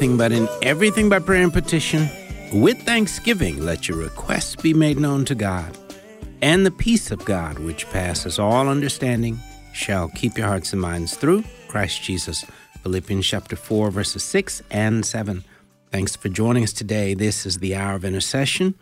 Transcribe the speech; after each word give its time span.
but 0.00 0.32
in 0.32 0.48
everything 0.62 1.10
by 1.10 1.18
prayer 1.18 1.42
and 1.42 1.52
petition. 1.52 2.08
With 2.54 2.80
thanksgiving, 2.84 3.62
let 3.62 3.86
your 3.86 3.98
requests 3.98 4.56
be 4.56 4.72
made 4.72 4.98
known 4.98 5.26
to 5.26 5.34
God. 5.34 5.76
And 6.40 6.64
the 6.64 6.70
peace 6.70 7.10
of 7.10 7.22
God, 7.26 7.58
which 7.58 7.88
passes 7.90 8.38
all 8.38 8.66
understanding, 8.68 9.38
shall 9.74 10.08
keep 10.08 10.38
your 10.38 10.46
hearts 10.46 10.72
and 10.72 10.80
minds 10.80 11.16
through 11.16 11.44
Christ 11.68 12.02
Jesus. 12.02 12.46
Philippians 12.82 13.26
chapter 13.26 13.56
4, 13.56 13.90
verses 13.90 14.22
6 14.22 14.62
and 14.70 15.04
7. 15.04 15.44
Thanks 15.90 16.16
for 16.16 16.30
joining 16.30 16.62
us 16.62 16.72
today. 16.72 17.12
This 17.12 17.44
is 17.44 17.58
the 17.58 17.74
hour 17.74 17.94
of 17.94 18.04
intercession. 18.06 18.76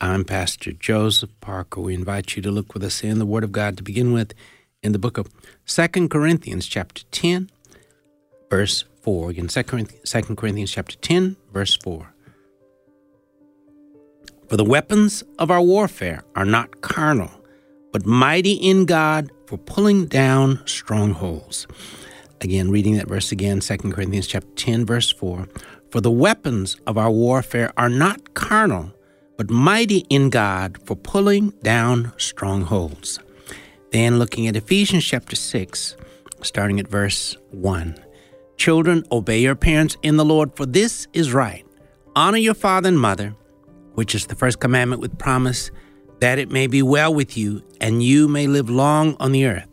I'm 0.00 0.24
Pastor 0.24 0.70
Joseph 0.70 1.30
Parker. 1.40 1.80
We 1.80 1.94
invite 1.94 2.36
you 2.36 2.42
to 2.42 2.50
look 2.52 2.74
with 2.74 2.84
us 2.84 3.02
in 3.02 3.18
the 3.18 3.26
Word 3.26 3.42
of 3.42 3.50
God 3.50 3.76
to 3.78 3.82
begin 3.82 4.12
with 4.12 4.34
in 4.84 4.92
the 4.92 5.00
book 5.00 5.18
of 5.18 5.28
Second 5.64 6.10
Corinthians, 6.10 6.68
chapter 6.68 7.02
10, 7.10 7.50
verse 8.48 8.84
4. 9.02 9.30
Again, 9.30 9.48
2 9.48 9.62
Corinthians 9.62 10.70
chapter 10.70 10.96
10, 10.96 11.36
verse 11.52 11.76
4. 11.76 12.14
For 14.48 14.56
the 14.56 14.64
weapons 14.64 15.22
of 15.38 15.50
our 15.50 15.62
warfare 15.62 16.24
are 16.34 16.44
not 16.44 16.80
carnal, 16.80 17.30
but 17.92 18.04
mighty 18.04 18.54
in 18.54 18.84
God 18.84 19.30
for 19.46 19.58
pulling 19.58 20.06
down 20.06 20.60
strongholds. 20.66 21.66
Again, 22.40 22.70
reading 22.70 22.96
that 22.96 23.08
verse 23.08 23.32
again, 23.32 23.60
2 23.60 23.76
Corinthians 23.76 24.26
chapter 24.26 24.50
10, 24.56 24.86
verse 24.86 25.10
4. 25.10 25.46
For 25.90 26.00
the 26.00 26.10
weapons 26.10 26.76
of 26.86 26.96
our 26.96 27.10
warfare 27.10 27.72
are 27.76 27.88
not 27.88 28.34
carnal, 28.34 28.92
but 29.36 29.50
mighty 29.50 29.98
in 30.08 30.30
God 30.30 30.78
for 30.84 30.96
pulling 30.96 31.50
down 31.62 32.12
strongholds. 32.16 33.18
Then 33.92 34.18
looking 34.18 34.46
at 34.46 34.56
Ephesians 34.56 35.04
chapter 35.04 35.36
6, 35.36 35.96
starting 36.42 36.80
at 36.80 36.88
verse 36.88 37.36
1. 37.50 37.96
Children, 38.60 39.04
obey 39.10 39.40
your 39.40 39.54
parents 39.54 39.96
in 40.02 40.18
the 40.18 40.24
Lord, 40.24 40.54
for 40.54 40.66
this 40.66 41.08
is 41.14 41.32
right. 41.32 41.64
Honor 42.14 42.36
your 42.36 42.52
father 42.52 42.90
and 42.90 43.00
mother, 43.00 43.34
which 43.94 44.14
is 44.14 44.26
the 44.26 44.34
first 44.34 44.60
commandment 44.60 45.00
with 45.00 45.18
promise, 45.18 45.70
that 46.20 46.38
it 46.38 46.50
may 46.50 46.66
be 46.66 46.82
well 46.82 47.14
with 47.14 47.38
you 47.38 47.62
and 47.80 48.02
you 48.02 48.28
may 48.28 48.46
live 48.46 48.68
long 48.68 49.16
on 49.18 49.32
the 49.32 49.46
earth. 49.46 49.66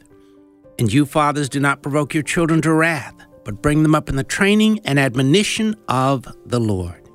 And 0.79 0.93
you, 0.93 1.05
fathers, 1.05 1.49
do 1.49 1.59
not 1.59 1.81
provoke 1.81 2.13
your 2.13 2.23
children 2.23 2.61
to 2.61 2.71
wrath, 2.71 3.13
but 3.43 3.61
bring 3.61 3.83
them 3.83 3.93
up 3.93 4.07
in 4.07 4.15
the 4.15 4.23
training 4.23 4.79
and 4.85 4.97
admonition 4.97 5.75
of 5.89 6.25
the 6.45 6.61
Lord. 6.61 7.09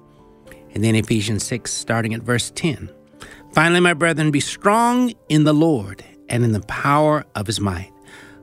And 0.75 0.85
then 0.85 0.95
Ephesians 0.95 1.43
6, 1.45 1.73
starting 1.73 2.13
at 2.13 2.21
verse 2.21 2.53
10. 2.55 2.91
Finally, 3.55 3.81
my 3.81 3.95
brethren, 3.95 4.31
be 4.31 4.41
strong 4.41 5.15
in 5.31 5.45
the 5.45 5.55
Lord 5.55 6.05
and 6.29 6.45
in 6.45 6.53
the 6.53 6.61
power 6.61 7.25
of 7.35 7.47
his 7.47 7.61
might. 7.61 7.93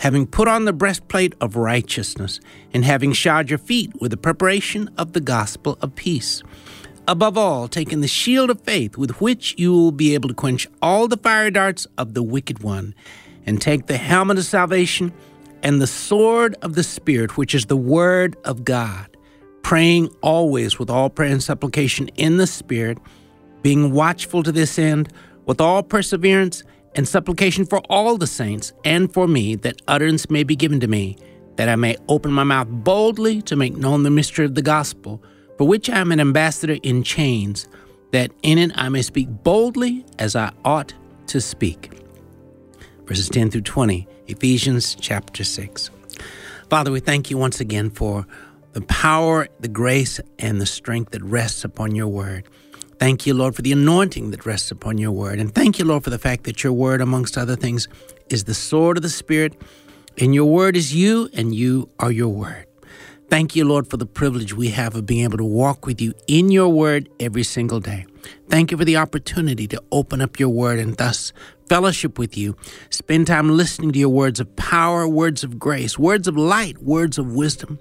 having 0.00 0.26
put 0.26 0.48
on 0.48 0.64
the 0.64 0.72
breastplate 0.72 1.34
of 1.42 1.56
righteousness, 1.56 2.40
and 2.72 2.86
having 2.86 3.12
shod 3.12 3.50
your 3.50 3.58
feet 3.58 3.92
with 4.00 4.10
the 4.10 4.16
preparation 4.16 4.88
of 4.96 5.12
the 5.12 5.20
gospel 5.20 5.76
of 5.82 5.94
peace. 5.94 6.42
Above 7.06 7.36
all, 7.36 7.68
taking 7.68 8.00
the 8.00 8.08
shield 8.08 8.48
of 8.48 8.58
faith 8.62 8.96
with 8.96 9.20
which 9.20 9.54
you 9.58 9.72
will 9.72 9.92
be 9.92 10.14
able 10.14 10.28
to 10.30 10.34
quench 10.34 10.66
all 10.80 11.06
the 11.06 11.18
fiery 11.18 11.50
darts 11.50 11.86
of 11.98 12.14
the 12.14 12.22
wicked 12.22 12.62
one, 12.62 12.94
and 13.44 13.60
take 13.60 13.86
the 13.86 13.98
helmet 13.98 14.38
of 14.38 14.44
salvation 14.44 15.12
and 15.62 15.82
the 15.82 15.86
sword 15.86 16.56
of 16.62 16.74
the 16.76 16.82
Spirit, 16.82 17.36
which 17.36 17.54
is 17.54 17.66
the 17.66 17.76
word 17.76 18.36
of 18.44 18.64
God, 18.64 19.14
praying 19.60 20.08
always 20.22 20.78
with 20.78 20.88
all 20.88 21.10
prayer 21.10 21.30
and 21.30 21.42
supplication 21.42 22.08
in 22.16 22.38
the 22.38 22.46
Spirit, 22.46 22.96
being 23.60 23.92
watchful 23.92 24.42
to 24.44 24.52
this 24.52 24.78
end 24.78 25.12
with 25.44 25.60
all 25.60 25.82
perseverance 25.82 26.62
and 26.94 27.06
supplication 27.06 27.64
for 27.64 27.80
all 27.88 28.16
the 28.16 28.26
saints 28.26 28.72
and 28.84 29.12
for 29.12 29.28
me, 29.28 29.54
that 29.56 29.80
utterance 29.88 30.30
may 30.30 30.42
be 30.42 30.56
given 30.56 30.80
to 30.80 30.88
me, 30.88 31.16
that 31.56 31.68
I 31.68 31.76
may 31.76 31.96
open 32.08 32.32
my 32.32 32.44
mouth 32.44 32.68
boldly 32.68 33.42
to 33.42 33.56
make 33.56 33.76
known 33.76 34.02
the 34.02 34.10
mystery 34.10 34.44
of 34.44 34.54
the 34.54 34.62
gospel, 34.62 35.22
for 35.58 35.66
which 35.66 35.90
I 35.90 35.98
am 35.98 36.12
an 36.12 36.20
ambassador 36.20 36.78
in 36.82 37.02
chains, 37.02 37.68
that 38.12 38.32
in 38.42 38.58
it 38.58 38.72
I 38.74 38.88
may 38.88 39.02
speak 39.02 39.28
boldly 39.28 40.04
as 40.18 40.34
I 40.34 40.52
ought 40.64 40.94
to 41.28 41.40
speak. 41.40 41.92
Verses 43.06 43.28
10 43.28 43.50
through 43.50 43.62
20, 43.62 44.06
Ephesians 44.28 44.94
chapter 44.94 45.44
6. 45.44 45.90
Father, 46.68 46.90
we 46.92 47.00
thank 47.00 47.30
you 47.30 47.36
once 47.36 47.60
again 47.60 47.90
for 47.90 48.26
the 48.72 48.80
power, 48.82 49.48
the 49.58 49.68
grace, 49.68 50.20
and 50.38 50.60
the 50.60 50.66
strength 50.66 51.10
that 51.12 51.22
rests 51.22 51.64
upon 51.64 51.94
your 51.94 52.06
word. 52.06 52.44
Thank 53.00 53.24
you, 53.24 53.32
Lord, 53.32 53.56
for 53.56 53.62
the 53.62 53.72
anointing 53.72 54.30
that 54.30 54.44
rests 54.44 54.70
upon 54.70 54.98
your 54.98 55.10
word. 55.10 55.40
And 55.40 55.54
thank 55.54 55.78
you, 55.78 55.86
Lord, 55.86 56.04
for 56.04 56.10
the 56.10 56.18
fact 56.18 56.44
that 56.44 56.62
your 56.62 56.74
word, 56.74 57.00
amongst 57.00 57.38
other 57.38 57.56
things, 57.56 57.88
is 58.28 58.44
the 58.44 58.52
sword 58.52 58.98
of 58.98 59.02
the 59.02 59.08
Spirit. 59.08 59.58
And 60.18 60.34
your 60.34 60.44
word 60.44 60.76
is 60.76 60.94
you, 60.94 61.30
and 61.32 61.54
you 61.54 61.88
are 61.98 62.12
your 62.12 62.28
word. 62.28 62.66
Thank 63.30 63.56
you, 63.56 63.64
Lord, 63.64 63.88
for 63.88 63.96
the 63.96 64.04
privilege 64.04 64.52
we 64.52 64.68
have 64.68 64.94
of 64.94 65.06
being 65.06 65.24
able 65.24 65.38
to 65.38 65.44
walk 65.44 65.86
with 65.86 65.98
you 65.98 66.12
in 66.28 66.50
your 66.50 66.68
word 66.68 67.08
every 67.18 67.42
single 67.42 67.80
day. 67.80 68.04
Thank 68.50 68.70
you 68.70 68.76
for 68.76 68.84
the 68.84 68.98
opportunity 68.98 69.66
to 69.68 69.82
open 69.90 70.20
up 70.20 70.38
your 70.38 70.50
word 70.50 70.78
and 70.78 70.94
thus 70.98 71.32
fellowship 71.70 72.18
with 72.18 72.36
you. 72.36 72.54
Spend 72.90 73.28
time 73.28 73.48
listening 73.48 73.92
to 73.92 73.98
your 73.98 74.10
words 74.10 74.40
of 74.40 74.56
power, 74.56 75.08
words 75.08 75.42
of 75.42 75.58
grace, 75.58 75.98
words 75.98 76.28
of 76.28 76.36
light, 76.36 76.82
words 76.82 77.16
of 77.16 77.32
wisdom, 77.32 77.78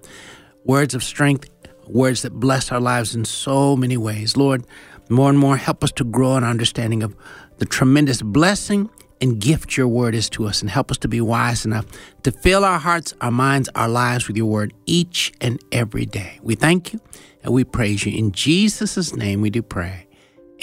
words 0.64 0.94
of 0.94 1.04
strength, 1.04 1.50
words 1.88 2.22
that 2.22 2.40
bless 2.40 2.72
our 2.72 2.80
lives 2.80 3.16
in 3.16 3.26
so 3.26 3.76
many 3.76 3.98
ways. 3.98 4.38
Lord, 4.38 4.64
more 5.10 5.30
and 5.30 5.38
more, 5.38 5.58
help 5.58 5.84
us 5.84 5.92
to 5.94 6.04
grow 6.04 6.36
an 6.36 6.44
understanding 6.44 7.04
of 7.04 7.16
the 7.58 7.66
tremendous 7.66 8.22
blessing 8.22 8.90
and 9.22 9.40
gift 9.40 9.76
your 9.76 9.88
word 9.88 10.16
is 10.16 10.30
to 10.30 10.48
us, 10.48 10.62
and 10.62 10.70
help 10.70 10.92
us 10.92 10.98
to 11.00 11.08
be 11.08 11.20
wise 11.20 11.66
enough 11.66 11.86
to 12.24 12.32
fill 12.32 12.64
our 12.64 12.80
hearts, 12.80 13.14
our 13.20 13.32
minds, 13.32 13.70
our 13.76 13.90
lives 13.90 14.28
with 14.28 14.38
your 14.38 14.46
word 14.46 14.74
each 14.86 15.34
and 15.42 15.62
every 15.72 16.06
day. 16.06 16.40
We 16.42 16.56
thank 16.56 16.94
you 16.94 17.02
and 17.44 17.54
we 17.54 17.64
praise 17.64 18.06
you. 18.06 18.18
In 18.18 18.32
Jesus' 18.32 19.16
name 19.16 19.42
we 19.42 19.50
do 19.50 19.62
pray. 19.62 20.08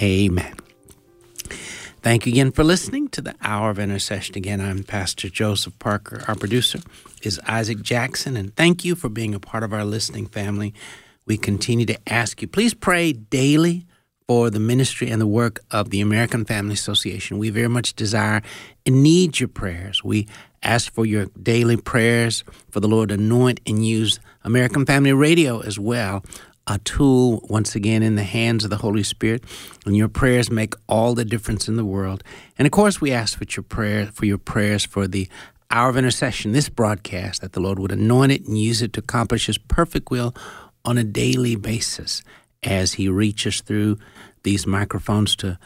Amen. 0.01 0.55
Thank 2.03 2.25
you 2.25 2.33
again 2.33 2.53
for 2.53 2.63
listening 2.63 3.09
to 3.09 3.21
the 3.21 3.34
Hour 3.43 3.71
of 3.71 3.78
Intercession. 3.78 4.37
Again, 4.37 4.61
I'm 4.61 4.84
Pastor 4.84 5.28
Joseph 5.28 5.78
Parker. 5.78 6.23
Our 6.28 6.37
producer 6.37 6.78
is 7.23 7.41
Isaac 7.49 7.83
Jackson, 7.83 8.37
and 8.37 8.55
thank 8.55 8.84
you 8.84 8.95
for 8.95 9.09
being 9.09 9.34
a 9.34 9.41
part 9.41 9.65
of 9.65 9.73
our 9.73 9.84
listening 9.84 10.27
family. 10.27 10.72
We 11.27 11.37
continue 11.37 11.84
to 11.87 11.99
ask 12.07 12.41
you, 12.41 12.49
please 12.49 12.75
pray 12.75 13.13
daily 13.13 13.87
for 14.28 14.51
the 14.51 14.61
ministry 14.61 15.09
and 15.09 15.21
the 15.21 15.27
work 15.27 15.61
of 15.71 15.91
the 15.91 16.01
American 16.01 16.45
Family 16.45 16.75
Association. 16.75 17.39
We 17.39 17.51
very 17.51 17.69
much 17.69 17.95
desire 17.95 18.43
and 18.84 19.03
need 19.03 19.39
your 19.39 19.49
prayers. 19.49 20.03
We 20.03 20.27
ask 20.63 20.93
for 20.93 21.07
your 21.07 21.27
daily 21.41 21.77
prayers 21.77 22.43
for 22.71 22.81
the 22.81 22.89
Lord 22.89 23.11
to 23.11 23.15
anoint 23.15 23.61
and 23.67 23.87
use 23.87 24.19
American 24.43 24.84
Family 24.84 25.13
Radio 25.13 25.61
as 25.61 25.78
well, 25.78 26.25
a 26.67 26.78
tool 26.78 27.47
once 27.49 27.77
again 27.77 28.03
in 28.03 28.17
the 28.17 28.25
hands 28.25 28.65
of 28.65 28.71
the 28.71 28.78
Holy 28.78 29.05
Spirit. 29.05 29.45
And 29.84 29.97
your 29.97 30.09
prayers 30.09 30.51
make 30.51 30.75
all 30.89 31.15
the 31.15 31.25
difference 31.25 31.69
in 31.69 31.77
the 31.77 31.84
world. 31.84 32.25
And 32.59 32.67
of 32.67 32.73
course, 32.73 33.01
we 33.01 33.13
ask 33.13 33.39
for 33.39 33.45
your 33.49 33.63
prayer 33.63 34.07
for 34.07 34.27
your 34.27 34.39
prayers 34.39 34.84
for 34.84 35.07
the 35.07 35.28
hour 35.71 35.89
of 35.89 35.97
intercession, 35.97 36.53
this 36.53 36.69
broadcast, 36.69 37.43
that 37.43 37.53
the 37.53 37.61
Lord 37.61 37.78
would 37.78 37.93
anoint 37.93 38.33
it 38.33 38.47
and 38.47 38.59
use 38.59 38.83
it 38.83 38.93
to 38.95 39.01
accomplish 39.01 39.47
His 39.47 39.59
perfect 39.59 40.11
will 40.11 40.34
on 40.84 40.99
a 40.99 41.05
daily 41.05 41.55
basis 41.55 42.23
as 42.62 42.94
He 42.94 43.08
reaches 43.08 43.60
through 43.60 43.98
these 44.42 44.66
microphones 44.66 45.34
to 45.36 45.58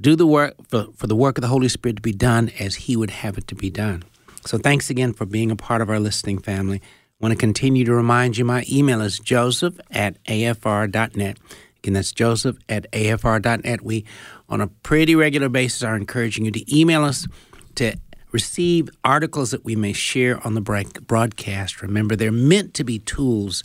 do 0.00 0.14
the 0.14 0.26
work, 0.26 0.54
for, 0.68 0.86
for 0.94 1.06
the 1.06 1.16
work 1.16 1.38
of 1.38 1.42
the 1.42 1.48
Holy 1.48 1.68
Spirit 1.68 1.96
to 1.96 2.02
be 2.02 2.12
done 2.12 2.50
as 2.58 2.74
He 2.76 2.96
would 2.96 3.10
have 3.10 3.38
it 3.38 3.46
to 3.48 3.54
be 3.54 3.70
done. 3.70 4.04
So 4.44 4.58
thanks 4.58 4.90
again 4.90 5.12
for 5.12 5.26
being 5.26 5.50
a 5.50 5.56
part 5.56 5.82
of 5.82 5.90
our 5.90 6.00
listening 6.00 6.38
family. 6.38 6.80
I 6.80 7.24
want 7.24 7.32
to 7.32 7.36
continue 7.36 7.84
to 7.84 7.92
remind 7.92 8.38
you 8.38 8.44
my 8.44 8.64
email 8.70 9.00
is 9.00 9.18
joseph 9.18 9.78
at 9.90 10.22
afr.net. 10.24 11.38
Again, 11.78 11.94
that's 11.94 12.12
joseph 12.12 12.56
at 12.68 12.90
afr.net. 12.92 13.82
We, 13.82 14.04
on 14.48 14.60
a 14.60 14.68
pretty 14.68 15.14
regular 15.14 15.48
basis, 15.48 15.82
are 15.82 15.96
encouraging 15.96 16.44
you 16.44 16.50
to 16.52 16.76
email 16.76 17.04
us 17.04 17.26
to 17.74 17.96
receive 18.32 18.88
articles 19.04 19.50
that 19.50 19.64
we 19.64 19.74
may 19.76 19.92
share 19.92 20.44
on 20.46 20.54
the 20.54 20.60
broadcast. 20.60 21.82
Remember, 21.82 22.14
they're 22.14 22.32
meant 22.32 22.74
to 22.74 22.84
be 22.84 22.98
tools 22.98 23.64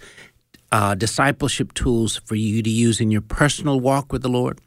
uh, 0.73 0.95
discipleship 0.95 1.71
tools 1.75 2.17
for 2.25 2.33
you 2.33 2.63
to 2.63 2.69
use 2.69 2.99
in 2.99 3.11
your 3.11 3.21
personal 3.21 3.79
walk 3.79 4.11
with 4.11 4.23
the 4.23 4.27
Lord, 4.27 4.59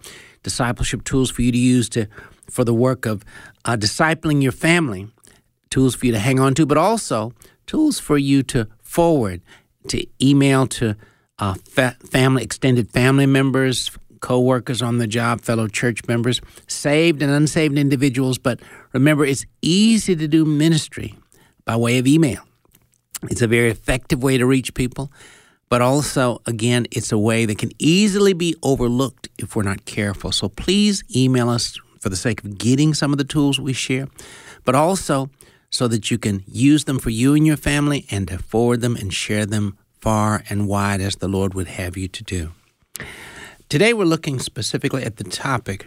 discipleship 0.44 1.02
tools 1.02 1.30
for 1.30 1.42
you 1.42 1.50
to 1.50 1.58
use 1.58 1.88
to 1.90 2.06
for 2.48 2.62
the 2.62 2.72
work 2.72 3.06
of 3.06 3.24
uh, 3.64 3.76
discipling 3.76 4.40
your 4.40 4.52
family, 4.52 5.08
tools 5.68 5.96
for 5.96 6.06
you 6.06 6.12
to 6.12 6.20
hang 6.20 6.38
on 6.38 6.54
to, 6.54 6.64
but 6.64 6.78
also 6.78 7.32
tools 7.66 7.98
for 7.98 8.16
you 8.16 8.44
to 8.44 8.68
forward, 8.80 9.42
to 9.88 10.06
email 10.22 10.68
to 10.68 10.94
uh, 11.40 11.54
fa- 11.68 11.96
family, 12.08 12.44
extended 12.44 12.88
family 12.88 13.26
members, 13.26 13.90
co 14.20 14.38
workers 14.38 14.82
on 14.82 14.98
the 14.98 15.08
job, 15.08 15.40
fellow 15.40 15.66
church 15.66 16.06
members, 16.06 16.40
saved 16.68 17.20
and 17.20 17.32
unsaved 17.32 17.76
individuals. 17.76 18.38
But 18.38 18.60
remember, 18.92 19.24
it's 19.24 19.44
easy 19.60 20.14
to 20.14 20.28
do 20.28 20.44
ministry 20.44 21.16
by 21.64 21.74
way 21.74 21.98
of 21.98 22.06
email. 22.06 22.42
It's 23.24 23.42
a 23.42 23.48
very 23.48 23.70
effective 23.70 24.22
way 24.22 24.38
to 24.38 24.46
reach 24.46 24.72
people, 24.74 25.10
but 25.68 25.82
also, 25.82 26.40
again, 26.46 26.86
it's 26.90 27.12
a 27.12 27.18
way 27.18 27.44
that 27.44 27.58
can 27.58 27.70
easily 27.78 28.32
be 28.32 28.54
overlooked 28.62 29.28
if 29.38 29.56
we're 29.56 29.62
not 29.62 29.84
careful. 29.84 30.32
So 30.32 30.48
please 30.48 31.02
email 31.14 31.48
us 31.48 31.78
for 32.00 32.08
the 32.08 32.16
sake 32.16 32.44
of 32.44 32.58
getting 32.58 32.94
some 32.94 33.12
of 33.12 33.18
the 33.18 33.24
tools 33.24 33.58
we 33.58 33.72
share, 33.72 34.06
but 34.64 34.74
also 34.74 35.28
so 35.70 35.88
that 35.88 36.10
you 36.10 36.18
can 36.18 36.44
use 36.46 36.84
them 36.84 36.98
for 36.98 37.10
you 37.10 37.34
and 37.34 37.46
your 37.46 37.56
family 37.56 38.06
and 38.10 38.28
to 38.28 38.38
forward 38.38 38.80
them 38.80 38.96
and 38.96 39.12
share 39.12 39.44
them 39.44 39.76
far 39.98 40.44
and 40.48 40.68
wide 40.68 41.00
as 41.00 41.16
the 41.16 41.28
Lord 41.28 41.54
would 41.54 41.66
have 41.66 41.96
you 41.96 42.06
to 42.08 42.22
do. 42.22 42.52
Today, 43.68 43.92
we're 43.92 44.04
looking 44.04 44.38
specifically 44.38 45.02
at 45.02 45.16
the 45.16 45.24
topic 45.24 45.86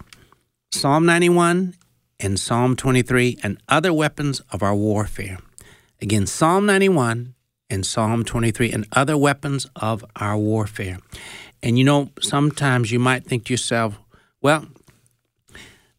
Psalm 0.71 1.05
91 1.05 1.75
and 2.19 2.37
Psalm 2.37 2.75
23 2.75 3.39
and 3.41 3.57
other 3.69 3.93
weapons 3.93 4.41
of 4.51 4.61
our 4.61 4.75
warfare. 4.75 5.37
Again, 6.01 6.27
Psalm 6.27 6.65
91 6.65 7.33
and 7.69 7.86
Psalm 7.86 8.24
23 8.24 8.71
and 8.71 8.88
other 8.94 9.18
weapons 9.18 9.68
of 9.75 10.04
our 10.16 10.38
warfare. 10.38 10.98
And 11.62 11.77
you 11.77 11.83
know, 11.83 12.10
sometimes 12.21 12.92
you 12.92 13.00
might 13.00 13.25
think 13.25 13.45
to 13.45 13.54
yourself, 13.54 14.00
well, 14.42 14.68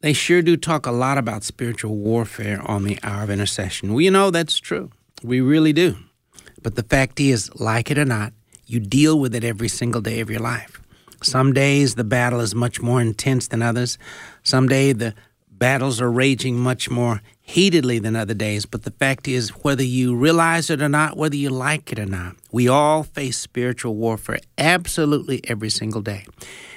they 0.01 0.13
sure 0.13 0.41
do 0.41 0.57
talk 0.57 0.87
a 0.87 0.93
lot 0.93 1.19
about 1.19 1.45
spiritual 1.45 1.95
warfare 1.97 2.63
on 2.65 2.85
the 2.85 2.99
hour 3.03 3.25
of 3.25 3.31
intercession. 3.31 3.93
Well, 3.93 4.01
you 4.01 4.11
know, 4.11 4.31
that's 4.31 4.59
true. 4.59 4.91
We 5.23 5.41
really 5.41 5.75
do. 5.75 5.97
But 6.63 6.75
the 6.77 6.83
fact 6.83 7.21
is, 7.21 7.55
like 7.61 7.91
it 7.91 7.99
or 7.99 8.05
not, 8.05 8.33
you 8.67 8.81
deal 8.81 9.19
with 9.19 9.35
it 9.35 9.45
every 9.45 9.69
single 9.69 10.01
day 10.01 10.21
of 10.21 10.31
your 10.31 10.41
life. 10.41 10.81
Some 11.23 11.53
days 11.53 11.97
the 11.97 12.05
battle 12.05 12.41
is 12.41 12.55
much 12.55 12.81
more 12.81 13.01
intense 13.01 13.49
than 13.49 13.61
others. 13.61 13.99
Some 14.43 14.69
day 14.69 14.93
the 14.93 15.15
battles 15.51 16.01
are 16.01 16.11
raging 16.11 16.59
much 16.59 16.89
more 16.89 17.21
heatedly 17.51 17.99
than 17.99 18.15
other 18.15 18.35
days, 18.35 18.65
but 18.65 18.85
the 18.85 18.93
fact 18.93 19.27
is, 19.27 19.49
whether 19.65 19.83
you 19.83 20.15
realize 20.15 20.71
it 20.71 20.81
or 20.81 20.89
not, 20.89 21.17
whether 21.17 21.35
you 21.35 21.51
like 21.51 21.91
it 21.91 21.99
or 21.99 22.07
not, 22.07 22.37
we 22.53 22.69
all 22.69 23.03
face 23.03 23.39
spiritual 23.39 23.97
warfare 23.97 24.39
absolutely 24.57 25.41
every 25.49 25.69
single 25.69 26.01
day. 26.01 26.25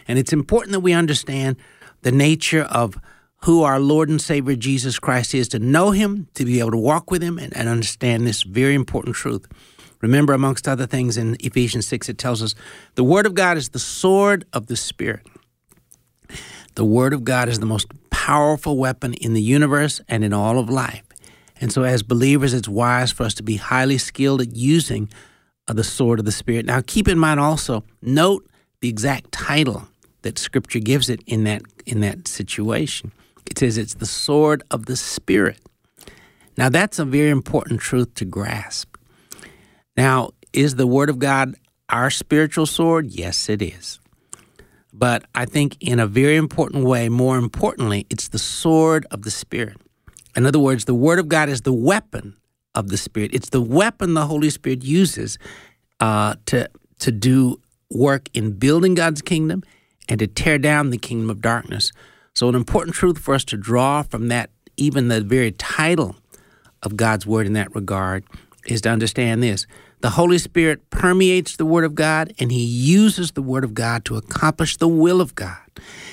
And 0.07 0.17
it's 0.17 0.33
important 0.33 0.71
that 0.71 0.79
we 0.79 0.91
understand 0.93 1.57
the 2.01 2.11
nature 2.11 2.63
of 2.63 2.97
who 3.43 3.61
our 3.61 3.79
Lord 3.79 4.09
and 4.09 4.19
Savior 4.19 4.55
Jesus 4.55 4.97
Christ 4.97 5.35
is, 5.35 5.47
to 5.49 5.59
know 5.59 5.91
Him, 5.91 6.27
to 6.33 6.43
be 6.43 6.59
able 6.59 6.71
to 6.71 6.77
walk 6.77 7.11
with 7.11 7.21
Him, 7.21 7.37
and, 7.37 7.55
and 7.55 7.69
understand 7.69 8.25
this 8.25 8.41
very 8.41 8.73
important 8.73 9.15
truth. 9.15 9.45
Remember, 10.01 10.33
amongst 10.33 10.67
other 10.67 10.87
things, 10.87 11.17
in 11.17 11.37
Ephesians 11.39 11.85
6, 11.87 12.09
it 12.09 12.17
tells 12.17 12.41
us 12.41 12.55
the 12.95 13.03
Word 13.03 13.27
of 13.27 13.35
God 13.35 13.57
is 13.57 13.69
the 13.69 13.79
sword 13.79 14.45
of 14.53 14.67
the 14.67 14.75
Spirit. 14.75 15.27
The 16.75 16.85
Word 16.85 17.13
of 17.13 17.23
God 17.23 17.47
is 17.47 17.59
the 17.59 17.67
most 17.67 17.87
powerful 18.23 18.77
weapon 18.77 19.13
in 19.15 19.33
the 19.33 19.41
universe 19.41 19.99
and 20.07 20.23
in 20.23 20.31
all 20.31 20.57
of 20.57 20.69
life. 20.69 21.03
And 21.59 21.73
so, 21.73 21.83
as 21.83 22.03
believers, 22.03 22.53
it's 22.53 22.69
wise 22.69 23.11
for 23.11 23.23
us 23.23 23.33
to 23.33 23.43
be 23.43 23.57
highly 23.57 23.97
skilled 23.97 24.39
at 24.39 24.55
using 24.55 25.09
the 25.67 25.83
sword 25.83 26.19
of 26.19 26.25
the 26.25 26.31
Spirit. 26.31 26.65
Now, 26.65 26.81
keep 26.87 27.09
in 27.09 27.19
mind 27.19 27.41
also, 27.41 27.83
note 28.01 28.49
the 28.79 28.87
exact 28.87 29.33
title 29.33 29.89
that 30.21 30.39
Scripture 30.39 30.79
gives 30.79 31.09
it 31.09 31.21
in 31.27 31.43
that, 31.43 31.63
in 31.85 31.99
that 31.99 32.29
situation. 32.29 33.11
It 33.45 33.57
says 33.57 33.77
it's 33.77 33.95
the 33.95 34.05
sword 34.05 34.63
of 34.71 34.85
the 34.85 34.95
Spirit. 34.95 35.59
Now, 36.57 36.69
that's 36.69 36.99
a 36.99 37.05
very 37.05 37.29
important 37.29 37.81
truth 37.81 38.15
to 38.15 38.25
grasp. 38.25 38.95
Now, 39.97 40.29
is 40.53 40.75
the 40.75 40.87
Word 40.87 41.09
of 41.09 41.19
God 41.19 41.55
our 41.89 42.09
spiritual 42.09 42.67
sword? 42.67 43.07
Yes, 43.07 43.49
it 43.49 43.61
is 43.61 43.99
but 44.93 45.25
I 45.33 45.45
think 45.45 45.77
in 45.81 45.99
a 45.99 46.05
very 46.05 46.35
important 46.35 46.85
way, 46.85 47.09
more 47.09 47.37
importantly, 47.37 48.05
it's 48.11 48.27
the 48.27 48.39
sword 48.39 49.07
of 49.09 49.23
the 49.23 49.31
Spirit. 49.31 49.77
In 50.35 50.45
other 50.45 50.59
words, 50.59 50.85
the 50.85 50.93
Word 50.93 51.19
of 51.19 51.27
God 51.27 51.49
is 51.49 51.61
the 51.61 51.73
weapon 51.73 52.37
of 52.75 52.89
the 52.89 52.97
Spirit. 52.97 53.33
It's 53.33 53.49
the 53.49 53.61
weapon 53.61 54.13
the 54.13 54.27
Holy 54.27 54.51
Spirit 54.51 54.83
uses 54.83 55.39
uh, 55.99 56.35
to 56.45 56.69
to 56.99 57.11
do 57.11 57.59
work 57.89 58.29
in 58.33 58.51
building 58.51 58.93
God's 58.93 59.21
kingdom 59.21 59.63
and 60.07 60.19
to 60.19 60.27
tear 60.27 60.57
down 60.57 60.89
the 60.89 60.97
kingdom 60.97 61.29
of 61.29 61.41
darkness. 61.41 61.91
So, 62.33 62.47
an 62.47 62.55
important 62.55 62.95
truth 62.95 63.17
for 63.17 63.33
us 63.33 63.43
to 63.45 63.57
draw 63.57 64.03
from 64.03 64.27
that, 64.29 64.49
even 64.77 65.07
the 65.07 65.21
very 65.21 65.51
title 65.51 66.15
of 66.81 66.97
God's 66.97 67.25
Word 67.25 67.47
in 67.47 67.53
that 67.53 67.73
regard, 67.75 68.25
is 68.65 68.81
to 68.81 68.89
understand 68.89 69.41
this 69.41 69.65
the 70.03 70.09
Holy 70.09 70.37
Spirit 70.37 70.89
permeates 70.89 71.55
the 71.55 71.65
Word 71.65 71.85
of 71.85 71.95
God 71.95 72.33
and 72.37 72.51
He 72.51 72.61
uses 72.61 73.31
the 73.31 73.41
Word 73.41 73.63
of 73.63 73.73
God 73.73 74.03
to 74.03 74.17
accomplish 74.17 74.75
the 74.75 74.87
will 74.87 75.21
of 75.21 75.33
God. 75.33 75.55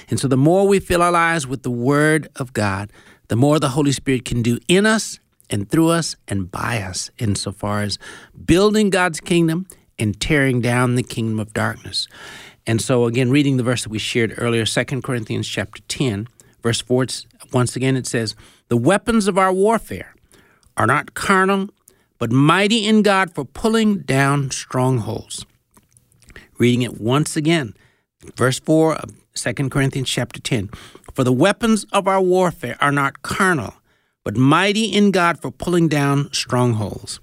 And 0.08 0.20
so 0.20 0.28
the 0.28 0.37
more 0.37 0.69
we 0.69 0.78
fill 0.78 1.02
our 1.02 1.10
lives 1.10 1.44
with 1.44 1.64
the 1.64 1.72
Word 1.72 2.28
of 2.37 2.52
God, 2.52 2.92
the 3.26 3.34
more 3.34 3.58
the 3.58 3.70
Holy 3.70 3.90
Spirit 3.90 4.25
can 4.25 4.42
do 4.42 4.60
in 4.69 4.87
us 4.87 5.19
and 5.50 5.69
through 5.69 5.88
us 5.88 6.14
and 6.28 6.52
by 6.52 6.81
us 6.81 7.10
insofar 7.19 7.82
as 7.82 7.98
building 8.44 8.90
God's 8.90 9.19
kingdom 9.19 9.66
and 9.98 10.20
tearing 10.20 10.60
down 10.60 10.94
the 10.94 11.02
kingdom 11.02 11.40
of 11.40 11.52
darkness. 11.52 12.06
And 12.69 12.81
so 12.81 13.06
again, 13.06 13.32
reading 13.32 13.56
the 13.56 13.64
verse 13.64 13.82
that 13.82 13.90
we 13.90 13.98
shared 13.98 14.34
earlier, 14.38 14.66
2 14.66 14.84
Corinthians 15.02 15.48
chapter 15.48 15.82
10, 15.88 16.28
verse 16.62 16.81
4, 16.81 17.06
once 17.52 17.75
again 17.75 17.96
it 17.96 18.06
says, 18.06 18.37
The 18.69 18.76
weapons 18.76 19.26
of 19.26 19.37
our 19.37 19.52
warfare 19.52 20.14
are 20.76 20.87
not 20.87 21.14
carnal 21.14 21.70
but 22.20 22.31
mighty 22.31 22.87
in 22.87 23.02
God 23.02 23.34
for 23.34 23.44
pulling 23.44 24.00
down 24.00 24.50
strongholds. 24.50 25.46
Reading 26.58 26.82
it 26.82 27.00
once 27.00 27.34
again, 27.34 27.75
verse 28.37 28.61
4 28.61 28.97
of 28.97 29.11
2 29.35 29.71
Corinthians 29.71 30.09
chapter 30.09 30.38
10. 30.38 30.68
For 31.14 31.25
the 31.25 31.33
weapons 31.33 31.85
of 31.92 32.06
our 32.06 32.21
warfare 32.21 32.76
are 32.80 32.92
not 32.92 33.23
carnal, 33.23 33.75
but 34.23 34.37
mighty 34.37 34.85
in 34.85 35.11
God 35.11 35.40
for 35.40 35.50
pulling 35.50 35.88
down 35.88 36.30
strongholds. 36.33 37.21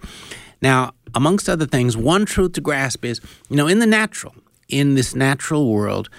Now, 0.64 0.94
amongst 1.14 1.48
other 1.48 1.68
things, 1.68 1.96
one 1.96 2.26
truth 2.26 2.54
to 2.54 2.62
grasp 2.62 3.06
is, 3.06 3.22
you 3.50 3.56
know, 3.56 3.68
in 3.68 3.78
the 3.78 3.86
natural, 3.86 4.34
in 4.68 4.96
this 4.96 5.14
natural 5.14 5.72
world, 5.72 6.10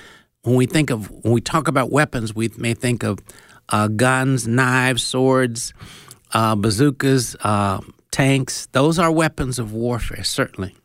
when 0.43 0.55
we 0.55 0.67
think 0.67 0.91
of, 0.91 1.11
when 1.25 1.33
we 1.33 1.41
talk 1.41 1.67
about 1.67 1.91
weapons, 1.91 2.33
we 2.33 2.49
may 2.57 2.75
think 2.75 3.03
of 3.03 3.19
uh, 3.71 3.89
guns, 3.89 4.47
knives, 4.47 5.03
swords, 5.03 5.75
uh, 6.33 6.55
bazookas, 6.55 7.35
uh, 7.41 7.81
tanks, 8.11 8.67
those 8.73 8.99
are 8.99 9.11
weapons 9.11 9.59
of 9.59 9.73
warfare, 9.73 10.25
certainly. 10.25 10.77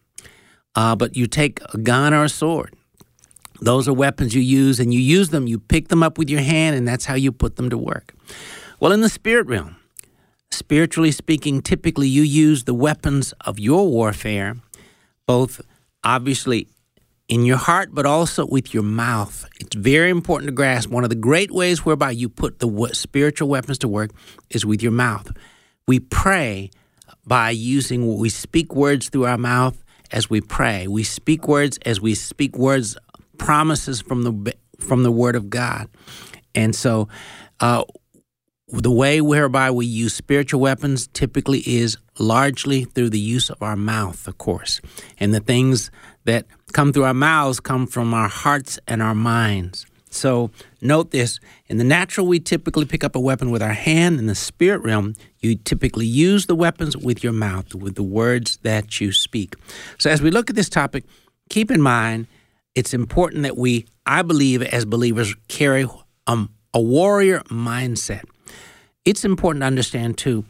Uh, 0.76 0.96
but 0.96 1.16
you 1.16 1.28
take 1.28 1.60
a 1.74 1.78
gun 1.78 2.14
or 2.14 2.24
a 2.24 2.30
sword, 2.30 2.76
those 3.62 3.88
are 3.88 3.94
weapons 3.94 4.34
you 4.34 4.42
use, 4.42 4.80
and 4.80 4.94
you 4.94 5.00
use 5.00 5.30
them, 5.30 5.48
you 5.48 5.60
pick 5.60 5.88
them 5.88 6.04
up 6.04 6.18
with 6.18 6.30
your 6.30 6.42
hand, 6.42 6.76
and 6.76 6.88
that's 6.88 7.06
how 7.06 7.16
you 7.16 7.32
put 7.32 7.56
them 7.56 7.70
to 7.70 7.78
work. 7.78 8.14
Well, 8.80 8.92
in 8.92 9.02
the 9.02 9.10
spirit 9.10 9.48
realm, 9.48 9.78
spiritually 10.52 11.12
speaking, 11.12 11.62
typically 11.62 12.08
you 12.08 12.24
use 12.24 12.64
the 12.64 12.74
weapons 12.74 13.34
of 13.42 13.60
your 13.60 13.88
warfare, 13.88 14.58
both 15.26 15.62
obviously 16.04 16.68
in 17.30 17.46
your 17.46 17.58
heart, 17.58 17.90
but 17.94 18.06
also 18.06 18.46
with 18.46 18.74
your 18.74 18.84
mouth. 18.84 19.46
It's 19.60 19.76
very 19.76 20.10
important 20.10 20.50
to 20.50 20.52
grasp. 20.54 20.90
One 20.90 21.04
of 21.04 21.10
the 21.10 21.16
great 21.16 21.52
ways 21.52 21.86
whereby 21.86 22.12
you 22.12 22.28
put 22.28 22.60
the 22.60 22.90
spiritual 22.94 23.48
weapons 23.48 23.78
to 23.80 23.88
work 23.88 24.12
is 24.50 24.66
with 24.66 24.84
your 24.84 24.92
mouth. 24.92 25.32
We 25.88 26.00
pray 26.00 26.72
by 27.26 27.50
using 27.52 28.18
we 28.18 28.30
speak 28.30 28.76
words 28.76 29.10
through 29.10 29.26
our 29.26 29.38
mouth 29.38 29.84
as 30.12 30.30
we 30.30 30.42
pray. 30.42 30.88
We 30.88 31.04
speak 31.04 31.48
words 31.48 31.80
as 31.86 32.00
we 32.02 32.16
speak 32.16 32.58
words 32.58 32.98
promises 33.38 34.02
from 34.02 34.24
the 34.24 34.54
from 34.80 35.04
the 35.04 35.12
Word 35.12 35.36
of 35.36 35.50
God, 35.50 35.90
and 36.56 36.76
so. 36.76 37.08
Uh, 37.60 37.84
the 38.70 38.92
way 38.92 39.22
whereby 39.22 39.70
we 39.70 39.86
use 39.86 40.16
spiritual 40.16 40.60
weapons 40.60 41.06
typically 41.08 41.60
is 41.60 41.96
largely 42.18 42.86
through 42.86 43.12
the 43.12 43.20
use 43.20 43.52
of 43.52 43.62
our 43.62 43.76
mouth, 43.76 44.28
of 44.28 44.40
course. 44.40 44.82
And 45.20 45.32
the 45.32 45.40
things 45.40 45.92
that 46.26 46.48
come 46.72 46.92
through 46.92 47.04
our 47.04 47.14
mouths 47.14 47.60
come 47.60 47.86
from 47.86 48.16
our 48.16 48.28
hearts 48.28 48.80
and 48.88 49.04
our 49.04 49.14
minds. 49.14 49.86
So 50.14 50.52
note 50.82 51.12
this 51.12 51.40
in 51.68 51.78
the 51.78 51.84
natural, 51.84 52.28
we 52.28 52.40
typically 52.40 52.86
pick 52.86 53.04
up 53.04 53.16
a 53.16 53.20
weapon 53.20 53.52
with 53.52 53.62
our 53.62 53.74
hand. 53.74 54.20
In 54.20 54.28
the 54.28 54.36
spirit 54.36 54.82
realm, 54.84 55.16
you 55.40 55.56
typically 55.56 56.06
use 56.06 56.46
the 56.46 56.56
weapons 56.56 56.96
with 56.96 57.24
your 57.24 57.34
mouth, 57.34 57.74
with 57.76 57.96
the 57.96 58.04
words 58.04 58.58
that 58.64 59.02
you 59.02 59.12
speak. 59.12 59.56
So 59.98 60.10
as 60.10 60.22
we 60.22 60.32
look 60.32 60.50
at 60.50 60.56
this 60.56 60.70
topic, 60.70 61.04
keep 61.50 61.72
in 61.72 61.82
mind 61.82 62.28
it's 62.76 62.94
important 62.94 63.44
that 63.44 63.56
we, 63.56 63.86
I 64.06 64.24
believe, 64.24 64.62
as 64.64 64.86
believers, 64.86 65.36
carry 65.48 65.88
um, 66.26 66.50
a 66.74 66.82
warrior 66.82 67.42
mindset. 67.50 68.24
It's 69.06 69.24
important 69.24 69.62
to 69.62 69.68
understand 69.68 70.18
too. 70.18 70.46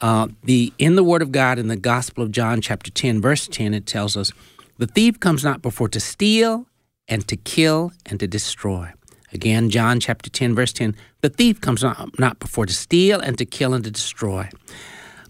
Uh, 0.00 0.28
the 0.44 0.72
in 0.78 0.94
the 0.96 1.04
Word 1.04 1.22
of 1.22 1.32
God 1.32 1.58
in 1.58 1.68
the 1.68 1.76
Gospel 1.76 2.22
of 2.22 2.30
John, 2.30 2.60
chapter 2.60 2.90
ten, 2.90 3.20
verse 3.20 3.48
ten, 3.48 3.74
it 3.74 3.86
tells 3.86 4.16
us, 4.16 4.32
"The 4.78 4.86
thief 4.86 5.18
comes 5.20 5.42
not 5.42 5.62
before 5.62 5.88
to 5.88 6.00
steal, 6.00 6.66
and 7.08 7.26
to 7.28 7.36
kill, 7.36 7.92
and 8.04 8.20
to 8.20 8.26
destroy." 8.26 8.92
Again, 9.32 9.70
John 9.70 10.00
chapter 10.00 10.30
10, 10.30 10.54
verse 10.54 10.72
10 10.72 10.94
The 11.20 11.28
thief 11.28 11.60
comes 11.60 11.82
not, 11.82 12.18
not 12.18 12.38
before 12.38 12.66
to 12.66 12.72
steal 12.72 13.20
and 13.20 13.36
to 13.38 13.44
kill 13.44 13.74
and 13.74 13.84
to 13.84 13.90
destroy. 13.90 14.48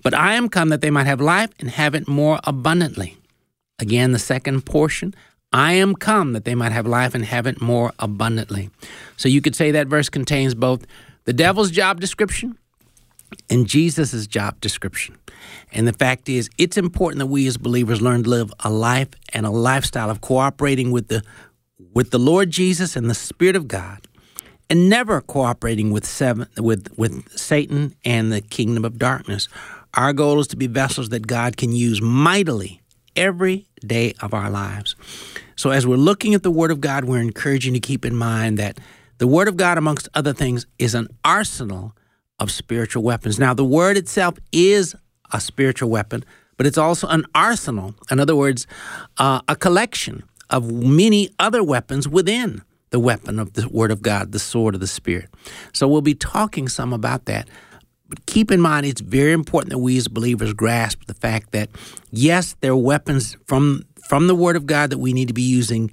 But 0.02 0.14
I 0.14 0.34
am 0.34 0.48
come 0.48 0.68
that 0.68 0.80
they 0.80 0.90
might 0.90 1.06
have 1.06 1.20
life 1.20 1.50
and 1.58 1.70
have 1.70 1.94
it 1.94 2.06
more 2.06 2.38
abundantly. 2.44 3.16
Again, 3.78 4.12
the 4.12 4.18
second 4.18 4.64
portion 4.64 5.14
I 5.52 5.72
am 5.72 5.94
come 5.94 6.32
that 6.32 6.44
they 6.44 6.54
might 6.54 6.72
have 6.72 6.86
life 6.86 7.14
and 7.14 7.24
have 7.24 7.46
it 7.46 7.60
more 7.60 7.92
abundantly. 7.98 8.70
So 9.16 9.28
you 9.28 9.40
could 9.40 9.56
say 9.56 9.70
that 9.70 9.86
verse 9.86 10.08
contains 10.08 10.54
both 10.54 10.86
the 11.24 11.32
devil's 11.32 11.70
job 11.70 12.00
description 12.00 12.58
and 13.48 13.66
Jesus' 13.66 14.26
job 14.26 14.60
description. 14.60 15.16
And 15.72 15.86
the 15.86 15.92
fact 15.92 16.28
is, 16.28 16.50
it's 16.58 16.76
important 16.76 17.20
that 17.20 17.26
we 17.26 17.46
as 17.46 17.56
believers 17.56 18.00
learn 18.00 18.24
to 18.24 18.30
live 18.30 18.52
a 18.60 18.70
life 18.70 19.08
and 19.32 19.46
a 19.46 19.50
lifestyle 19.50 20.10
of 20.10 20.20
cooperating 20.20 20.90
with 20.90 21.08
the 21.08 21.22
with 21.96 22.10
the 22.10 22.18
Lord 22.18 22.50
Jesus 22.50 22.94
and 22.94 23.08
the 23.08 23.14
Spirit 23.14 23.56
of 23.56 23.68
God, 23.68 24.06
and 24.68 24.90
never 24.90 25.22
cooperating 25.22 25.90
with 25.90 26.04
seven 26.04 26.46
with 26.58 26.92
with 26.98 27.26
Satan 27.38 27.94
and 28.04 28.30
the 28.30 28.42
kingdom 28.42 28.84
of 28.84 28.98
darkness. 28.98 29.48
Our 29.94 30.12
goal 30.12 30.38
is 30.38 30.46
to 30.48 30.56
be 30.56 30.66
vessels 30.66 31.08
that 31.08 31.26
God 31.26 31.56
can 31.56 31.72
use 31.72 32.02
mightily 32.02 32.82
every 33.16 33.66
day 33.80 34.12
of 34.20 34.34
our 34.34 34.50
lives. 34.50 34.94
So 35.56 35.70
as 35.70 35.86
we're 35.86 35.96
looking 35.96 36.34
at 36.34 36.42
the 36.42 36.50
Word 36.50 36.70
of 36.70 36.82
God, 36.82 37.06
we're 37.06 37.18
encouraging 37.22 37.72
to 37.72 37.80
keep 37.80 38.04
in 38.04 38.14
mind 38.14 38.58
that 38.58 38.78
the 39.16 39.26
Word 39.26 39.48
of 39.48 39.56
God, 39.56 39.78
amongst 39.78 40.06
other 40.12 40.34
things, 40.34 40.66
is 40.78 40.94
an 40.94 41.08
arsenal 41.24 41.96
of 42.38 42.50
spiritual 42.50 43.04
weapons. 43.04 43.38
Now, 43.38 43.54
the 43.54 43.64
Word 43.64 43.96
itself 43.96 44.34
is 44.52 44.94
a 45.32 45.40
spiritual 45.40 45.88
weapon, 45.88 46.26
but 46.58 46.66
it's 46.66 46.76
also 46.76 47.08
an 47.08 47.24
arsenal. 47.34 47.94
In 48.10 48.20
other 48.20 48.36
words, 48.36 48.66
uh, 49.16 49.40
a 49.48 49.56
collection 49.56 50.24
of 50.50 50.70
many 50.70 51.30
other 51.38 51.62
weapons 51.62 52.08
within 52.08 52.62
the 52.90 53.00
weapon 53.00 53.38
of 53.38 53.54
the 53.54 53.68
Word 53.68 53.90
of 53.90 54.02
God, 54.02 54.32
the 54.32 54.38
sword 54.38 54.74
of 54.74 54.80
the 54.80 54.86
Spirit. 54.86 55.28
So 55.72 55.88
we'll 55.88 56.00
be 56.00 56.14
talking 56.14 56.68
some 56.68 56.92
about 56.92 57.24
that. 57.26 57.48
But 58.08 58.24
keep 58.26 58.50
in 58.50 58.60
mind, 58.60 58.86
it's 58.86 59.00
very 59.00 59.32
important 59.32 59.70
that 59.70 59.78
we 59.78 59.96
as 59.96 60.06
believers 60.06 60.52
grasp 60.52 61.06
the 61.06 61.14
fact 61.14 61.50
that, 61.52 61.68
yes, 62.10 62.54
there 62.60 62.72
are 62.72 62.76
weapons 62.76 63.36
from, 63.46 63.84
from 64.08 64.28
the 64.28 64.34
Word 64.34 64.54
of 64.56 64.66
God 64.66 64.90
that 64.90 64.98
we 64.98 65.12
need 65.12 65.28
to 65.28 65.34
be 65.34 65.42
using 65.42 65.90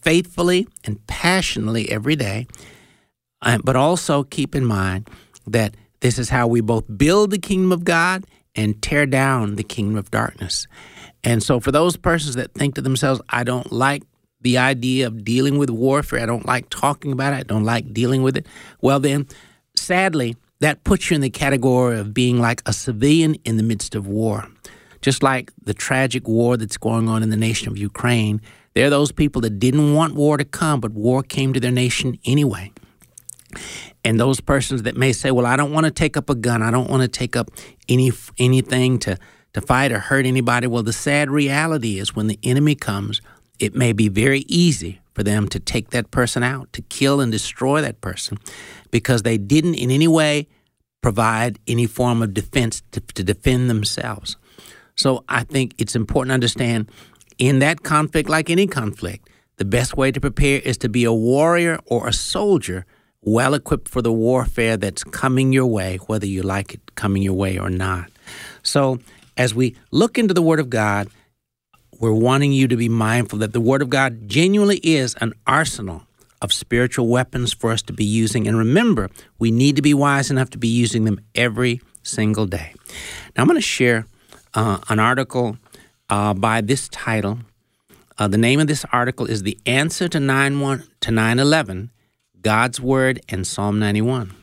faithfully 0.00 0.66
and 0.84 1.06
passionately 1.06 1.90
every 1.90 2.16
day. 2.16 2.46
Uh, 3.42 3.58
but 3.62 3.76
also 3.76 4.22
keep 4.22 4.54
in 4.54 4.64
mind 4.64 5.08
that 5.46 5.74
this 6.00 6.18
is 6.18 6.30
how 6.30 6.46
we 6.46 6.62
both 6.62 6.84
build 6.96 7.30
the 7.30 7.38
kingdom 7.38 7.72
of 7.72 7.84
God 7.84 8.24
and 8.54 8.80
tear 8.80 9.04
down 9.04 9.56
the 9.56 9.62
kingdom 9.62 9.96
of 9.96 10.10
darkness. 10.10 10.66
And 11.24 11.42
so, 11.42 11.58
for 11.58 11.72
those 11.72 11.96
persons 11.96 12.36
that 12.36 12.52
think 12.52 12.74
to 12.74 12.82
themselves, 12.82 13.20
I 13.30 13.44
don't 13.44 13.72
like 13.72 14.02
the 14.42 14.58
idea 14.58 15.06
of 15.06 15.24
dealing 15.24 15.56
with 15.56 15.70
warfare, 15.70 16.20
I 16.20 16.26
don't 16.26 16.46
like 16.46 16.68
talking 16.68 17.12
about 17.12 17.32
it, 17.32 17.36
I 17.36 17.42
don't 17.44 17.64
like 17.64 17.94
dealing 17.94 18.22
with 18.22 18.36
it, 18.36 18.46
well, 18.82 19.00
then, 19.00 19.26
sadly, 19.74 20.36
that 20.60 20.84
puts 20.84 21.10
you 21.10 21.14
in 21.14 21.22
the 21.22 21.30
category 21.30 21.98
of 21.98 22.12
being 22.12 22.40
like 22.40 22.62
a 22.66 22.72
civilian 22.72 23.34
in 23.46 23.56
the 23.56 23.62
midst 23.62 23.94
of 23.94 24.06
war. 24.06 24.46
Just 25.00 25.22
like 25.22 25.50
the 25.62 25.74
tragic 25.74 26.28
war 26.28 26.56
that's 26.58 26.76
going 26.76 27.08
on 27.08 27.22
in 27.22 27.30
the 27.30 27.36
nation 27.36 27.68
of 27.68 27.78
Ukraine, 27.78 28.40
there 28.74 28.86
are 28.86 28.90
those 28.90 29.12
people 29.12 29.40
that 29.42 29.58
didn't 29.58 29.94
want 29.94 30.14
war 30.14 30.36
to 30.36 30.44
come, 30.44 30.80
but 30.80 30.92
war 30.92 31.22
came 31.22 31.52
to 31.54 31.60
their 31.60 31.70
nation 31.70 32.18
anyway. 32.24 32.70
And 34.04 34.20
those 34.20 34.40
persons 34.40 34.82
that 34.82 34.96
may 34.96 35.12
say, 35.12 35.30
"Well, 35.30 35.46
I 35.46 35.56
don't 35.56 35.72
want 35.72 35.84
to 35.84 35.90
take 35.90 36.16
up 36.16 36.28
a 36.28 36.34
gun. 36.34 36.62
I 36.62 36.70
don't 36.70 36.90
want 36.90 37.02
to 37.02 37.08
take 37.08 37.36
up 37.36 37.50
any 37.88 38.12
anything 38.38 38.98
to 39.00 39.16
to 39.54 39.60
fight 39.60 39.90
or 39.90 39.98
hurt 39.98 40.26
anybody." 40.26 40.66
Well, 40.66 40.82
the 40.82 40.92
sad 40.92 41.30
reality 41.30 41.98
is 41.98 42.14
when 42.14 42.26
the 42.26 42.38
enemy 42.42 42.74
comes, 42.74 43.20
it 43.58 43.74
may 43.74 43.92
be 43.92 44.08
very 44.08 44.40
easy 44.40 45.00
for 45.14 45.22
them 45.22 45.48
to 45.48 45.58
take 45.58 45.90
that 45.90 46.10
person 46.10 46.42
out, 46.42 46.72
to 46.72 46.82
kill 46.82 47.20
and 47.20 47.32
destroy 47.32 47.80
that 47.80 48.00
person 48.00 48.38
because 48.90 49.22
they 49.22 49.38
didn't 49.38 49.74
in 49.74 49.90
any 49.90 50.08
way 50.08 50.48
provide 51.00 51.58
any 51.66 51.86
form 51.86 52.22
of 52.22 52.34
defense 52.34 52.82
to, 52.90 53.00
to 53.00 53.22
defend 53.22 53.70
themselves. 53.70 54.36
So 54.96 55.24
I 55.28 55.44
think 55.44 55.74
it's 55.78 55.94
important 55.94 56.30
to 56.30 56.34
understand 56.34 56.90
in 57.38 57.58
that 57.58 57.82
conflict, 57.82 58.28
like 58.28 58.48
any 58.50 58.66
conflict, 58.66 59.28
the 59.56 59.64
best 59.64 59.96
way 59.96 60.10
to 60.10 60.20
prepare 60.20 60.60
is 60.60 60.76
to 60.78 60.88
be 60.88 61.04
a 61.04 61.12
warrior 61.12 61.78
or 61.86 62.08
a 62.08 62.12
soldier 62.12 62.86
well 63.22 63.54
equipped 63.54 63.88
for 63.88 64.02
the 64.02 64.12
warfare 64.12 64.76
that's 64.76 65.04
coming 65.04 65.52
your 65.52 65.66
way, 65.66 65.98
whether 66.06 66.26
you 66.26 66.42
like 66.42 66.74
it 66.74 66.94
coming 66.94 67.22
your 67.22 67.34
way 67.34 67.58
or 67.58 67.70
not. 67.70 68.10
So, 68.62 68.98
as 69.36 69.54
we 69.54 69.76
look 69.90 70.18
into 70.18 70.34
the 70.34 70.42
Word 70.42 70.60
of 70.60 70.70
God, 70.70 71.08
we're 72.00 72.12
wanting 72.12 72.52
you 72.52 72.68
to 72.68 72.76
be 72.76 72.88
mindful 72.88 73.38
that 73.40 73.52
the 73.52 73.60
Word 73.60 73.82
of 73.82 73.90
God 73.90 74.28
genuinely 74.28 74.78
is 74.78 75.14
an 75.20 75.32
arsenal 75.46 76.02
of 76.42 76.52
spiritual 76.52 77.08
weapons 77.08 77.52
for 77.52 77.70
us 77.70 77.82
to 77.82 77.92
be 77.92 78.04
using. 78.04 78.46
And 78.46 78.58
remember, 78.58 79.10
we 79.38 79.50
need 79.50 79.76
to 79.76 79.82
be 79.82 79.94
wise 79.94 80.30
enough 80.30 80.50
to 80.50 80.58
be 80.58 80.68
using 80.68 81.04
them 81.04 81.20
every 81.34 81.80
single 82.02 82.46
day. 82.46 82.74
Now, 83.36 83.42
I'm 83.42 83.46
going 83.46 83.56
to 83.56 83.62
share 83.62 84.06
uh, 84.52 84.78
an 84.88 84.98
article 84.98 85.56
uh, 86.10 86.34
by 86.34 86.60
this 86.60 86.88
title. 86.88 87.38
Uh, 88.18 88.28
the 88.28 88.38
name 88.38 88.60
of 88.60 88.66
this 88.66 88.84
article 88.92 89.26
is 89.26 89.42
The 89.42 89.58
Answer 89.66 90.08
to 90.08 90.20
9 90.20 90.82
to 91.00 91.10
911 91.10 91.90
God's 92.42 92.80
Word 92.80 93.20
and 93.28 93.46
Psalm 93.46 93.78
91. 93.78 94.34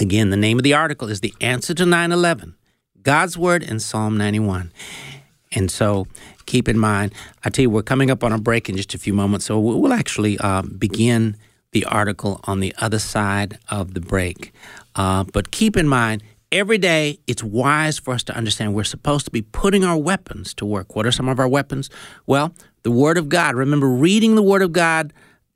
Again, 0.00 0.30
the 0.30 0.36
name 0.36 0.58
of 0.58 0.62
the 0.62 0.74
article 0.74 1.08
is 1.08 1.20
The 1.20 1.34
Answer 1.40 1.74
to 1.74 1.84
9 1.84 2.10
11 2.10 2.54
God's 3.08 3.38
Word 3.38 3.62
and 3.62 3.80
Psalm 3.80 4.18
91. 4.18 4.70
And 5.52 5.70
so 5.70 6.06
keep 6.44 6.68
in 6.68 6.78
mind, 6.78 7.14
I 7.42 7.48
tell 7.48 7.62
you, 7.62 7.70
we're 7.70 7.80
coming 7.80 8.10
up 8.10 8.22
on 8.22 8.32
a 8.32 8.38
break 8.38 8.68
in 8.68 8.76
just 8.76 8.92
a 8.92 8.98
few 8.98 9.14
moments, 9.14 9.46
so 9.46 9.58
we'll 9.58 9.94
actually 9.94 10.36
uh, 10.40 10.60
begin 10.60 11.34
the 11.72 11.86
article 11.86 12.38
on 12.44 12.60
the 12.60 12.74
other 12.76 12.98
side 12.98 13.58
of 13.70 13.94
the 13.94 14.00
break. 14.00 14.52
Uh, 14.94 15.24
but 15.24 15.50
keep 15.50 15.74
in 15.74 15.88
mind, 15.88 16.22
every 16.52 16.76
day 16.76 17.18
it's 17.26 17.42
wise 17.42 17.98
for 17.98 18.12
us 18.12 18.22
to 18.24 18.36
understand 18.36 18.74
we're 18.74 18.84
supposed 18.84 19.24
to 19.24 19.30
be 19.30 19.40
putting 19.40 19.86
our 19.86 19.96
weapons 19.96 20.52
to 20.52 20.66
work. 20.66 20.94
What 20.94 21.06
are 21.06 21.10
some 21.10 21.30
of 21.30 21.40
our 21.40 21.48
weapons? 21.48 21.88
Well, 22.26 22.52
the 22.82 22.90
Word 22.90 23.16
of 23.16 23.30
God. 23.30 23.54
Remember, 23.54 23.88
reading 23.88 24.34
the 24.34 24.42
Word 24.42 24.60
of 24.60 24.72
God 24.72 25.14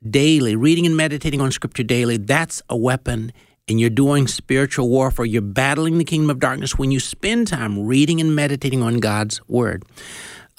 daily, 0.09 0.55
reading 0.55 0.87
and 0.87 0.97
meditating 0.97 1.39
on 1.39 1.51
Scripture 1.51 1.83
daily, 1.83 2.17
that's 2.17 2.63
a 2.67 2.75
weapon. 2.75 3.31
And 3.69 3.79
you're 3.79 3.89
doing 3.89 4.27
spiritual 4.27 4.89
warfare. 4.89 5.23
You're 5.23 5.41
battling 5.41 5.97
the 5.97 6.03
kingdom 6.03 6.29
of 6.29 6.39
darkness 6.39 6.77
when 6.77 6.91
you 6.91 6.99
spend 6.99 7.47
time 7.47 7.85
reading 7.85 8.19
and 8.19 8.35
meditating 8.35 8.83
on 8.83 8.99
God's 8.99 9.39
Word. 9.47 9.83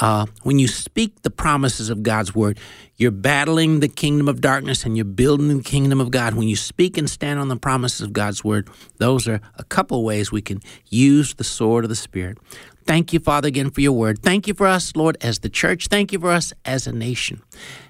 Uh, 0.01 0.27
when 0.43 0.59
you 0.59 0.67
speak 0.67 1.23
the 1.23 1.31
promises 1.31 1.89
of 1.91 2.03
God's 2.03 2.35
word, 2.35 2.59
you're 2.97 3.13
battling 3.13 3.79
the 3.79 3.89
kingdom 3.89 4.27
of 4.27 4.41
darkness 4.41 4.85
and 4.85 4.97
you're 4.97 5.05
building 5.05 5.49
the 5.57 5.63
kingdom 5.63 6.01
of 6.01 6.11
God. 6.11 6.35
When 6.35 6.49
you 6.49 6.57
speak 6.57 6.99
and 6.99 7.09
stand 7.09 7.39
on 7.39 7.47
the 7.47 7.57
promises 7.57 8.01
of 8.01 8.13
God's 8.13 8.43
word, 8.43 8.69
those 8.99 9.29
are 9.29 9.41
a 9.57 9.63
couple 9.65 10.03
ways 10.03 10.33
we 10.33 10.43
can 10.43 10.61
use 10.89 11.35
the 11.35 11.45
sword 11.45 11.85
of 11.85 11.91
the 11.91 11.95
Spirit. 11.95 12.39
Thank 12.87 13.13
you, 13.13 13.21
Father, 13.21 13.47
again 13.47 13.71
for 13.71 13.83
your 13.83 13.93
word. 13.93 14.21
Thank 14.21 14.49
you 14.49 14.55
for 14.55 14.67
us, 14.67 14.97
Lord, 14.97 15.17
as 15.21 15.39
the 15.39 15.49
church. 15.49 15.87
Thank 15.87 16.13
you 16.13 16.19
for 16.19 16.31
us 16.31 16.53
as 16.65 16.89
a 16.89 16.93
nation. 16.93 17.43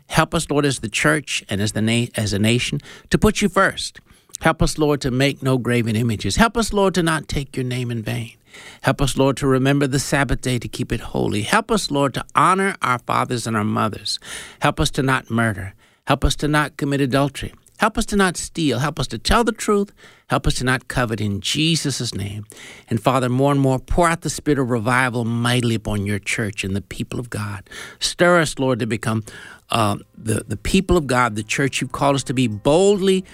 Help 0.08 0.34
us, 0.34 0.50
Lord, 0.50 0.66
as 0.66 0.80
the 0.80 0.90
church 0.90 1.42
and 1.48 1.60
as 1.60 1.72
the 1.72 1.80
na- 1.80 2.06
as 2.16 2.34
a 2.34 2.38
nation 2.38 2.80
to 3.10 3.16
put 3.16 3.40
you 3.40 3.48
first. 3.48 4.00
Help 4.40 4.62
us, 4.62 4.78
Lord, 4.78 5.00
to 5.02 5.10
make 5.10 5.42
no 5.42 5.58
graven 5.58 5.96
images. 5.96 6.36
Help 6.36 6.56
us, 6.56 6.72
Lord, 6.72 6.94
to 6.94 7.02
not 7.02 7.28
take 7.28 7.56
your 7.56 7.64
name 7.64 7.90
in 7.90 8.02
vain. 8.02 8.32
Help 8.82 9.00
us, 9.00 9.16
Lord, 9.16 9.36
to 9.38 9.46
remember 9.46 9.86
the 9.86 9.98
Sabbath 9.98 10.40
day 10.40 10.58
to 10.58 10.68
keep 10.68 10.92
it 10.92 11.00
holy. 11.00 11.42
Help 11.42 11.70
us, 11.70 11.90
Lord, 11.90 12.14
to 12.14 12.24
honor 12.34 12.76
our 12.82 12.98
fathers 13.00 13.46
and 13.46 13.56
our 13.56 13.64
mothers. 13.64 14.18
Help 14.60 14.80
us 14.80 14.90
to 14.92 15.02
not 15.02 15.30
murder. 15.30 15.74
Help 16.06 16.24
us 16.24 16.36
to 16.36 16.48
not 16.48 16.76
commit 16.76 17.00
adultery. 17.00 17.52
Help 17.78 17.98
us 17.98 18.06
to 18.06 18.16
not 18.16 18.36
steal. 18.36 18.78
Help 18.78 19.00
us 19.00 19.08
to 19.08 19.18
tell 19.18 19.42
the 19.42 19.52
truth. 19.52 19.92
Help 20.28 20.46
us 20.46 20.54
to 20.54 20.64
not 20.64 20.88
covet 20.88 21.20
in 21.20 21.40
Jesus' 21.40 22.14
name. 22.14 22.46
And 22.88 23.02
Father, 23.02 23.28
more 23.28 23.50
and 23.50 23.60
more, 23.60 23.78
pour 23.78 24.08
out 24.08 24.20
the 24.20 24.30
spirit 24.30 24.58
of 24.58 24.70
revival 24.70 25.24
mightily 25.24 25.74
upon 25.74 26.06
your 26.06 26.18
church 26.18 26.62
and 26.62 26.76
the 26.76 26.80
people 26.80 27.18
of 27.18 27.30
God. 27.30 27.68
Stir 27.98 28.40
us, 28.40 28.58
Lord, 28.58 28.78
to 28.78 28.86
become 28.86 29.24
uh, 29.70 29.96
the, 30.16 30.44
the 30.46 30.56
people 30.56 30.96
of 30.96 31.06
God, 31.06 31.34
the 31.34 31.42
church 31.42 31.80
you've 31.80 31.92
called 31.92 32.14
us 32.14 32.22
to 32.24 32.34
be 32.34 32.46
boldly 32.46 33.24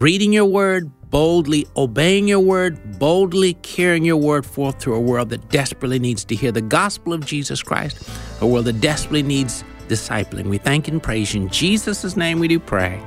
reading 0.00 0.32
your 0.32 0.44
word, 0.44 0.90
boldly 1.10 1.66
obeying 1.76 2.26
your 2.26 2.40
word, 2.40 2.98
boldly 2.98 3.54
carrying 3.54 4.04
your 4.04 4.16
word 4.16 4.44
forth 4.44 4.78
to 4.80 4.92
a 4.94 5.00
world 5.00 5.28
that 5.30 5.48
desperately 5.50 5.98
needs 5.98 6.24
to 6.24 6.34
hear 6.34 6.50
the 6.50 6.60
gospel 6.60 7.12
of 7.12 7.24
Jesus 7.24 7.62
Christ, 7.62 8.08
a 8.40 8.46
world 8.46 8.64
that 8.66 8.80
desperately 8.80 9.22
needs 9.22 9.62
discipling. 9.88 10.46
We 10.46 10.58
thank 10.58 10.88
and 10.88 11.02
praise 11.02 11.34
you. 11.34 11.42
In 11.42 11.48
Jesus' 11.48 12.16
name 12.16 12.40
we 12.40 12.48
do 12.48 12.58
pray. 12.58 13.00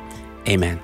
Amen. 0.48 0.80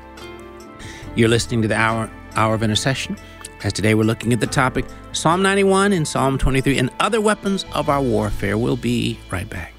You're 1.16 1.30
listening 1.30 1.62
to 1.62 1.68
the 1.68 1.76
Hour, 1.76 2.12
Hour 2.36 2.56
of 2.56 2.64
Intercession. 2.64 3.18
As 3.64 3.72
today 3.72 3.96
we're 3.96 4.04
looking 4.04 4.34
at 4.34 4.42
the 4.42 4.48
topic 4.48 4.86
Psalm 5.14 5.42
91 5.42 5.94
and 5.94 6.06
Psalm 6.06 6.38
23 6.38 6.78
and 6.78 6.90
other 7.00 7.22
weapons 7.22 7.66
of 7.74 7.88
our 7.88 8.02
warfare. 8.02 8.58
We'll 8.58 8.76
be 8.76 9.18
right 9.32 9.50
back. 9.50 9.73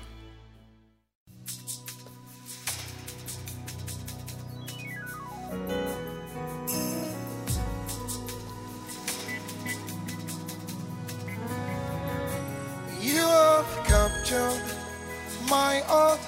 My 15.50 15.80
heart, 15.86 16.18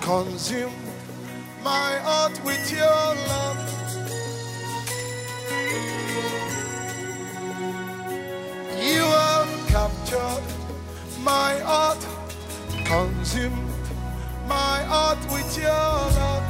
consume 0.00 0.72
my 1.62 1.96
heart 1.98 2.32
with 2.44 2.72
your 2.72 3.04
love. 3.30 3.58
You 8.82 9.02
have 9.02 9.68
captured 9.68 10.42
my 11.22 11.60
heart, 11.60 12.04
consumed 12.84 13.70
my 14.48 14.82
heart 14.82 15.18
with 15.32 15.56
your 15.56 15.94
love. 16.18 16.48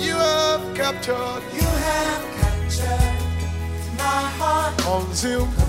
You 0.00 0.14
have 0.14 0.74
captured, 0.74 1.42
You 1.52 1.68
have 1.84 2.24
captured 2.40 3.98
my 3.98 4.22
heart, 4.38 4.78
consumed. 4.78 5.61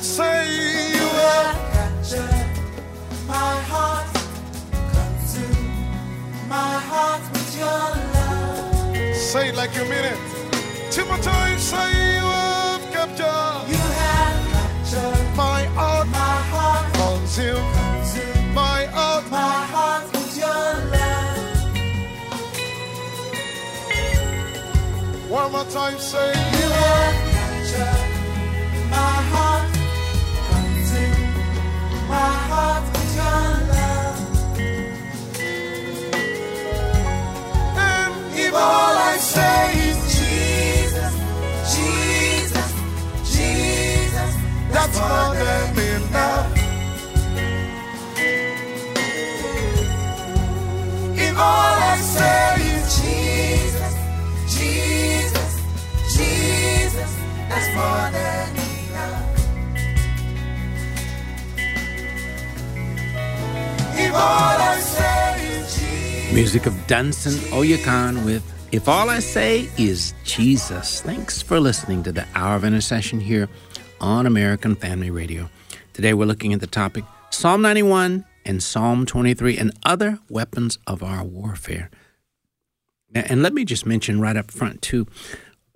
Say 0.00 0.46
you 0.92 0.96
You 0.96 1.08
have 1.18 1.56
have 2.10 3.26
my 3.28 3.52
heart, 3.70 4.08
consumed 4.92 6.48
my 6.48 6.72
heart 6.90 7.22
with 7.32 7.58
your 7.58 7.68
love. 8.14 9.16
say 9.16 9.48
it 9.50 9.56
like 9.56 9.74
you 9.76 9.82
mean 9.82 10.04
it. 10.12 10.18
Timothy, 10.90 11.58
say 11.58 12.15
Time, 25.76 25.98
say 25.98 26.28
You 26.28 26.70
have 26.70 27.25
Music 66.36 66.66
of 66.66 66.74
Dunsin 66.86 67.38
Oyekan 67.48 68.22
with 68.26 68.44
If 68.70 68.88
All 68.90 69.08
I 69.08 69.20
Say 69.20 69.70
Is 69.78 70.12
Jesus. 70.22 71.00
Thanks 71.00 71.40
for 71.40 71.58
listening 71.58 72.02
to 72.02 72.12
the 72.12 72.26
Hour 72.34 72.56
of 72.56 72.64
Intercession 72.64 73.20
here 73.20 73.48
on 74.02 74.26
American 74.26 74.74
Family 74.74 75.10
Radio. 75.10 75.48
Today 75.94 76.12
we're 76.12 76.26
looking 76.26 76.52
at 76.52 76.60
the 76.60 76.66
topic 76.66 77.04
Psalm 77.30 77.62
91 77.62 78.26
and 78.44 78.62
Psalm 78.62 79.06
23 79.06 79.56
and 79.56 79.72
other 79.86 80.18
weapons 80.28 80.78
of 80.86 81.02
our 81.02 81.24
warfare. 81.24 81.88
And 83.14 83.42
let 83.42 83.54
me 83.54 83.64
just 83.64 83.86
mention 83.86 84.20
right 84.20 84.36
up 84.36 84.50
front, 84.50 84.82
too, 84.82 85.06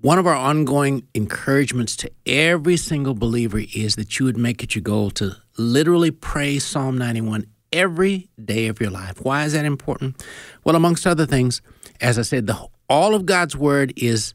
one 0.02 0.18
of 0.18 0.26
our 0.26 0.36
ongoing 0.36 1.08
encouragements 1.14 1.96
to 1.96 2.10
every 2.26 2.76
single 2.76 3.14
believer 3.14 3.62
is 3.74 3.96
that 3.96 4.18
you 4.18 4.26
would 4.26 4.36
make 4.36 4.62
it 4.62 4.74
your 4.74 4.82
goal 4.82 5.10
to 5.12 5.36
literally 5.56 6.10
pray 6.10 6.58
Psalm 6.58 6.98
91 6.98 7.46
every 7.72 8.28
day 8.42 8.68
of 8.68 8.80
your 8.80 8.90
life. 8.90 9.20
Why 9.22 9.44
is 9.44 9.52
that 9.52 9.64
important? 9.64 10.22
Well, 10.64 10.76
amongst 10.76 11.06
other 11.06 11.26
things, 11.26 11.62
as 12.00 12.18
I 12.18 12.22
said, 12.22 12.46
the, 12.46 12.68
all 12.88 13.14
of 13.14 13.26
God's 13.26 13.56
word 13.56 13.92
is 13.96 14.34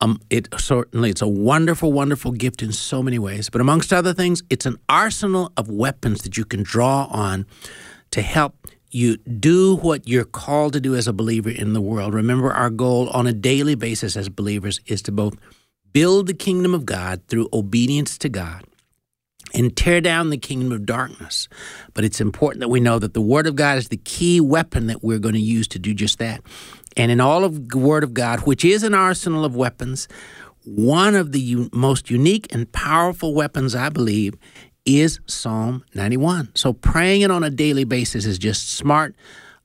um, 0.00 0.18
it 0.30 0.48
certainly 0.56 1.10
it's 1.10 1.22
a 1.22 1.28
wonderful, 1.28 1.92
wonderful 1.92 2.32
gift 2.32 2.62
in 2.62 2.72
so 2.72 3.02
many 3.02 3.18
ways. 3.18 3.50
But 3.50 3.60
amongst 3.60 3.92
other 3.92 4.14
things, 4.14 4.42
it's 4.48 4.66
an 4.66 4.78
arsenal 4.88 5.52
of 5.56 5.68
weapons 5.68 6.22
that 6.22 6.36
you 6.36 6.44
can 6.44 6.62
draw 6.62 7.06
on 7.10 7.46
to 8.12 8.22
help 8.22 8.66
you 8.90 9.18
do 9.18 9.76
what 9.76 10.08
you're 10.08 10.24
called 10.24 10.72
to 10.72 10.80
do 10.80 10.96
as 10.96 11.06
a 11.06 11.12
believer 11.12 11.50
in 11.50 11.74
the 11.74 11.80
world. 11.80 12.14
Remember, 12.14 12.52
our 12.52 12.70
goal 12.70 13.08
on 13.10 13.26
a 13.26 13.32
daily 13.32 13.74
basis 13.74 14.16
as 14.16 14.28
believers 14.28 14.80
is 14.86 15.02
to 15.02 15.12
both 15.12 15.36
build 15.92 16.26
the 16.26 16.34
kingdom 16.34 16.74
of 16.74 16.86
God 16.86 17.22
through 17.28 17.48
obedience 17.52 18.18
to 18.18 18.28
God 18.28 18.64
and 19.54 19.76
tear 19.76 20.00
down 20.00 20.30
the 20.30 20.38
kingdom 20.38 20.72
of 20.72 20.86
darkness. 20.86 21.48
But 21.94 22.04
it's 22.04 22.20
important 22.20 22.60
that 22.60 22.68
we 22.68 22.80
know 22.80 22.98
that 22.98 23.14
the 23.14 23.20
Word 23.20 23.46
of 23.46 23.56
God 23.56 23.78
is 23.78 23.88
the 23.88 23.96
key 23.98 24.40
weapon 24.40 24.86
that 24.86 25.02
we're 25.02 25.18
going 25.18 25.34
to 25.34 25.40
use 25.40 25.68
to 25.68 25.78
do 25.78 25.94
just 25.94 26.18
that. 26.18 26.42
And 26.96 27.10
in 27.10 27.20
all 27.20 27.44
of 27.44 27.68
the 27.68 27.78
Word 27.78 28.04
of 28.04 28.14
God, 28.14 28.40
which 28.40 28.64
is 28.64 28.82
an 28.82 28.94
arsenal 28.94 29.44
of 29.44 29.56
weapons, 29.56 30.08
one 30.64 31.14
of 31.14 31.32
the 31.32 31.40
u- 31.40 31.70
most 31.72 32.10
unique 32.10 32.52
and 32.54 32.70
powerful 32.72 33.34
weapons, 33.34 33.74
I 33.74 33.88
believe, 33.88 34.34
is 34.84 35.20
Psalm 35.26 35.84
91. 35.94 36.50
So 36.54 36.72
praying 36.72 37.22
it 37.22 37.30
on 37.30 37.44
a 37.44 37.50
daily 37.50 37.84
basis 37.84 38.24
is 38.24 38.38
just 38.38 38.70
smart, 38.70 39.14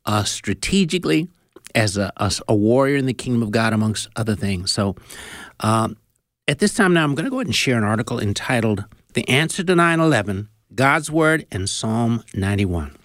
uh, 0.06 0.24
strategically, 0.24 1.28
as 1.74 1.98
a, 1.98 2.12
a, 2.18 2.32
a 2.48 2.56
warrior 2.56 2.96
in 2.96 3.06
the 3.06 3.14
kingdom 3.14 3.44
of 3.44 3.52
God, 3.52 3.74
amongst 3.74 4.08
other 4.16 4.36
things. 4.36 4.72
So 4.72 4.96
um, 5.60 5.98
at 6.48 6.60
this 6.60 6.74
time 6.74 6.94
now, 6.94 7.04
I'm 7.04 7.16
going 7.16 7.26
to 7.26 7.30
go 7.30 7.38
ahead 7.38 7.48
and 7.48 7.56
share 7.56 7.78
an 7.78 7.84
article 7.84 8.20
entitled 8.20 8.86
The 9.16 9.30
Answer 9.30 9.64
to 9.64 9.76
9 9.76 10.02
11 10.02 10.50
God's 10.76 11.10
Word 11.10 11.46
and 11.50 11.70
Psalm 11.70 12.26
91. 12.34 12.98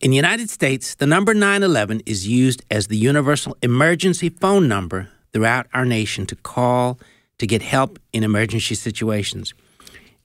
In 0.00 0.10
the 0.10 0.16
United 0.16 0.48
States, 0.48 0.94
the 0.94 1.08
number 1.08 1.34
911 1.34 2.02
is 2.06 2.28
used 2.28 2.62
as 2.70 2.86
the 2.86 2.96
universal 2.96 3.56
emergency 3.62 4.28
phone 4.28 4.68
number 4.68 5.08
throughout 5.32 5.66
our 5.74 5.84
nation 5.84 6.24
to 6.26 6.36
call 6.36 7.00
to 7.38 7.48
get 7.48 7.62
help 7.62 7.98
in 8.12 8.22
emergency 8.22 8.76
situations. 8.76 9.54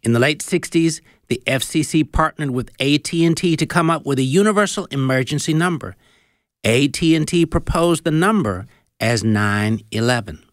In 0.04 0.14
the 0.14 0.20
late 0.20 0.42
60s, 0.42 1.02
the 1.28 1.42
FCC 1.48 2.04
partnered 2.12 2.52
with 2.52 2.70
AT&T 2.80 3.56
to 3.56 3.66
come 3.66 3.90
up 3.90 4.06
with 4.06 4.20
a 4.20 4.24
universal 4.24 4.86
emergency 4.92 5.56
number. 5.56 5.96
AT&T 6.64 7.48
proposed 7.48 8.04
the 8.04 8.12
number 8.12 8.68
as 9.00 9.24
911. 9.24 10.46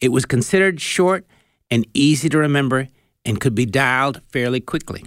It 0.00 0.08
was 0.08 0.26
considered 0.26 0.80
short 0.80 1.24
and 1.70 1.86
easy 1.94 2.28
to 2.28 2.38
remember 2.38 2.88
and 3.24 3.40
could 3.40 3.54
be 3.54 3.66
dialed 3.66 4.20
fairly 4.28 4.60
quickly. 4.60 5.04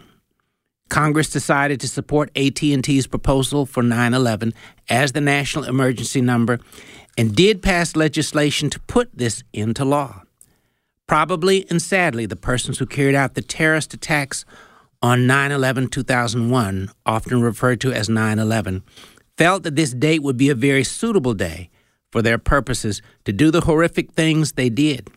Congress 0.90 1.30
decided 1.30 1.80
to 1.82 1.88
support 1.88 2.30
AT&T's 2.38 3.08
proposal 3.08 3.66
for 3.66 3.82
911 3.82 4.54
as 4.90 5.14
the 5.14 5.22
national 5.22 5.64
emergency 5.64 6.22
number 6.22 6.60
and 7.18 7.36
did 7.36 7.62
pass 7.62 7.96
legislation 7.96 8.70
to 8.70 8.80
put 8.82 9.10
this 9.14 9.44
into 9.54 9.84
law. 9.84 10.22
Probably 11.08 11.66
and 11.70 11.82
sadly, 11.82 12.26
the 12.26 12.36
persons 12.36 12.78
who 12.78 12.86
carried 12.86 13.16
out 13.16 13.34
the 13.34 13.42
terrorist 13.42 13.94
attacks 13.94 14.46
on 15.02 15.28
9 15.28 15.52
11 15.52 15.90
2001, 15.90 16.90
often 17.06 17.42
referred 17.42 17.82
to 17.82 17.92
as 17.92 18.08
9 18.08 18.40
11, 18.40 18.84
felt 19.38 19.64
that 19.64 19.76
this 19.76 19.94
date 19.94 20.24
would 20.24 20.38
be 20.38 20.50
a 20.50 20.56
very 20.56 20.84
suitable 20.84 21.34
day 21.34 21.70
for 22.12 22.22
their 22.22 22.38
purposes 22.38 23.02
to 23.26 23.34
do 23.34 23.52
the 23.52 23.62
horrific 23.62 24.12
things 24.14 24.54
they 24.54 24.70
did. 24.70 25.10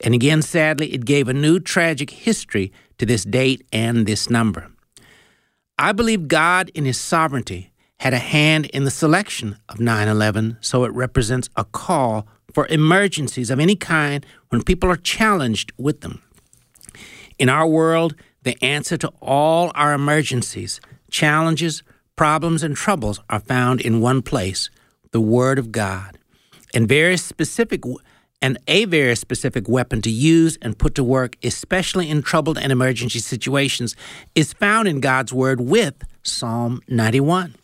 And 0.00 0.14
again, 0.14 0.42
sadly, 0.42 0.92
it 0.92 1.04
gave 1.04 1.28
a 1.28 1.34
new 1.34 1.60
tragic 1.60 2.10
history 2.10 2.72
to 2.98 3.06
this 3.06 3.24
date 3.24 3.66
and 3.72 4.06
this 4.06 4.28
number. 4.28 4.70
I 5.78 5.92
believe 5.92 6.28
God, 6.28 6.70
in 6.74 6.84
His 6.84 6.98
sovereignty, 6.98 7.72
had 8.00 8.14
a 8.14 8.18
hand 8.18 8.66
in 8.66 8.84
the 8.84 8.90
selection 8.90 9.56
of 9.68 9.80
9 9.80 10.08
11, 10.08 10.58
so 10.60 10.84
it 10.84 10.92
represents 10.92 11.48
a 11.56 11.64
call 11.64 12.26
for 12.52 12.66
emergencies 12.68 13.50
of 13.50 13.58
any 13.58 13.76
kind 13.76 14.24
when 14.48 14.62
people 14.62 14.90
are 14.90 14.96
challenged 14.96 15.72
with 15.76 16.00
them. 16.00 16.22
In 17.38 17.48
our 17.48 17.66
world, 17.66 18.14
the 18.42 18.62
answer 18.62 18.96
to 18.98 19.12
all 19.20 19.72
our 19.74 19.92
emergencies, 19.92 20.80
challenges, 21.10 21.82
problems, 22.14 22.62
and 22.62 22.76
troubles 22.76 23.20
are 23.28 23.40
found 23.40 23.80
in 23.80 24.00
one 24.00 24.22
place 24.22 24.70
the 25.10 25.20
Word 25.20 25.58
of 25.58 25.72
God. 25.72 26.18
And 26.74 26.88
very 26.88 27.16
specific 27.16 27.82
and 28.42 28.58
a 28.68 28.84
very 28.84 29.16
specific 29.16 29.68
weapon 29.68 30.02
to 30.02 30.10
use 30.10 30.58
and 30.60 30.78
put 30.78 30.94
to 30.96 31.04
work, 31.04 31.36
especially 31.42 32.10
in 32.10 32.22
troubled 32.22 32.58
and 32.58 32.70
emergency 32.70 33.18
situations, 33.18 33.96
is 34.34 34.52
found 34.52 34.86
in 34.88 35.00
God's 35.00 35.32
Word 35.32 35.60
with 35.60 35.94
Psalm 36.22 36.80
91. 36.88 37.54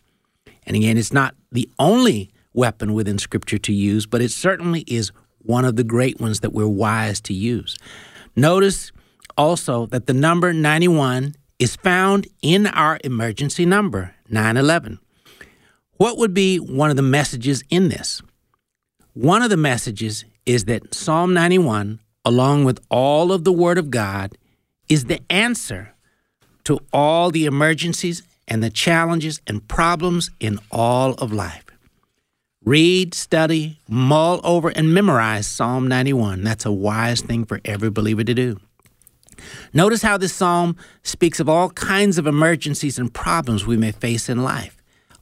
And 0.66 0.76
again, 0.76 0.96
it's 0.96 1.12
not 1.12 1.34
the 1.52 1.68
only 1.78 2.30
weapon 2.54 2.94
within 2.94 3.18
Scripture 3.18 3.58
to 3.58 3.72
use, 3.72 4.06
but 4.06 4.22
it 4.22 4.30
certainly 4.30 4.84
is 4.86 5.12
one 5.42 5.64
of 5.64 5.76
the 5.76 5.84
great 5.84 6.20
ones 6.20 6.40
that 6.40 6.52
we're 6.52 6.66
wise 6.66 7.20
to 7.22 7.34
use. 7.34 7.76
Notice 8.36 8.92
also 9.36 9.86
that 9.86 10.06
the 10.06 10.12
number 10.12 10.52
91 10.52 11.34
is 11.58 11.76
found 11.76 12.26
in 12.42 12.66
our 12.66 12.98
emergency 13.04 13.66
number, 13.66 14.14
911. 14.28 14.98
What 15.96 16.16
would 16.18 16.32
be 16.32 16.58
one 16.58 16.90
of 16.90 16.96
the 16.96 17.02
messages 17.02 17.62
in 17.68 17.88
this? 17.88 18.22
One 19.12 19.42
of 19.42 19.50
the 19.50 19.56
messages 19.56 20.24
is 20.46 20.64
that 20.64 20.94
Psalm 20.94 21.34
91, 21.34 22.00
along 22.24 22.64
with 22.64 22.80
all 22.90 23.32
of 23.32 23.44
the 23.44 23.52
Word 23.52 23.78
of 23.78 23.90
God, 23.90 24.36
is 24.88 25.04
the 25.04 25.20
answer 25.30 25.94
to 26.64 26.78
all 26.92 27.30
the 27.30 27.46
emergencies 27.46 28.22
and 28.48 28.62
the 28.62 28.70
challenges 28.70 29.40
and 29.46 29.66
problems 29.68 30.30
in 30.40 30.58
all 30.70 31.14
of 31.14 31.32
life. 31.32 31.64
Read, 32.64 33.14
study, 33.14 33.78
mull 33.88 34.40
over, 34.44 34.68
and 34.68 34.92
memorize 34.92 35.46
Psalm 35.46 35.88
91. 35.88 36.44
That's 36.44 36.66
a 36.66 36.72
wise 36.72 37.22
thing 37.22 37.46
for 37.46 37.60
every 37.64 37.90
believer 37.90 38.22
to 38.22 38.34
do. 38.34 38.60
Notice 39.72 40.02
how 40.02 40.18
this 40.18 40.34
psalm 40.34 40.76
speaks 41.02 41.40
of 41.40 41.48
all 41.48 41.70
kinds 41.70 42.18
of 42.18 42.26
emergencies 42.26 42.98
and 42.98 43.12
problems 43.14 43.66
we 43.66 43.78
may 43.78 43.92
face 43.92 44.28
in 44.28 44.42
life, 44.42 44.76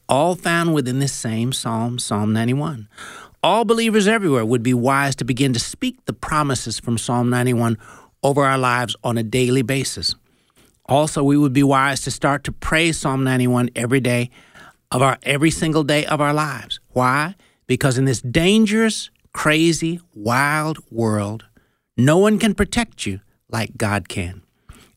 all 0.08 0.34
found 0.34 0.74
within 0.74 0.98
this 0.98 1.12
same 1.12 1.52
psalm, 1.52 2.00
Psalm 2.00 2.32
91. 2.32 2.88
All 3.40 3.64
believers 3.64 4.08
everywhere 4.08 4.44
would 4.44 4.64
be 4.64 4.74
wise 4.74 5.14
to 5.16 5.24
begin 5.24 5.52
to 5.52 5.60
speak 5.60 6.04
the 6.06 6.12
promises 6.12 6.80
from 6.80 6.98
Psalm 6.98 7.30
91 7.30 7.78
over 8.20 8.44
our 8.44 8.58
lives 8.58 8.96
on 9.04 9.16
a 9.16 9.22
daily 9.22 9.62
basis. 9.62 10.16
Also, 10.86 11.22
we 11.22 11.36
would 11.36 11.52
be 11.52 11.62
wise 11.62 12.00
to 12.00 12.10
start 12.10 12.42
to 12.44 12.52
pray 12.52 12.90
Psalm 12.90 13.22
91 13.22 13.70
every 13.76 14.00
day 14.00 14.30
of 14.90 15.02
our 15.02 15.18
every 15.22 15.52
single 15.52 15.84
day 15.84 16.04
of 16.06 16.20
our 16.20 16.34
lives. 16.34 16.80
Why? 16.88 17.36
Because 17.68 17.96
in 17.96 18.06
this 18.06 18.20
dangerous, 18.20 19.08
crazy, 19.32 20.00
wild 20.14 20.78
world, 20.90 21.44
no 21.96 22.18
one 22.18 22.40
can 22.40 22.54
protect 22.54 23.06
you 23.06 23.20
like 23.48 23.76
God 23.76 24.08
can. 24.08 24.42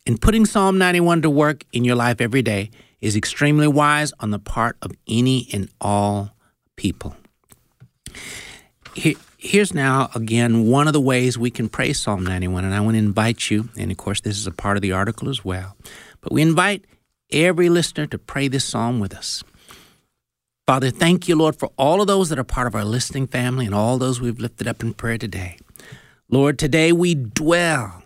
And 0.07 0.19
putting 0.19 0.47
Psalm 0.47 0.79
91 0.79 1.21
to 1.21 1.29
work 1.29 1.63
in 1.71 1.83
your 1.83 1.95
life 1.95 2.19
every 2.19 2.41
day 2.41 2.71
is 3.01 3.15
extremely 3.15 3.67
wise 3.67 4.13
on 4.19 4.31
the 4.31 4.39
part 4.39 4.77
of 4.81 4.93
any 5.07 5.47
and 5.53 5.69
all 5.79 6.31
people. 6.75 7.15
Here, 8.93 9.15
here's 9.37 9.73
now, 9.73 10.09
again, 10.15 10.67
one 10.67 10.87
of 10.87 10.93
the 10.93 11.01
ways 11.01 11.37
we 11.37 11.49
can 11.49 11.69
pray 11.69 11.93
Psalm 11.93 12.23
91, 12.23 12.65
and 12.65 12.73
I 12.73 12.81
want 12.81 12.95
to 12.95 12.99
invite 12.99 13.49
you, 13.49 13.69
and 13.77 13.91
of 13.91 13.97
course, 13.97 14.21
this 14.21 14.37
is 14.37 14.47
a 14.47 14.51
part 14.51 14.77
of 14.77 14.81
the 14.81 14.91
article 14.91 15.29
as 15.29 15.43
well, 15.45 15.75
but 16.21 16.31
we 16.31 16.41
invite 16.41 16.85
every 17.31 17.69
listener 17.69 18.05
to 18.07 18.17
pray 18.17 18.47
this 18.47 18.65
psalm 18.65 18.99
with 18.99 19.13
us. 19.13 19.43
Father, 20.67 20.91
thank 20.91 21.27
you, 21.27 21.35
Lord, 21.35 21.55
for 21.55 21.71
all 21.77 22.01
of 22.01 22.07
those 22.07 22.29
that 22.29 22.39
are 22.39 22.43
part 22.43 22.67
of 22.67 22.75
our 22.75 22.85
listening 22.85 23.27
family 23.27 23.65
and 23.65 23.75
all 23.75 23.97
those 23.97 24.21
we've 24.21 24.39
lifted 24.39 24.67
up 24.67 24.83
in 24.83 24.93
prayer 24.93 25.17
today. 25.17 25.57
Lord, 26.29 26.59
today 26.59 26.91
we 26.91 27.15
dwell 27.15 28.03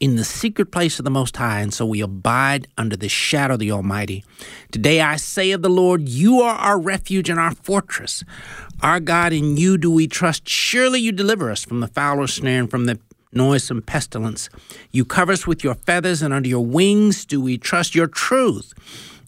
in 0.00 0.16
the 0.16 0.24
secret 0.24 0.70
place 0.70 0.98
of 0.98 1.04
the 1.04 1.10
Most 1.10 1.36
High, 1.36 1.60
and 1.60 1.74
so 1.74 1.84
we 1.84 2.00
abide 2.00 2.68
under 2.76 2.96
the 2.96 3.08
shadow 3.08 3.54
of 3.54 3.60
the 3.60 3.72
Almighty. 3.72 4.24
Today 4.70 5.00
I 5.00 5.16
say 5.16 5.50
of 5.50 5.62
the 5.62 5.68
Lord, 5.68 6.08
You 6.08 6.40
are 6.40 6.54
our 6.54 6.78
refuge 6.78 7.28
and 7.28 7.38
our 7.38 7.54
fortress. 7.54 8.24
Our 8.80 9.00
God, 9.00 9.32
in 9.32 9.56
you 9.56 9.76
do 9.76 9.90
we 9.90 10.06
trust. 10.06 10.48
Surely 10.48 11.00
you 11.00 11.10
deliver 11.10 11.50
us 11.50 11.64
from 11.64 11.80
the 11.80 11.88
fowler's 11.88 12.34
snare 12.34 12.60
and 12.60 12.70
from 12.70 12.86
the 12.86 13.00
noisome 13.32 13.82
pestilence. 13.82 14.48
You 14.92 15.04
cover 15.04 15.32
us 15.32 15.48
with 15.48 15.64
your 15.64 15.74
feathers, 15.74 16.22
and 16.22 16.32
under 16.32 16.48
your 16.48 16.64
wings 16.64 17.24
do 17.24 17.40
we 17.40 17.58
trust. 17.58 17.96
Your 17.96 18.06
truth 18.06 18.72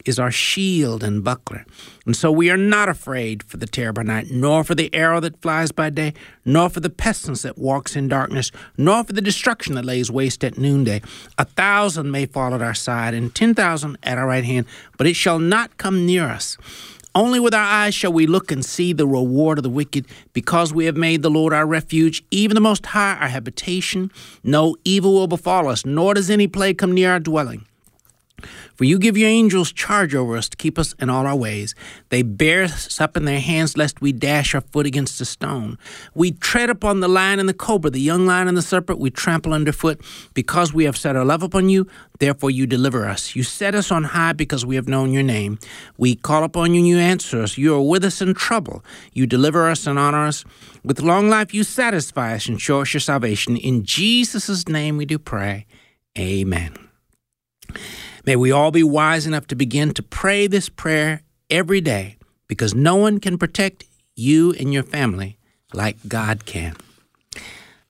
is 0.05 0.17
our 0.17 0.31
shield 0.31 1.03
and 1.03 1.23
buckler. 1.23 1.65
And 2.05 2.15
so 2.15 2.31
we 2.31 2.49
are 2.49 2.57
not 2.57 2.89
afraid 2.89 3.43
for 3.43 3.57
the 3.57 3.67
terror 3.67 3.93
by 3.93 4.03
night, 4.03 4.31
nor 4.31 4.63
for 4.63 4.73
the 4.73 4.91
arrow 4.95 5.19
that 5.19 5.41
flies 5.41 5.71
by 5.71 5.89
day, 5.89 6.13
nor 6.45 6.69
for 6.69 6.79
the 6.79 6.89
pestilence 6.89 7.41
that 7.41 7.57
walks 7.57 7.95
in 7.95 8.07
darkness, 8.07 8.51
nor 8.77 9.03
for 9.03 9.13
the 9.13 9.21
destruction 9.21 9.75
that 9.75 9.85
lays 9.85 10.09
waste 10.09 10.43
at 10.45 10.57
noonday. 10.57 11.01
A 11.37 11.45
thousand 11.45 12.09
may 12.09 12.25
fall 12.25 12.55
at 12.55 12.61
our 12.61 12.73
side, 12.73 13.13
and 13.13 13.35
ten 13.35 13.53
thousand 13.53 13.97
at 14.01 14.17
our 14.17 14.27
right 14.27 14.45
hand, 14.45 14.65
but 14.97 15.07
it 15.07 15.15
shall 15.15 15.39
not 15.39 15.77
come 15.77 16.05
near 16.05 16.23
us. 16.23 16.57
Only 17.13 17.41
with 17.41 17.53
our 17.53 17.65
eyes 17.65 17.93
shall 17.93 18.13
we 18.13 18.25
look 18.25 18.51
and 18.51 18.63
see 18.63 18.93
the 18.93 19.05
reward 19.05 19.57
of 19.59 19.63
the 19.63 19.69
wicked, 19.69 20.05
because 20.31 20.73
we 20.73 20.85
have 20.85 20.95
made 20.95 21.21
the 21.21 21.29
Lord 21.29 21.51
our 21.51 21.65
refuge, 21.65 22.23
even 22.31 22.55
the 22.55 22.61
Most 22.61 22.85
High 22.85 23.17
our 23.19 23.27
habitation. 23.27 24.11
No 24.43 24.77
evil 24.85 25.13
will 25.13 25.27
befall 25.27 25.67
us, 25.67 25.85
nor 25.85 26.13
does 26.13 26.29
any 26.29 26.47
plague 26.47 26.77
come 26.77 26.93
near 26.93 27.11
our 27.11 27.19
dwelling. 27.19 27.65
For 28.75 28.85
you 28.85 28.99
give 28.99 29.17
your 29.17 29.29
angels 29.29 29.71
charge 29.71 30.15
over 30.15 30.35
us 30.37 30.49
to 30.49 30.57
keep 30.57 30.77
us 30.77 30.93
in 30.99 31.09
all 31.09 31.25
our 31.25 31.35
ways. 31.35 31.75
They 32.09 32.21
bear 32.21 32.63
us 32.63 32.99
up 32.99 33.15
in 33.15 33.25
their 33.25 33.39
hands, 33.39 33.77
lest 33.77 34.01
we 34.01 34.11
dash 34.11 34.53
our 34.55 34.61
foot 34.61 34.85
against 34.85 35.21
a 35.21 35.25
stone. 35.25 35.77
We 36.13 36.31
tread 36.31 36.69
upon 36.69 36.99
the 36.99 37.07
lion 37.07 37.39
and 37.39 37.47
the 37.47 37.53
cobra, 37.53 37.91
the 37.91 38.01
young 38.01 38.25
lion 38.25 38.47
and 38.47 38.57
the 38.57 38.61
serpent, 38.61 38.99
we 38.99 39.09
trample 39.09 39.53
underfoot. 39.53 40.01
Because 40.33 40.73
we 40.73 40.85
have 40.85 40.97
set 40.97 41.15
our 41.15 41.25
love 41.25 41.43
upon 41.43 41.69
you, 41.69 41.87
therefore 42.19 42.51
you 42.51 42.67
deliver 42.67 43.05
us. 43.05 43.35
You 43.35 43.43
set 43.43 43.75
us 43.75 43.91
on 43.91 44.03
high 44.03 44.33
because 44.33 44.65
we 44.65 44.75
have 44.75 44.87
known 44.87 45.11
your 45.11 45.23
name. 45.23 45.59
We 45.97 46.15
call 46.15 46.43
upon 46.43 46.73
you 46.73 46.81
and 46.81 46.87
you 46.87 46.97
answer 46.97 47.41
us. 47.41 47.57
You 47.57 47.75
are 47.75 47.81
with 47.81 48.03
us 48.03 48.21
in 48.21 48.33
trouble. 48.33 48.83
You 49.13 49.27
deliver 49.27 49.69
us 49.69 49.85
and 49.87 49.99
honor 49.99 50.25
us. 50.25 50.43
With 50.83 51.01
long 51.01 51.29
life 51.29 51.53
you 51.53 51.63
satisfy 51.63 52.35
us 52.35 52.47
and 52.47 52.59
show 52.59 52.81
us 52.81 52.93
your 52.93 53.01
salvation. 53.01 53.55
In 53.57 53.83
Jesus' 53.83 54.67
name 54.67 54.97
we 54.97 55.05
do 55.05 55.19
pray. 55.19 55.65
Amen. 56.17 56.73
May 58.25 58.35
we 58.35 58.51
all 58.51 58.71
be 58.71 58.83
wise 58.83 59.25
enough 59.25 59.47
to 59.47 59.55
begin 59.55 59.93
to 59.93 60.03
pray 60.03 60.47
this 60.47 60.69
prayer 60.69 61.21
every 61.49 61.81
day 61.81 62.17
because 62.47 62.75
no 62.75 62.95
one 62.95 63.19
can 63.19 63.37
protect 63.37 63.83
you 64.15 64.53
and 64.53 64.71
your 64.73 64.83
family 64.83 65.37
like 65.73 65.97
God 66.07 66.45
can. 66.45 66.75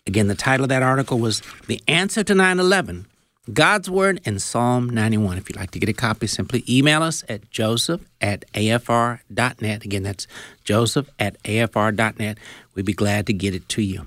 Again, 0.08 0.28
the 0.28 0.36
title 0.36 0.64
of 0.64 0.70
that 0.70 0.84
article 0.84 1.20
was 1.20 1.42
The 1.68 1.82
Answer 1.88 2.24
to 2.24 2.34
9 2.34 2.60
11 2.60 3.08
God's 3.52 3.90
Word 3.90 4.22
and 4.24 4.42
Psalm 4.42 4.88
91. 4.90 5.38
If 5.38 5.50
you'd 5.50 5.58
like 5.58 5.72
to 5.72 5.80
get 5.80 5.90
a 5.90 5.94
copy, 5.94 6.28
simply 6.28 6.64
email 6.70 7.02
us 7.04 7.24
at 7.28 7.50
joseph 7.50 8.02
at 8.22 8.46
afr.net. 8.54 9.84
Again, 9.84 10.04
that's 10.04 10.28
joseph 10.64 11.10
at 11.20 11.42
afr.net. 11.44 12.38
We'd 12.76 12.86
be 12.86 12.94
glad 12.94 13.28
to 13.28 13.34
get 13.34 13.56
it 13.56 13.68
to 13.70 13.82
you. 13.82 14.06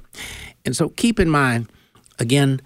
And 0.65 0.75
so 0.75 0.89
keep 0.89 1.19
in 1.21 1.29
mind, 1.29 1.71
again, 2.19 2.61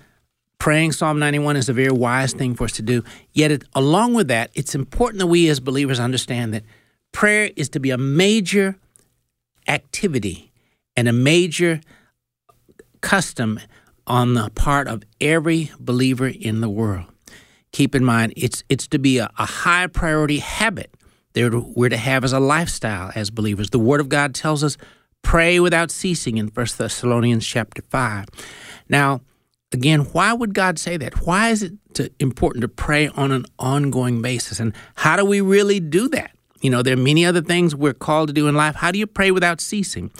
Praying 0.59 0.93
Psalm 0.93 1.19
91 1.19 1.57
is 1.57 1.69
a 1.69 1.73
very 1.73 1.93
wise 1.93 2.33
thing 2.33 2.55
for 2.55 2.65
us 2.65 2.73
to 2.73 2.83
do. 2.83 3.05
Yet, 3.33 3.53
it, 3.53 3.65
along 3.75 4.15
with 4.15 4.29
that, 4.29 4.51
it's 4.55 4.75
important 4.75 5.21
that 5.21 5.29
we 5.29 5.49
as 5.49 5.61
believers 5.61 6.01
understand 6.01 6.53
that 6.53 6.65
prayer 7.13 7.51
is 7.57 7.69
to 7.71 7.81
be 7.81 7.91
a 7.91 7.99
major 7.99 8.77
activity 9.69 10.51
and 10.97 11.07
a 11.07 11.13
major 11.13 11.81
custom 13.01 13.61
on 14.07 14.35
the 14.35 14.51
part 14.51 14.89
of 14.89 15.05
every 15.21 15.71
believer 15.79 16.27
in 16.27 16.61
the 16.61 16.69
world. 16.69 17.07
Keep 17.71 17.95
in 17.95 18.05
mind, 18.05 18.33
it's, 18.37 18.65
it's 18.69 18.89
to 18.89 18.99
be 18.99 19.19
a, 19.19 19.31
a 19.39 19.45
high 19.45 19.87
priority 19.87 20.39
habit 20.39 20.93
that 21.35 21.73
we're 21.77 21.89
to 21.89 21.97
have 21.97 22.25
as 22.25 22.33
a 22.33 22.41
lifestyle 22.41 23.13
as 23.15 23.31
believers. 23.31 23.71
The 23.71 23.79
Word 23.79 24.01
of 24.01 24.09
God 24.09 24.35
tells 24.35 24.65
us, 24.65 24.77
pray 25.23 25.61
without 25.61 25.91
ceasing 25.91 26.39
in 26.39 26.49
1 26.49 26.67
Thessalonians 26.77 27.47
chapter 27.47 27.83
5. 27.83 28.27
Now, 28.89 29.21
again, 29.73 30.01
why 30.13 30.33
would 30.33 30.55
God 30.55 30.79
say 30.79 30.97
that? 30.97 31.27
Why 31.27 31.51
is 31.51 31.63
it 31.63 31.73
to, 31.95 32.11
important 32.19 32.63
to 32.63 32.69
pray 32.69 33.09
on 33.09 33.33
an 33.33 33.45
ongoing 33.59 34.23
basis? 34.23 34.61
And 34.61 34.73
how 34.95 35.17
do 35.17 35.25
we 35.25 35.41
really 35.41 35.81
do 35.81 36.09
that? 36.11 36.31
You 36.61 36.71
know, 36.71 36.83
there 36.83 36.95
are 36.95 36.97
many 36.97 37.25
other 37.25 37.43
things 37.43 37.75
we're 37.75 37.95
called 37.95 38.29
to 38.29 38.35
do 38.35 38.49
in 38.49 38.55
life. 38.55 38.75
How 38.75 38.91
do 38.91 38.99
you 38.99 39.07
pray 39.07 39.31
without 39.31 39.61
ceasing? 39.61 40.11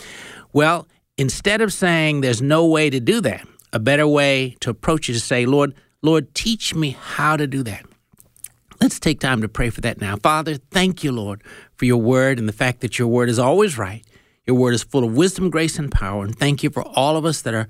Well, 0.53 0.87
instead 1.17 1.61
of 1.61 1.73
saying 1.73 2.21
there's 2.21 2.41
no 2.41 2.65
way 2.65 2.89
to 2.89 2.99
do 2.99 3.21
that, 3.21 3.45
a 3.73 3.79
better 3.79 4.07
way 4.07 4.55
to 4.61 4.69
approach 4.69 5.09
it 5.09 5.15
is 5.15 5.21
to 5.21 5.27
say, 5.27 5.45
Lord, 5.45 5.75
Lord, 6.01 6.33
teach 6.33 6.73
me 6.73 6.95
how 6.99 7.35
to 7.35 7.45
do 7.45 7.61
that. 7.63 7.85
Let's 8.81 8.99
take 8.99 9.19
time 9.19 9.41
to 9.41 9.49
pray 9.49 9.69
for 9.69 9.81
that 9.81 9.99
now. 9.99 10.15
Father, 10.15 10.55
thank 10.55 11.03
you, 11.03 11.11
Lord, 11.11 11.43
for 11.75 11.83
your 11.83 12.01
word 12.01 12.39
and 12.39 12.47
the 12.47 12.53
fact 12.53 12.79
that 12.79 12.97
your 12.97 13.09
word 13.09 13.27
is 13.27 13.37
always 13.37 13.77
right. 13.77 14.05
Your 14.47 14.55
word 14.55 14.73
is 14.73 14.83
full 14.83 15.03
of 15.03 15.15
wisdom, 15.15 15.49
grace, 15.49 15.77
and 15.77 15.91
power. 15.91 16.23
And 16.23 16.35
thank 16.35 16.63
you 16.63 16.69
for 16.69 16.81
all 16.81 17.17
of 17.17 17.25
us 17.25 17.41
that 17.41 17.53
are 17.53 17.67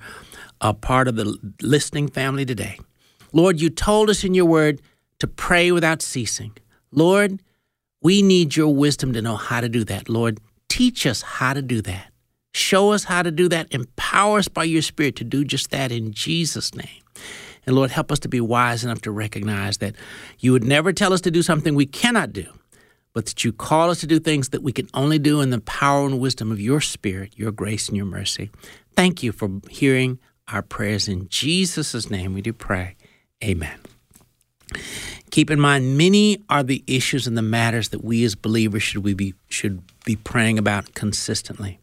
a 0.61 0.73
part 0.73 1.07
of 1.07 1.15
the 1.15 1.37
listening 1.61 2.07
family 2.07 2.45
today. 2.45 2.79
Lord, 3.31 3.61
you 3.61 3.69
told 3.69 4.09
us 4.09 4.23
in 4.23 4.33
your 4.33 4.45
word 4.45 4.81
to 5.19 5.27
pray 5.27 5.71
without 5.71 6.01
ceasing. 6.01 6.57
Lord, 6.91 7.41
we 8.01 8.21
need 8.21 8.55
your 8.55 8.73
wisdom 8.73 9.13
to 9.13 9.21
know 9.21 9.35
how 9.35 9.61
to 9.61 9.69
do 9.69 9.83
that. 9.85 10.09
Lord, 10.09 10.39
teach 10.67 11.05
us 11.05 11.21
how 11.21 11.53
to 11.53 11.61
do 11.61 11.81
that. 11.81 12.11
Show 12.53 12.91
us 12.91 13.03
how 13.03 13.21
to 13.21 13.31
do 13.31 13.47
that. 13.49 13.67
Empower 13.71 14.39
us 14.39 14.47
by 14.47 14.63
your 14.63 14.81
Spirit 14.81 15.15
to 15.17 15.23
do 15.23 15.43
just 15.43 15.69
that 15.71 15.91
in 15.91 16.11
Jesus' 16.11 16.73
name. 16.73 17.03
And 17.65 17.75
Lord, 17.75 17.91
help 17.91 18.11
us 18.11 18.19
to 18.19 18.29
be 18.29 18.41
wise 18.41 18.83
enough 18.83 19.01
to 19.01 19.11
recognize 19.11 19.77
that 19.77 19.95
you 20.39 20.51
would 20.51 20.63
never 20.63 20.91
tell 20.91 21.13
us 21.13 21.21
to 21.21 21.31
do 21.31 21.43
something 21.43 21.75
we 21.75 21.85
cannot 21.85 22.33
do, 22.33 22.47
but 23.13 23.27
that 23.27 23.43
you 23.43 23.51
call 23.51 23.91
us 23.91 23.99
to 23.99 24.07
do 24.07 24.19
things 24.19 24.49
that 24.49 24.63
we 24.63 24.71
can 24.71 24.87
only 24.93 25.19
do 25.19 25.41
in 25.41 25.51
the 25.51 25.59
power 25.61 26.05
and 26.05 26.19
wisdom 26.19 26.51
of 26.51 26.59
your 26.59 26.81
Spirit, 26.81 27.37
your 27.37 27.51
grace, 27.51 27.87
and 27.87 27.97
your 27.97 28.07
mercy. 28.07 28.49
Thank 28.95 29.21
you 29.21 29.31
for 29.31 29.61
hearing 29.69 30.17
our 30.51 30.61
prayers 30.61 31.07
in 31.07 31.27
Jesus' 31.29 32.09
name. 32.09 32.33
We 32.33 32.41
do 32.41 32.53
pray. 32.53 32.95
Amen. 33.43 33.79
Keep 35.31 35.51
in 35.51 35.59
mind, 35.59 35.97
many 35.97 36.41
are 36.49 36.63
the 36.63 36.83
issues 36.87 37.27
and 37.27 37.37
the 37.37 37.41
matters 37.41 37.89
that 37.89 38.03
we 38.03 38.23
as 38.23 38.35
believers 38.35 38.83
should 38.83 39.03
we 39.03 39.13
be 39.13 39.33
should 39.47 39.81
be 40.05 40.15
praying 40.15 40.57
about 40.57 40.93
consistently. 40.95 41.79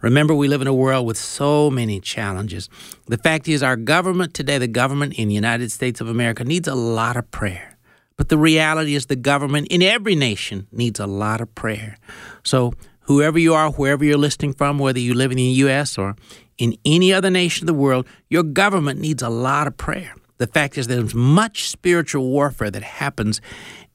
Remember, 0.00 0.34
we 0.34 0.48
live 0.48 0.62
in 0.62 0.68
a 0.68 0.74
world 0.74 1.06
with 1.06 1.16
so 1.16 1.70
many 1.70 2.00
challenges. 2.00 2.68
The 3.06 3.18
fact 3.18 3.48
is, 3.48 3.62
our 3.62 3.76
government 3.76 4.32
today, 4.32 4.56
the 4.58 4.68
government 4.68 5.14
in 5.14 5.28
the 5.28 5.34
United 5.34 5.72
States 5.72 6.00
of 6.00 6.08
America, 6.08 6.44
needs 6.44 6.68
a 6.68 6.74
lot 6.74 7.16
of 7.16 7.30
prayer. 7.30 7.76
But 8.16 8.28
the 8.28 8.38
reality 8.38 8.94
is, 8.94 9.06
the 9.06 9.16
government 9.16 9.68
in 9.70 9.82
every 9.82 10.14
nation 10.14 10.68
needs 10.70 11.00
a 11.00 11.06
lot 11.06 11.40
of 11.40 11.52
prayer. 11.54 11.98
So, 12.44 12.72
whoever 13.02 13.38
you 13.38 13.54
are, 13.54 13.70
wherever 13.72 14.04
you're 14.04 14.18
listening 14.18 14.52
from, 14.54 14.78
whether 14.78 15.00
you 15.00 15.14
live 15.14 15.32
in 15.32 15.36
the 15.36 15.42
U.S. 15.42 15.98
or 15.98 16.14
in 16.58 16.76
any 16.84 17.12
other 17.12 17.30
nation 17.30 17.64
of 17.64 17.66
the 17.68 17.80
world, 17.80 18.06
your 18.28 18.42
government 18.42 19.00
needs 19.00 19.22
a 19.22 19.28
lot 19.28 19.66
of 19.66 19.76
prayer. 19.76 20.14
The 20.38 20.46
fact 20.46 20.76
is, 20.76 20.86
there's 20.86 21.14
much 21.14 21.68
spiritual 21.68 22.28
warfare 22.28 22.70
that 22.70 22.82
happens 22.82 23.40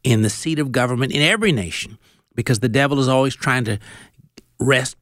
in 0.04 0.22
the 0.22 0.30
seat 0.30 0.60
of 0.60 0.72
government 0.72 1.14
in 1.14 1.22
every 1.22 1.52
nation 1.52 1.98
because 2.36 2.60
the 2.60 2.70
devil 2.70 3.00
is 3.00 3.08
always 3.08 3.36
trying 3.36 3.64
to 3.66 3.80
wrest 4.60 4.98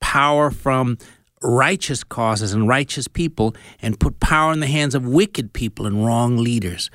power 0.00 0.50
from 0.50 0.98
righteous 1.44 2.02
causes 2.02 2.54
and 2.54 2.66
righteous 2.66 3.06
people 3.06 3.54
and 3.82 4.00
put 4.00 4.18
power 4.18 4.52
in 4.52 4.60
the 4.60 4.66
hands 4.66 4.94
of 4.94 5.06
wicked 5.06 5.52
people 5.52 5.86
and 5.86 6.04
wrong 6.04 6.38
leaders. 6.38 6.90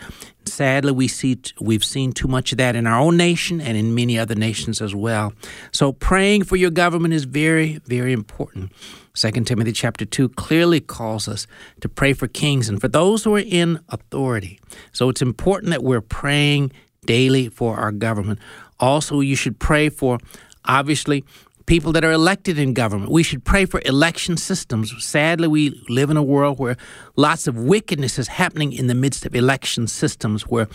Sadly, 0.46 0.92
we 0.92 1.08
see 1.08 1.40
we've 1.62 1.84
seen 1.84 2.12
too 2.12 2.28
much 2.28 2.52
of 2.52 2.58
that 2.58 2.76
in 2.76 2.88
our 2.88 3.00
own 3.00 3.16
nation 3.16 3.62
and 3.62 3.78
in 3.78 3.94
many 3.94 4.18
other 4.18 4.34
nations 4.34 4.82
as 4.82 4.96
well. 4.96 5.34
So 5.72 5.92
praying 5.92 6.46
for 6.46 6.56
your 6.56 6.72
government 6.72 7.14
is 7.14 7.26
very, 7.26 7.80
very 7.86 8.12
important. 8.12 8.72
2 9.14 9.32
Timothy 9.32 9.72
chapter 9.72 10.06
2 10.06 10.30
clearly 10.30 10.80
calls 10.80 11.28
us 11.28 11.46
to 11.82 11.90
pray 11.90 12.14
for 12.14 12.28
kings 12.28 12.68
and 12.68 12.82
for 12.82 12.88
those 12.88 13.24
who 13.24 13.36
are 13.36 13.44
in 13.46 13.80
authority. 13.90 14.60
So 14.92 15.10
it's 15.10 15.22
important 15.22 15.70
that 15.70 15.84
we're 15.84 16.02
praying 16.02 16.72
daily 17.06 17.50
for 17.50 17.78
our 17.78 17.92
government. 17.92 18.40
Also, 18.80 19.20
you 19.20 19.36
should 19.36 19.60
pray 19.60 19.90
for 19.90 20.18
obviously 20.66 21.24
people 21.70 21.92
that 21.92 22.04
are 22.04 22.12
elected 22.12 22.58
in 22.58 22.74
government. 22.74 23.12
We 23.12 23.22
should 23.22 23.46
pray 23.46 23.66
for 23.66 23.80
election 23.86 24.38
systems. 24.38 24.92
Sadly, 25.06 25.48
we 25.48 25.80
live 25.88 26.10
in 26.10 26.18
a 26.18 26.24
world 26.24 26.58
where 26.58 26.78
lots 27.16 27.46
of 27.46 27.56
wickedness 27.56 28.18
is 28.18 28.28
happening 28.28 28.74
in 28.74 28.88
the 28.88 28.96
midst 28.96 29.24
of 29.28 29.36
election 29.36 29.86
systems, 29.86 30.48
where 30.48 30.68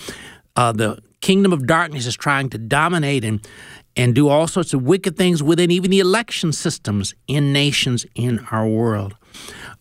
uh, 0.55 0.71
the 0.71 1.03
kingdom 1.21 1.53
of 1.53 1.67
darkness 1.67 2.07
is 2.07 2.15
trying 2.15 2.49
to 2.51 2.59
dominate 2.59 3.25
and 3.25 3.45
and 3.97 4.15
do 4.15 4.29
all 4.29 4.47
sorts 4.47 4.73
of 4.73 4.83
wicked 4.83 5.17
things 5.17 5.43
within 5.43 5.73
even 5.73 5.91
the 5.91 5.99
election 5.99 6.53
systems 6.53 7.13
in 7.27 7.53
nations 7.53 8.07
in 8.15 8.39
our 8.53 8.67
world. 8.67 9.17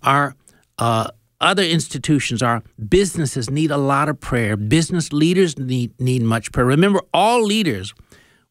Our 0.02 0.36
uh, 0.80 1.10
other 1.40 1.64
institutions, 1.64 2.42
our 2.42 2.64
businesses 2.90 3.52
need 3.52 3.70
a 3.70 3.78
lot 3.78 4.10
of 4.10 4.20
prayer. 4.20 4.58
Business 4.58 5.14
leaders 5.14 5.58
need, 5.60 6.00
need 6.00 6.22
much 6.22 6.52
prayer. 6.52 6.66
Remember, 6.66 7.02
all 7.14 7.44
leaders 7.44 7.94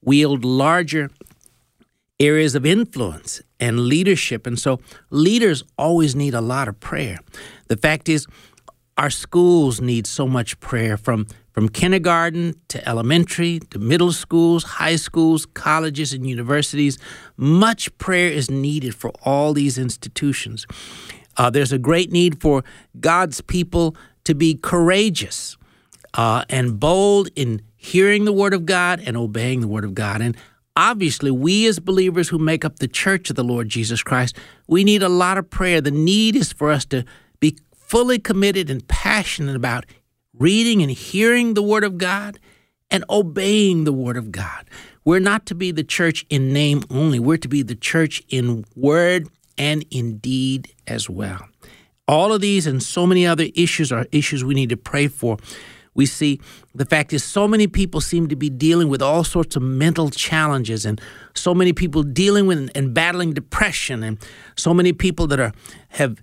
wield 0.02 0.44
larger 0.44 1.10
areas 2.22 2.54
of 2.54 2.64
influence 2.64 3.42
and 3.58 3.80
leadership. 3.80 4.46
And 4.46 4.58
so 4.58 4.80
leaders 5.10 5.64
always 5.76 6.14
need 6.14 6.34
a 6.34 6.40
lot 6.40 6.68
of 6.68 6.78
prayer. 6.80 7.18
The 7.68 7.76
fact 7.76 8.08
is, 8.08 8.26
our 8.96 9.10
schools 9.10 9.80
need 9.80 10.06
so 10.06 10.26
much 10.28 10.60
prayer 10.60 10.96
from, 10.96 11.26
from 11.52 11.68
kindergarten 11.68 12.54
to 12.68 12.88
elementary 12.88 13.58
to 13.70 13.78
middle 13.78 14.12
schools, 14.12 14.64
high 14.64 14.96
schools, 14.96 15.46
colleges, 15.46 16.12
and 16.12 16.26
universities. 16.26 16.98
Much 17.36 17.96
prayer 17.98 18.30
is 18.30 18.50
needed 18.50 18.94
for 18.94 19.10
all 19.22 19.54
these 19.54 19.78
institutions. 19.78 20.66
Uh, 21.36 21.48
there's 21.50 21.72
a 21.72 21.78
great 21.78 22.12
need 22.12 22.40
for 22.40 22.62
God's 23.00 23.40
people 23.40 23.96
to 24.24 24.34
be 24.34 24.54
courageous 24.54 25.56
uh, 26.14 26.44
and 26.48 26.78
bold 26.78 27.28
in 27.34 27.62
hearing 27.76 28.26
the 28.26 28.32
Word 28.32 28.54
of 28.54 28.66
God 28.66 29.00
and 29.04 29.16
obeying 29.16 29.60
the 29.60 29.68
Word 29.68 29.84
of 29.84 29.94
God. 29.94 30.20
And 30.20 30.36
obviously, 30.76 31.30
we 31.30 31.66
as 31.66 31.78
believers 31.78 32.28
who 32.28 32.38
make 32.38 32.64
up 32.64 32.78
the 32.78 32.88
church 32.88 33.30
of 33.30 33.36
the 33.36 33.44
Lord 33.44 33.68
Jesus 33.68 34.02
Christ, 34.02 34.36
we 34.66 34.84
need 34.84 35.02
a 35.02 35.08
lot 35.08 35.38
of 35.38 35.50
prayer. 35.50 35.80
The 35.80 35.90
need 35.90 36.36
is 36.36 36.52
for 36.52 36.70
us 36.70 36.84
to 36.86 37.04
be 37.40 37.58
fully 37.74 38.18
committed 38.18 38.70
and 38.70 38.86
passionate 38.88 39.56
about 39.56 39.84
reading 40.38 40.82
and 40.82 40.90
hearing 40.90 41.54
the 41.54 41.62
Word 41.62 41.84
of 41.84 41.98
God 41.98 42.38
and 42.90 43.04
obeying 43.10 43.84
the 43.84 43.92
Word 43.92 44.16
of 44.16 44.32
God. 44.32 44.68
We're 45.04 45.20
not 45.20 45.46
to 45.46 45.54
be 45.54 45.72
the 45.72 45.84
church 45.84 46.24
in 46.30 46.52
name 46.52 46.84
only, 46.90 47.18
we're 47.18 47.36
to 47.38 47.48
be 47.48 47.62
the 47.62 47.74
church 47.74 48.22
in 48.28 48.64
word 48.76 49.28
and 49.58 49.84
in 49.90 50.18
deed 50.18 50.72
as 50.86 51.10
well. 51.10 51.40
All 52.06 52.32
of 52.32 52.40
these 52.40 52.66
and 52.66 52.82
so 52.82 53.06
many 53.06 53.26
other 53.26 53.46
issues 53.54 53.90
are 53.92 54.06
issues 54.12 54.44
we 54.44 54.54
need 54.54 54.70
to 54.70 54.76
pray 54.76 55.08
for. 55.08 55.38
We 55.94 56.06
see 56.06 56.40
the 56.74 56.86
fact 56.86 57.12
is 57.12 57.22
so 57.22 57.46
many 57.46 57.66
people 57.66 58.00
seem 58.00 58.28
to 58.28 58.36
be 58.36 58.48
dealing 58.48 58.88
with 58.88 59.02
all 59.02 59.24
sorts 59.24 59.56
of 59.56 59.62
mental 59.62 60.10
challenges 60.10 60.86
and 60.86 61.00
so 61.34 61.54
many 61.54 61.72
people 61.72 62.02
dealing 62.02 62.46
with 62.46 62.70
and 62.74 62.94
battling 62.94 63.34
depression 63.34 64.02
and 64.02 64.18
so 64.56 64.72
many 64.72 64.92
people 64.92 65.26
that 65.26 65.40
are 65.40 65.52
have 65.90 66.22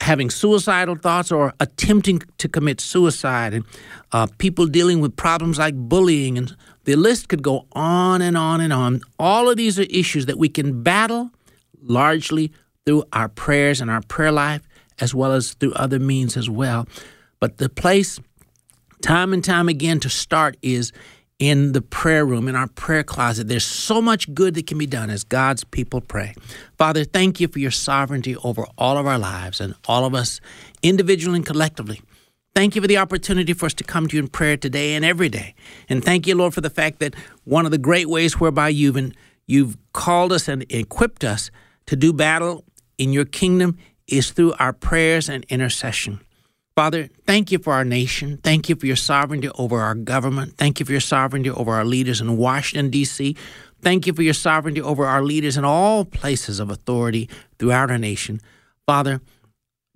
having 0.00 0.30
suicidal 0.30 0.96
thoughts 0.96 1.30
or 1.30 1.52
attempting 1.60 2.22
to 2.38 2.48
commit 2.48 2.80
suicide, 2.80 3.52
and 3.52 3.64
uh, 4.12 4.26
people 4.38 4.66
dealing 4.66 5.00
with 5.00 5.14
problems 5.16 5.58
like 5.58 5.74
bullying, 5.74 6.38
and 6.38 6.56
the 6.84 6.96
list 6.96 7.28
could 7.28 7.42
go 7.42 7.66
on 7.72 8.22
and 8.22 8.36
on 8.36 8.60
and 8.60 8.72
on. 8.72 9.00
All 9.18 9.48
of 9.50 9.56
these 9.56 9.78
are 9.78 9.86
issues 9.90 10.26
that 10.26 10.38
we 10.38 10.48
can 10.48 10.82
battle 10.82 11.30
largely 11.82 12.52
through 12.86 13.04
our 13.12 13.28
prayers 13.28 13.80
and 13.80 13.90
our 13.90 14.00
prayer 14.02 14.32
life, 14.32 14.62
as 15.00 15.14
well 15.14 15.32
as 15.32 15.52
through 15.54 15.72
other 15.74 15.98
means 15.98 16.36
as 16.36 16.48
well. 16.48 16.86
But 17.38 17.58
the 17.58 17.68
place, 17.68 18.18
time 19.02 19.32
and 19.32 19.44
time 19.44 19.68
again, 19.68 20.00
to 20.00 20.10
start 20.10 20.56
is 20.62 20.92
in 21.38 21.72
the 21.72 21.80
prayer 21.80 22.24
room, 22.26 22.48
in 22.48 22.54
our 22.54 22.68
prayer 22.68 23.02
closet. 23.02 23.48
There's 23.48 23.64
so 23.64 24.02
much 24.02 24.32
good 24.34 24.54
that 24.54 24.66
can 24.66 24.76
be 24.76 24.86
done 24.86 25.08
as 25.08 25.24
God's 25.24 25.64
people 25.64 26.02
pray. 26.02 26.34
Father, 26.76 27.04
thank 27.04 27.40
you 27.40 27.48
for 27.48 27.58
your 27.58 27.70
sovereignty 27.70 28.36
over 28.36 28.66
all 28.76 28.98
of 28.98 29.06
our 29.06 29.18
lives 29.18 29.60
and 29.60 29.74
all 29.86 30.04
of 30.04 30.14
us 30.14 30.40
individually 30.82 31.36
and 31.36 31.46
collectively. 31.46 32.02
Thank 32.54 32.74
you 32.74 32.82
for 32.82 32.88
the 32.88 32.98
opportunity 32.98 33.54
for 33.54 33.66
us 33.66 33.74
to 33.74 33.84
come 33.84 34.06
to 34.08 34.16
you 34.16 34.22
in 34.22 34.28
prayer 34.28 34.56
today 34.56 34.94
and 34.94 35.04
every 35.04 35.28
day. 35.28 35.54
And 35.88 36.04
thank 36.04 36.26
you, 36.26 36.34
Lord, 36.34 36.52
for 36.52 36.60
the 36.60 36.68
fact 36.68 36.98
that 36.98 37.14
one 37.44 37.64
of 37.64 37.70
the 37.70 37.78
great 37.78 38.08
ways 38.08 38.38
whereby 38.38 38.68
you've, 38.68 38.96
been, 38.96 39.14
you've 39.46 39.78
called 39.92 40.32
us 40.32 40.46
and 40.46 40.66
equipped 40.68 41.24
us 41.24 41.50
to 41.86 41.96
do 41.96 42.12
battle 42.12 42.64
in 42.98 43.12
your 43.12 43.24
kingdom 43.24 43.78
is 44.08 44.30
through 44.30 44.52
our 44.58 44.72
prayers 44.72 45.28
and 45.28 45.44
intercession. 45.48 46.20
Father, 46.76 47.08
thank 47.26 47.52
you 47.52 47.58
for 47.58 47.72
our 47.74 47.84
nation. 47.84 48.38
Thank 48.42 48.68
you 48.68 48.76
for 48.76 48.86
your 48.86 48.96
sovereignty 48.96 49.50
over 49.58 49.80
our 49.80 49.94
government. 49.94 50.56
Thank 50.56 50.80
you 50.80 50.86
for 50.86 50.92
your 50.92 51.00
sovereignty 51.00 51.50
over 51.50 51.74
our 51.74 51.84
leaders 51.84 52.20
in 52.20 52.36
Washington, 52.36 52.90
D.C. 52.90 53.36
Thank 53.82 54.06
you 54.06 54.12
for 54.12 54.22
your 54.22 54.34
sovereignty 54.34 54.80
over 54.80 55.06
our 55.06 55.22
leaders 55.22 55.56
in 55.56 55.64
all 55.64 56.04
places 56.04 56.60
of 56.60 56.70
authority 56.70 57.28
throughout 57.58 57.90
our 57.90 57.98
nation. 57.98 58.40
Father, 58.86 59.20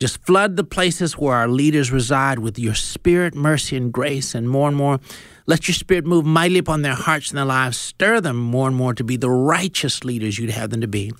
just 0.00 0.24
flood 0.26 0.56
the 0.56 0.64
places 0.64 1.16
where 1.16 1.36
our 1.36 1.48
leaders 1.48 1.92
reside 1.92 2.40
with 2.40 2.58
your 2.58 2.74
spirit, 2.74 3.34
mercy, 3.34 3.76
and 3.76 3.92
grace, 3.92 4.34
and 4.34 4.50
more 4.50 4.68
and 4.68 4.76
more. 4.76 4.98
Let 5.46 5.68
your 5.68 5.74
spirit 5.74 6.04
move 6.04 6.26
mightily 6.26 6.58
upon 6.58 6.82
their 6.82 6.94
hearts 6.94 7.30
and 7.30 7.38
their 7.38 7.44
lives. 7.44 7.78
Stir 7.78 8.20
them 8.20 8.36
more 8.36 8.66
and 8.66 8.76
more 8.76 8.94
to 8.94 9.04
be 9.04 9.16
the 9.16 9.30
righteous 9.30 10.02
leaders 10.04 10.38
you'd 10.38 10.50
have 10.50 10.70
them 10.70 10.80
to 10.80 10.88
be. 10.88 11.12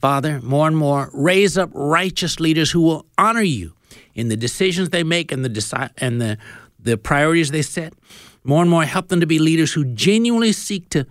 Father, 0.00 0.40
more 0.42 0.66
and 0.66 0.76
more, 0.76 1.10
raise 1.12 1.58
up 1.58 1.70
righteous 1.72 2.38
leaders 2.38 2.70
who 2.70 2.82
will 2.82 3.06
honor 3.18 3.42
you 3.42 3.74
in 4.14 4.28
the 4.28 4.36
decisions 4.36 4.90
they 4.90 5.02
make 5.02 5.32
and 5.32 5.44
the 5.44 5.50
deci- 5.50 5.90
and 5.98 6.20
the 6.20 6.38
the 6.78 6.96
priorities 6.96 7.50
they 7.50 7.62
set. 7.62 7.94
More 8.44 8.60
and 8.60 8.70
more, 8.70 8.84
help 8.84 9.08
them 9.08 9.20
to 9.20 9.26
be 9.26 9.38
leaders 9.38 9.72
who 9.72 9.84
genuinely 9.84 10.52
seek 10.52 10.88
to 10.90 11.06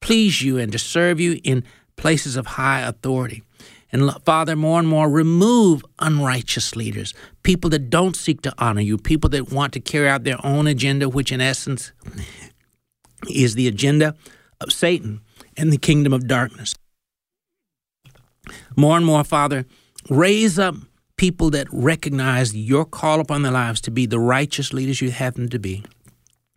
please 0.00 0.40
you 0.40 0.56
and 0.56 0.72
to 0.72 0.78
serve 0.78 1.20
you 1.20 1.40
in 1.44 1.62
places 1.96 2.36
of 2.36 2.46
high 2.46 2.80
authority. 2.80 3.42
And 3.92 4.10
Father, 4.24 4.56
more 4.56 4.78
and 4.78 4.88
more, 4.88 5.10
remove 5.10 5.84
unrighteous 5.98 6.76
leaders, 6.76 7.12
people 7.42 7.68
that 7.70 7.90
don't 7.90 8.16
seek 8.16 8.40
to 8.42 8.54
honor 8.56 8.80
you, 8.80 8.96
people 8.96 9.28
that 9.30 9.52
want 9.52 9.72
to 9.74 9.80
carry 9.80 10.08
out 10.08 10.24
their 10.24 10.44
own 10.46 10.66
agenda, 10.66 11.08
which 11.08 11.32
in 11.32 11.40
essence 11.40 11.92
is 13.28 13.54
the 13.54 13.68
agenda 13.68 14.14
of 14.60 14.72
Satan 14.72 15.20
and 15.56 15.72
the 15.72 15.76
kingdom 15.76 16.12
of 16.12 16.26
darkness. 16.28 16.74
More 18.76 18.96
and 18.96 19.04
more, 19.04 19.24
Father, 19.24 19.66
raise 20.08 20.58
up 20.58 20.76
people 21.20 21.50
that 21.50 21.68
recognize 21.70 22.56
your 22.56 22.86
call 22.86 23.20
upon 23.20 23.42
their 23.42 23.52
lives 23.52 23.78
to 23.78 23.90
be 23.90 24.06
the 24.06 24.18
righteous 24.18 24.72
leaders 24.72 25.02
you 25.02 25.10
have 25.10 25.34
them 25.34 25.50
to 25.50 25.58
be. 25.58 25.84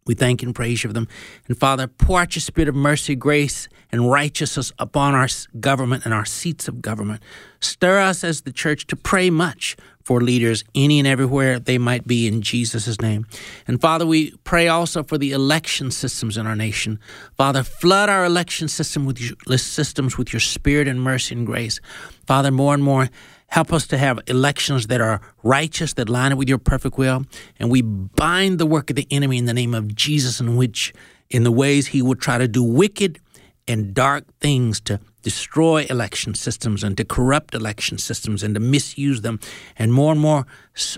We 0.07 0.15
thank 0.15 0.41
and 0.41 0.55
praise 0.55 0.85
you 0.85 0.89
for 0.89 0.93
them. 0.93 1.09
And 1.49 1.59
Father, 1.59 1.85
pour 1.85 2.21
out 2.21 2.33
your 2.33 2.39
spirit 2.39 2.69
of 2.69 2.75
mercy, 2.75 3.13
grace, 3.13 3.67
and 3.91 4.09
righteousness 4.09 4.71
upon 4.79 5.15
our 5.15 5.27
government 5.59 6.05
and 6.05 6.13
our 6.13 6.23
seats 6.23 6.69
of 6.69 6.81
government. 6.81 7.21
Stir 7.59 7.99
us 7.99 8.23
as 8.23 8.43
the 8.43 8.53
church 8.53 8.87
to 8.87 8.95
pray 8.95 9.29
much 9.29 9.75
for 10.03 10.21
leaders 10.21 10.63
any 10.73 10.97
and 10.99 11.07
everywhere 11.07 11.59
they 11.59 11.77
might 11.77 12.07
be 12.07 12.27
in 12.27 12.41
Jesus' 12.41 13.01
name. 13.01 13.25
And 13.67 13.81
Father, 13.81 14.05
we 14.05 14.31
pray 14.43 14.69
also 14.69 15.03
for 15.03 15.17
the 15.17 15.31
election 15.31 15.91
systems 15.91 16.37
in 16.37 16.47
our 16.47 16.55
nation. 16.55 16.99
Father, 17.37 17.63
flood 17.63 18.09
our 18.09 18.23
election 18.23 18.69
system 18.69 19.05
with 19.05 19.19
your, 19.19 19.57
systems 19.57 20.17
with 20.17 20.31
your 20.31 20.41
spirit 20.41 20.87
and 20.87 21.01
mercy 21.01 21.35
and 21.35 21.45
grace. 21.45 21.79
Father, 22.25 22.51
more 22.51 22.73
and 22.73 22.83
more, 22.83 23.09
Help 23.53 23.71
us 23.71 23.85
to 23.85 23.99
have 23.99 24.19
elections 24.25 24.87
that 24.87 24.99
are 24.99 25.21
righteous, 25.43 25.93
that 25.93 26.09
line 26.09 26.31
up 26.31 26.39
with 26.39 26.49
your 26.49 26.57
perfect 26.57 26.97
will. 26.97 27.23
And 27.59 27.69
we 27.69 27.83
bind 27.83 28.57
the 28.57 28.65
work 28.65 28.89
of 28.89 28.95
the 28.95 29.05
enemy 29.11 29.37
in 29.37 29.45
the 29.45 29.53
name 29.53 29.75
of 29.75 29.93
Jesus, 29.93 30.39
in 30.39 30.55
which, 30.55 30.91
in 31.29 31.43
the 31.43 31.51
ways 31.51 31.85
he 31.85 32.01
would 32.01 32.19
try 32.19 32.39
to 32.39 32.47
do 32.47 32.63
wicked 32.63 33.19
and 33.67 33.93
dark 33.93 34.25
things 34.39 34.81
to 34.81 34.99
destroy 35.21 35.85
election 35.87 36.33
systems 36.33 36.83
and 36.83 36.97
to 36.97 37.05
corrupt 37.05 37.53
election 37.53 37.99
systems 37.99 38.41
and 38.41 38.55
to 38.55 38.59
misuse 38.59 39.21
them. 39.21 39.39
And 39.77 39.93
more 39.93 40.11
and 40.11 40.19
more, 40.19 40.47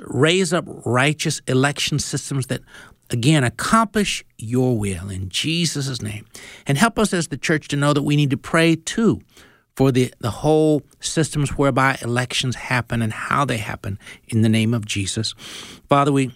raise 0.03 0.53
up 0.53 0.63
righteous 0.85 1.41
election 1.47 1.99
systems 1.99 2.47
that 2.47 2.61
again, 3.09 3.43
accomplish 3.43 4.23
your 4.37 4.77
will 4.77 5.09
in 5.09 5.27
Jesus' 5.27 6.01
name. 6.01 6.25
And 6.65 6.77
help 6.77 6.97
us 6.97 7.13
as 7.13 7.27
the 7.27 7.37
church 7.37 7.67
to 7.67 7.75
know 7.75 7.91
that 7.91 8.03
we 8.03 8.15
need 8.15 8.29
to 8.29 8.37
pray 8.37 8.77
too 8.77 9.19
for 9.75 9.91
the, 9.91 10.13
the 10.19 10.31
whole 10.31 10.81
systems 10.99 11.51
whereby 11.57 11.97
elections 12.01 12.55
happen 12.55 13.01
and 13.01 13.11
how 13.11 13.45
they 13.45 13.57
happen 13.57 13.99
in 14.27 14.41
the 14.41 14.49
name 14.49 14.73
of 14.73 14.85
Jesus. 14.85 15.33
Father, 15.89 16.11
we 16.11 16.33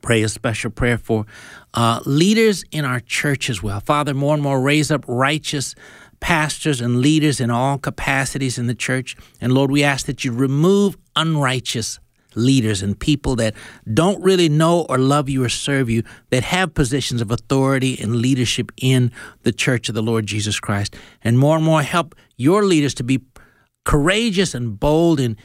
pray 0.00 0.22
a 0.22 0.28
special 0.28 0.70
prayer 0.70 0.98
for 0.98 1.26
uh, 1.74 2.00
leaders 2.04 2.64
in 2.70 2.84
our 2.84 3.00
church 3.00 3.48
as 3.48 3.62
well. 3.62 3.80
Father, 3.80 4.14
more 4.14 4.34
and 4.34 4.42
more 4.42 4.60
raise 4.60 4.90
up 4.90 5.04
righteous 5.06 5.74
pastors 6.20 6.80
and 6.80 7.00
leaders 7.00 7.40
in 7.40 7.50
all 7.50 7.78
capacities 7.78 8.58
in 8.58 8.66
the 8.66 8.74
church. 8.74 9.16
And 9.40 9.52
Lord, 9.52 9.70
we 9.70 9.82
ask 9.82 10.06
that 10.06 10.24
you 10.24 10.32
remove 10.32 10.96
unrighteous 11.16 11.98
leaders 12.36 12.82
and 12.82 12.98
people 12.98 13.36
that 13.36 13.54
don't 13.92 14.22
really 14.22 14.48
know 14.48 14.86
or 14.88 14.98
love 14.98 15.28
you 15.28 15.44
or 15.44 15.48
serve 15.48 15.90
you, 15.90 16.02
that 16.30 16.42
have 16.44 16.74
positions 16.74 17.20
of 17.20 17.30
authority 17.30 17.98
and 18.00 18.16
leadership 18.16 18.72
in 18.76 19.12
the 19.42 19.52
church 19.52 19.88
of 19.88 19.94
the 19.94 20.02
Lord 20.02 20.26
Jesus 20.26 20.60
Christ. 20.60 20.96
And 21.22 21.38
more 21.38 21.56
and 21.56 21.64
more 21.64 21.82
help 21.82 22.14
your 22.36 22.64
leaders 22.64 22.94
to 22.94 23.04
be 23.04 23.20
courageous 23.84 24.54
and 24.54 24.78
bold 24.78 25.20
in 25.20 25.36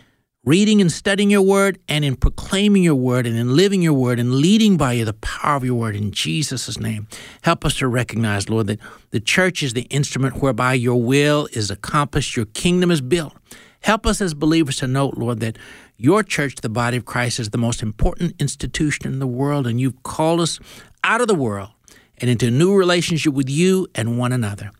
reading 0.45 0.79
and 0.79 0.91
studying 0.91 1.29
your 1.29 1.41
word 1.41 1.77
and 1.89 2.05
in 2.05 2.15
proclaiming 2.15 2.81
your 2.81 2.95
word 2.95 3.27
and 3.27 3.37
in 3.37 3.55
living 3.55 3.81
your 3.81 3.93
word 3.93 4.19
and 4.19 4.35
leading 4.35 4.77
by 4.77 4.93
you 4.93 5.05
the 5.05 5.13
power 5.13 5.57
of 5.57 5.65
your 5.65 5.75
word 5.75 5.95
in 5.95 6.11
Jesus' 6.11 6.79
name. 6.79 7.07
Help 7.41 7.65
us 7.65 7.77
to 7.77 7.87
recognize, 7.87 8.49
Lord, 8.49 8.67
that 8.67 8.79
the 9.11 9.19
church 9.19 9.61
is 9.61 9.73
the 9.73 9.83
instrument 9.83 10.41
whereby 10.41 10.73
your 10.73 11.01
will 11.01 11.47
is 11.51 11.69
accomplished, 11.69 12.35
your 12.35 12.45
kingdom 12.45 12.89
is 12.89 13.01
built. 13.01 13.33
Help 13.81 14.05
us 14.05 14.21
as 14.21 14.33
believers 14.33 14.77
to 14.77 14.87
note, 14.87 15.17
Lord, 15.17 15.39
that 15.39 15.57
your 15.97 16.23
church, 16.23 16.55
the 16.55 16.69
body 16.69 16.97
of 16.97 17.05
Christ, 17.05 17.39
is 17.39 17.49
the 17.49 17.57
most 17.57 17.81
important 17.81 18.35
institution 18.39 19.07
in 19.07 19.19
the 19.19 19.27
world, 19.27 19.67
and 19.67 19.79
you've 19.79 20.03
called 20.03 20.41
us 20.41 20.59
out 21.03 21.21
of 21.21 21.27
the 21.27 21.35
world 21.35 21.69
and 22.17 22.29
into 22.29 22.47
a 22.47 22.51
new 22.51 22.75
relationship 22.75 23.33
with 23.33 23.49
you 23.49 23.87
and 23.95 24.17
one 24.17 24.33
another. 24.33 24.71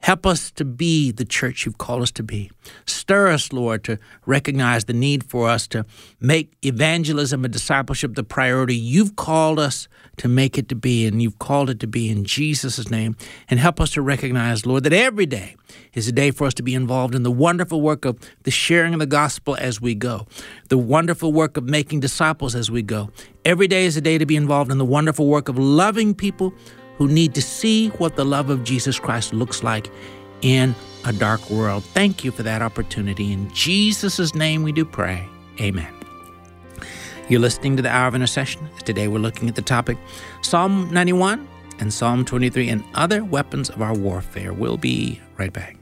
Help 0.00 0.24
us 0.26 0.52
to 0.52 0.64
be 0.64 1.10
the 1.10 1.24
church 1.24 1.66
you've 1.66 1.78
called 1.78 2.02
us 2.02 2.12
to 2.12 2.22
be. 2.22 2.50
Stir 2.86 3.28
us, 3.28 3.52
Lord, 3.52 3.82
to 3.84 3.98
recognize 4.26 4.84
the 4.84 4.92
need 4.92 5.24
for 5.24 5.48
us 5.48 5.66
to 5.68 5.84
make 6.20 6.56
evangelism 6.64 7.44
and 7.44 7.52
discipleship 7.52 8.14
the 8.14 8.22
priority 8.22 8.76
you've 8.76 9.16
called 9.16 9.58
us 9.58 9.88
to 10.18 10.28
make 10.28 10.58
it 10.58 10.68
to 10.68 10.74
be, 10.74 11.06
and 11.06 11.22
you've 11.22 11.38
called 11.38 11.70
it 11.70 11.80
to 11.80 11.86
be 11.86 12.10
in 12.10 12.24
Jesus' 12.24 12.90
name. 12.90 13.16
And 13.48 13.58
help 13.58 13.80
us 13.80 13.90
to 13.92 14.02
recognize, 14.02 14.66
Lord, 14.66 14.84
that 14.84 14.92
every 14.92 15.26
day 15.26 15.56
is 15.94 16.08
a 16.08 16.12
day 16.12 16.30
for 16.30 16.46
us 16.46 16.54
to 16.54 16.62
be 16.62 16.74
involved 16.74 17.14
in 17.14 17.22
the 17.22 17.30
wonderful 17.30 17.80
work 17.80 18.04
of 18.04 18.18
the 18.42 18.50
sharing 18.50 18.92
of 18.92 19.00
the 19.00 19.06
gospel 19.06 19.56
as 19.58 19.80
we 19.80 19.94
go, 19.94 20.26
the 20.68 20.78
wonderful 20.78 21.32
work 21.32 21.56
of 21.56 21.64
making 21.64 22.00
disciples 22.00 22.54
as 22.54 22.70
we 22.70 22.82
go. 22.82 23.10
Every 23.44 23.66
day 23.66 23.86
is 23.86 23.96
a 23.96 24.00
day 24.00 24.18
to 24.18 24.26
be 24.26 24.36
involved 24.36 24.70
in 24.70 24.78
the 24.78 24.84
wonderful 24.84 25.26
work 25.26 25.48
of 25.48 25.58
loving 25.58 26.14
people 26.14 26.52
who 26.98 27.08
need 27.08 27.34
to 27.34 27.42
see 27.42 27.88
what 27.90 28.16
the 28.16 28.24
love 28.24 28.50
of 28.50 28.64
Jesus 28.64 28.98
Christ 28.98 29.32
looks 29.32 29.62
like 29.62 29.90
in 30.42 30.74
a 31.04 31.12
dark 31.12 31.48
world. 31.48 31.84
Thank 31.84 32.24
you 32.24 32.30
for 32.30 32.42
that 32.42 32.60
opportunity. 32.60 33.32
In 33.32 33.50
Jesus' 33.52 34.34
name 34.34 34.62
we 34.62 34.72
do 34.72 34.84
pray. 34.84 35.26
Amen. 35.60 35.97
You're 37.28 37.40
listening 37.40 37.76
to 37.76 37.82
the 37.82 37.90
Hour 37.90 38.08
of 38.08 38.14
Intercession. 38.14 38.66
Today 38.86 39.06
we're 39.06 39.18
looking 39.18 39.50
at 39.50 39.54
the 39.54 39.60
topic 39.60 39.98
Psalm 40.40 40.90
91 40.90 41.46
and 41.78 41.92
Psalm 41.92 42.24
23 42.24 42.70
and 42.70 42.82
other 42.94 43.22
weapons 43.22 43.68
of 43.68 43.82
our 43.82 43.94
warfare. 43.94 44.54
We'll 44.54 44.78
be 44.78 45.20
right 45.36 45.52
back. 45.52 45.76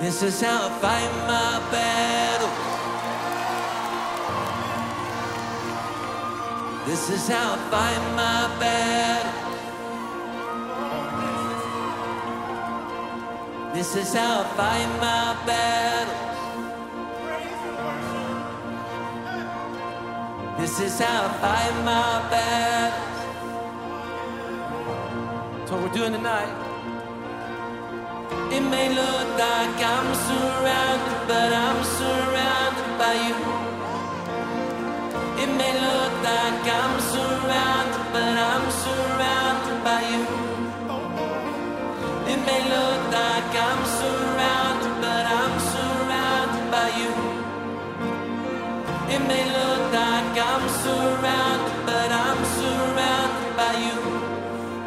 This 0.00 0.22
is 0.22 0.42
how 0.42 0.68
I 0.68 0.80
fight 0.80 1.26
my 1.26 1.70
battle. 1.70 2.31
This 6.84 7.10
is 7.10 7.28
how 7.28 7.52
I 7.54 7.58
fight 7.70 8.02
my 8.16 8.48
battle. 8.58 9.32
This 13.72 13.94
is 13.94 14.12
how 14.12 14.40
I 14.40 14.44
fight 14.56 14.88
my 15.00 15.36
battle. 15.46 16.32
This 20.58 20.80
is 20.80 20.98
how 20.98 21.26
I 21.26 21.32
fight 21.40 21.74
my 21.84 22.28
battle. 22.32 23.00
That's 25.58 25.70
what 25.70 25.82
we're 25.82 25.92
doing 25.94 26.12
tonight. 26.14 26.52
It 28.52 28.60
may 28.60 28.88
look 28.88 29.28
like 29.38 29.80
I'm 29.94 30.14
surrounded, 30.26 31.28
but 31.28 31.52
I'm 31.52 31.84
surrounded 31.84 32.98
by 32.98 33.14
you. 33.28 33.61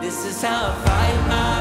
This 0.05 0.37
is 0.37 0.41
how 0.43 0.67
I 0.67 0.85
fight 0.85 1.27
my 1.27 1.54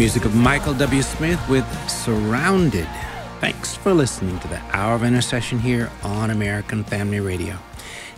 Music 0.00 0.24
of 0.24 0.34
Michael 0.34 0.72
W. 0.72 1.02
Smith 1.02 1.38
with 1.50 1.90
Surrounded. 1.90 2.88
Thanks 3.38 3.76
for 3.76 3.92
listening 3.92 4.40
to 4.40 4.48
the 4.48 4.58
Hour 4.72 4.94
of 4.94 5.04
Intercession 5.04 5.58
here 5.58 5.90
on 6.02 6.30
American 6.30 6.84
Family 6.84 7.20
Radio. 7.20 7.58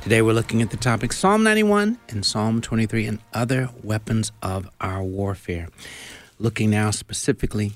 Today 0.01 0.23
we're 0.23 0.33
looking 0.33 0.63
at 0.63 0.71
the 0.71 0.77
topic 0.77 1.13
Psalm 1.13 1.43
91 1.43 1.99
and 2.09 2.25
Psalm 2.25 2.61
23 2.61 3.07
and 3.07 3.19
other 3.35 3.69
weapons 3.83 4.31
of 4.43 4.71
our 4.81 5.03
warfare. 5.03 5.71
Looking 6.39 6.71
now 6.71 6.93
specifically 6.93 7.73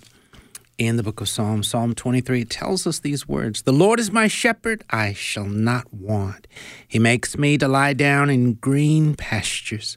in 0.79 0.97
the 0.97 1.03
book 1.03 1.21
of 1.21 1.29
Psalms, 1.29 1.67
Psalm 1.67 1.93
23, 1.93 2.43
it 2.43 2.51
tells 2.51 2.87
us 2.87 3.01
these 3.01 3.27
words 3.27 3.63
The 3.63 3.73
Lord 3.73 3.99
is 3.99 4.13
my 4.13 4.29
shepherd, 4.29 4.85
I 4.89 5.15
shall 5.15 5.47
not 5.47 5.93
want. 5.93 6.47
He 6.87 7.01
makes 7.01 7.37
me 7.37 7.59
to 7.59 7.67
lie 7.67 7.93
down 7.93 8.31
in 8.31 8.55
green 8.55 9.17
pastures. 9.17 9.97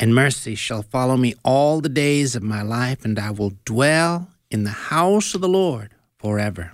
and 0.00 0.14
mercy 0.14 0.56
shall 0.56 0.82
follow 0.82 1.16
me 1.16 1.34
all 1.44 1.80
the 1.80 1.88
days 1.88 2.34
of 2.34 2.42
my 2.42 2.62
life, 2.62 3.04
and 3.04 3.18
I 3.18 3.30
will 3.30 3.52
dwell 3.64 4.28
in 4.50 4.64
the 4.64 4.70
house 4.70 5.34
of 5.34 5.40
the 5.40 5.48
Lord 5.48 5.94
forever. 6.18 6.72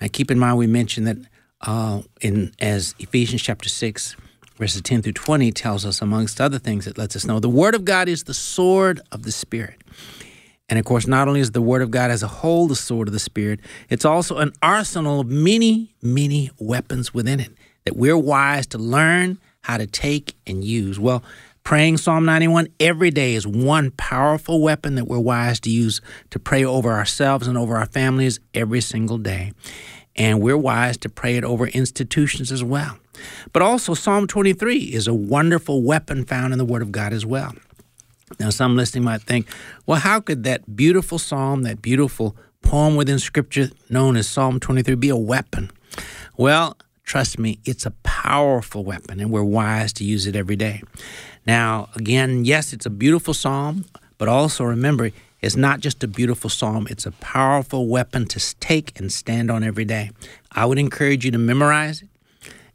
Now, 0.00 0.08
keep 0.10 0.30
in 0.32 0.38
mind, 0.38 0.58
we 0.58 0.66
mentioned 0.66 1.06
that 1.06 1.18
uh, 1.60 2.02
in 2.20 2.52
as 2.58 2.96
Ephesians 2.98 3.42
chapter 3.42 3.68
six, 3.68 4.16
verses 4.56 4.82
ten 4.82 5.02
through 5.02 5.12
twenty 5.12 5.52
tells 5.52 5.86
us, 5.86 6.02
amongst 6.02 6.40
other 6.40 6.58
things, 6.58 6.88
it 6.88 6.98
lets 6.98 7.14
us 7.14 7.24
know 7.24 7.38
the 7.38 7.48
Word 7.48 7.76
of 7.76 7.84
God 7.84 8.08
is 8.08 8.24
the 8.24 8.34
sword 8.34 9.00
of 9.12 9.22
the 9.22 9.30
Spirit. 9.30 9.80
And 10.68 10.78
of 10.78 10.84
course, 10.86 11.06
not 11.06 11.28
only 11.28 11.40
is 11.40 11.50
the 11.50 11.60
Word 11.60 11.82
of 11.82 11.90
God 11.90 12.10
as 12.10 12.22
a 12.22 12.28
whole 12.28 12.66
the 12.66 12.74
sword 12.74 13.06
of 13.08 13.12
the 13.12 13.20
Spirit, 13.20 13.60
it's 13.90 14.04
also 14.04 14.38
an 14.38 14.52
arsenal 14.62 15.20
of 15.20 15.28
many, 15.28 15.94
many 16.02 16.50
weapons 16.58 17.12
within 17.12 17.40
it 17.40 17.50
that 17.84 17.94
we're 17.94 18.16
wise 18.16 18.66
to 18.68 18.78
learn 18.78 19.38
how 19.60 19.76
to 19.76 19.86
take 19.86 20.34
and 20.46 20.64
use. 20.64 20.98
Well, 20.98 21.22
praying 21.64 21.96
Psalm 21.96 22.24
91 22.24 22.68
every 22.80 23.10
day 23.10 23.34
is 23.34 23.46
one 23.46 23.90
powerful 23.92 24.60
weapon 24.60 24.94
that 24.96 25.06
we're 25.06 25.18
wise 25.18 25.60
to 25.60 25.70
use 25.70 26.00
to 26.30 26.38
pray 26.38 26.64
over 26.64 26.92
ourselves 26.92 27.46
and 27.46 27.56
over 27.56 27.76
our 27.76 27.86
families 27.86 28.40
every 28.54 28.80
single 28.80 29.18
day. 29.18 29.52
And 30.16 30.42
we're 30.42 30.58
wise 30.58 30.98
to 30.98 31.08
pray 31.08 31.36
it 31.36 31.44
over 31.44 31.68
institutions 31.68 32.52
as 32.52 32.62
well. 32.62 32.98
But 33.52 33.62
also, 33.62 33.94
Psalm 33.94 34.26
23 34.26 34.78
is 34.78 35.06
a 35.06 35.14
wonderful 35.14 35.82
weapon 35.82 36.24
found 36.24 36.52
in 36.52 36.58
the 36.58 36.64
Word 36.64 36.82
of 36.82 36.92
God 36.92 37.12
as 37.12 37.24
well. 37.24 37.54
Now, 38.38 38.50
some 38.50 38.76
listening 38.76 39.04
might 39.04 39.22
think, 39.22 39.46
well, 39.86 40.00
how 40.00 40.20
could 40.20 40.44
that 40.44 40.76
beautiful 40.76 41.18
psalm, 41.18 41.62
that 41.62 41.82
beautiful 41.82 42.36
poem 42.62 42.96
within 42.96 43.18
Scripture 43.18 43.70
known 43.88 44.16
as 44.16 44.28
Psalm 44.28 44.60
23, 44.60 44.94
be 44.94 45.08
a 45.08 45.16
weapon? 45.16 45.70
Well, 46.36 46.76
trust 47.04 47.38
me, 47.38 47.58
it's 47.64 47.84
a 47.86 47.90
powerful 48.02 48.84
weapon, 48.84 49.20
and 49.20 49.30
we're 49.30 49.42
wise 49.42 49.92
to 49.94 50.04
use 50.04 50.26
it 50.26 50.34
every 50.34 50.56
day. 50.56 50.82
Now, 51.46 51.88
again, 51.94 52.44
yes, 52.44 52.72
it's 52.72 52.86
a 52.86 52.90
beautiful 52.90 53.34
psalm, 53.34 53.84
but 54.18 54.28
also 54.28 54.64
remember, 54.64 55.10
it's 55.40 55.56
not 55.56 55.80
just 55.80 56.04
a 56.04 56.08
beautiful 56.08 56.48
psalm, 56.48 56.86
it's 56.88 57.04
a 57.04 57.10
powerful 57.12 57.88
weapon 57.88 58.26
to 58.26 58.54
take 58.60 58.98
and 58.98 59.12
stand 59.12 59.50
on 59.50 59.64
every 59.64 59.84
day. 59.84 60.10
I 60.52 60.66
would 60.66 60.78
encourage 60.78 61.24
you 61.24 61.32
to 61.32 61.38
memorize 61.38 62.02
it 62.02 62.08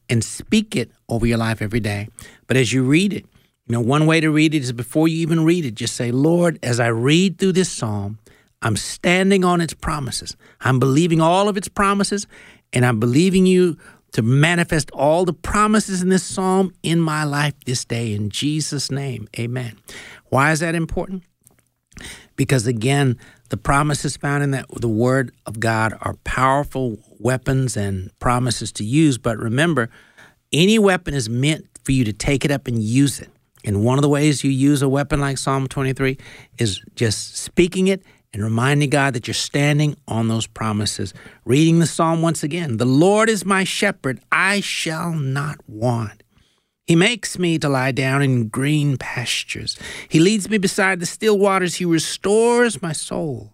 and 0.09 0.23
speak 0.23 0.75
it 0.75 0.91
over 1.07 1.25
your 1.25 1.37
life 1.37 1.61
every 1.61 1.79
day. 1.79 2.09
But 2.47 2.57
as 2.57 2.73
you 2.73 2.83
read 2.83 3.13
it, 3.13 3.25
you 3.67 3.73
know, 3.73 3.81
one 3.81 4.05
way 4.05 4.19
to 4.19 4.29
read 4.29 4.53
it 4.53 4.63
is 4.63 4.71
before 4.71 5.07
you 5.07 5.17
even 5.19 5.43
read 5.43 5.65
it, 5.65 5.75
just 5.75 5.95
say, 5.95 6.11
Lord, 6.11 6.59
as 6.63 6.79
I 6.79 6.87
read 6.87 7.37
through 7.37 7.53
this 7.53 7.71
psalm, 7.71 8.17
I'm 8.61 8.75
standing 8.75 9.43
on 9.43 9.61
its 9.61 9.73
promises. 9.73 10.35
I'm 10.61 10.79
believing 10.79 11.21
all 11.21 11.47
of 11.47 11.57
its 11.57 11.67
promises, 11.67 12.27
and 12.73 12.85
I'm 12.85 12.99
believing 12.99 13.45
you 13.45 13.77
to 14.13 14.21
manifest 14.21 14.89
all 14.91 15.25
the 15.25 15.33
promises 15.33 16.01
in 16.01 16.09
this 16.09 16.23
psalm 16.23 16.73
in 16.83 16.99
my 16.99 17.23
life 17.23 17.53
this 17.65 17.85
day. 17.85 18.13
In 18.13 18.29
Jesus' 18.29 18.89
name, 18.89 19.27
amen. 19.37 19.77
Why 20.29 20.51
is 20.51 20.59
that 20.61 20.75
important? 20.75 21.23
Because 22.35 22.67
again, 22.67 23.17
the 23.49 23.57
promises 23.57 24.17
found 24.17 24.43
in 24.43 24.51
that 24.51 24.65
the 24.69 24.89
word 24.89 25.33
of 25.45 25.59
God 25.59 25.97
are 26.01 26.15
powerful 26.23 26.97
weapons 27.19 27.77
and 27.77 28.11
promises 28.19 28.71
to 28.73 28.83
use. 28.83 29.17
But 29.17 29.37
remember, 29.37 29.89
any 30.51 30.79
weapon 30.79 31.13
is 31.13 31.29
meant 31.29 31.65
for 31.83 31.91
you 31.91 32.03
to 32.05 32.13
take 32.13 32.45
it 32.45 32.51
up 32.51 32.67
and 32.67 32.81
use 32.81 33.19
it. 33.19 33.29
And 33.63 33.83
one 33.83 33.97
of 33.97 34.01
the 34.01 34.09
ways 34.09 34.43
you 34.43 34.51
use 34.51 34.81
a 34.81 34.89
weapon 34.89 35.19
like 35.19 35.37
Psalm 35.37 35.67
23 35.67 36.17
is 36.57 36.81
just 36.95 37.37
speaking 37.37 37.87
it 37.87 38.03
and 38.37 38.43
reminding 38.43 38.91
God 38.91 39.15
that 39.15 39.27
you're 39.27 39.33
standing 39.33 39.97
on 40.07 40.27
those 40.27 40.45
promises. 40.45 41.11
Reading 41.43 41.79
the 41.79 41.87
psalm 41.87 42.21
once 42.21 42.43
again 42.43 42.77
The 42.77 42.85
Lord 42.85 43.29
is 43.29 43.43
my 43.43 43.63
shepherd, 43.63 44.19
I 44.31 44.61
shall 44.61 45.13
not 45.13 45.57
want. 45.67 46.21
He 46.85 46.95
makes 46.95 47.39
me 47.39 47.57
to 47.57 47.67
lie 47.67 47.91
down 47.91 48.21
in 48.21 48.47
green 48.49 48.95
pastures. 48.95 49.75
He 50.07 50.19
leads 50.19 50.51
me 50.51 50.59
beside 50.59 50.99
the 50.99 51.07
still 51.07 51.39
waters. 51.39 51.75
He 51.75 51.85
restores 51.85 52.79
my 52.79 52.93
soul. 52.93 53.53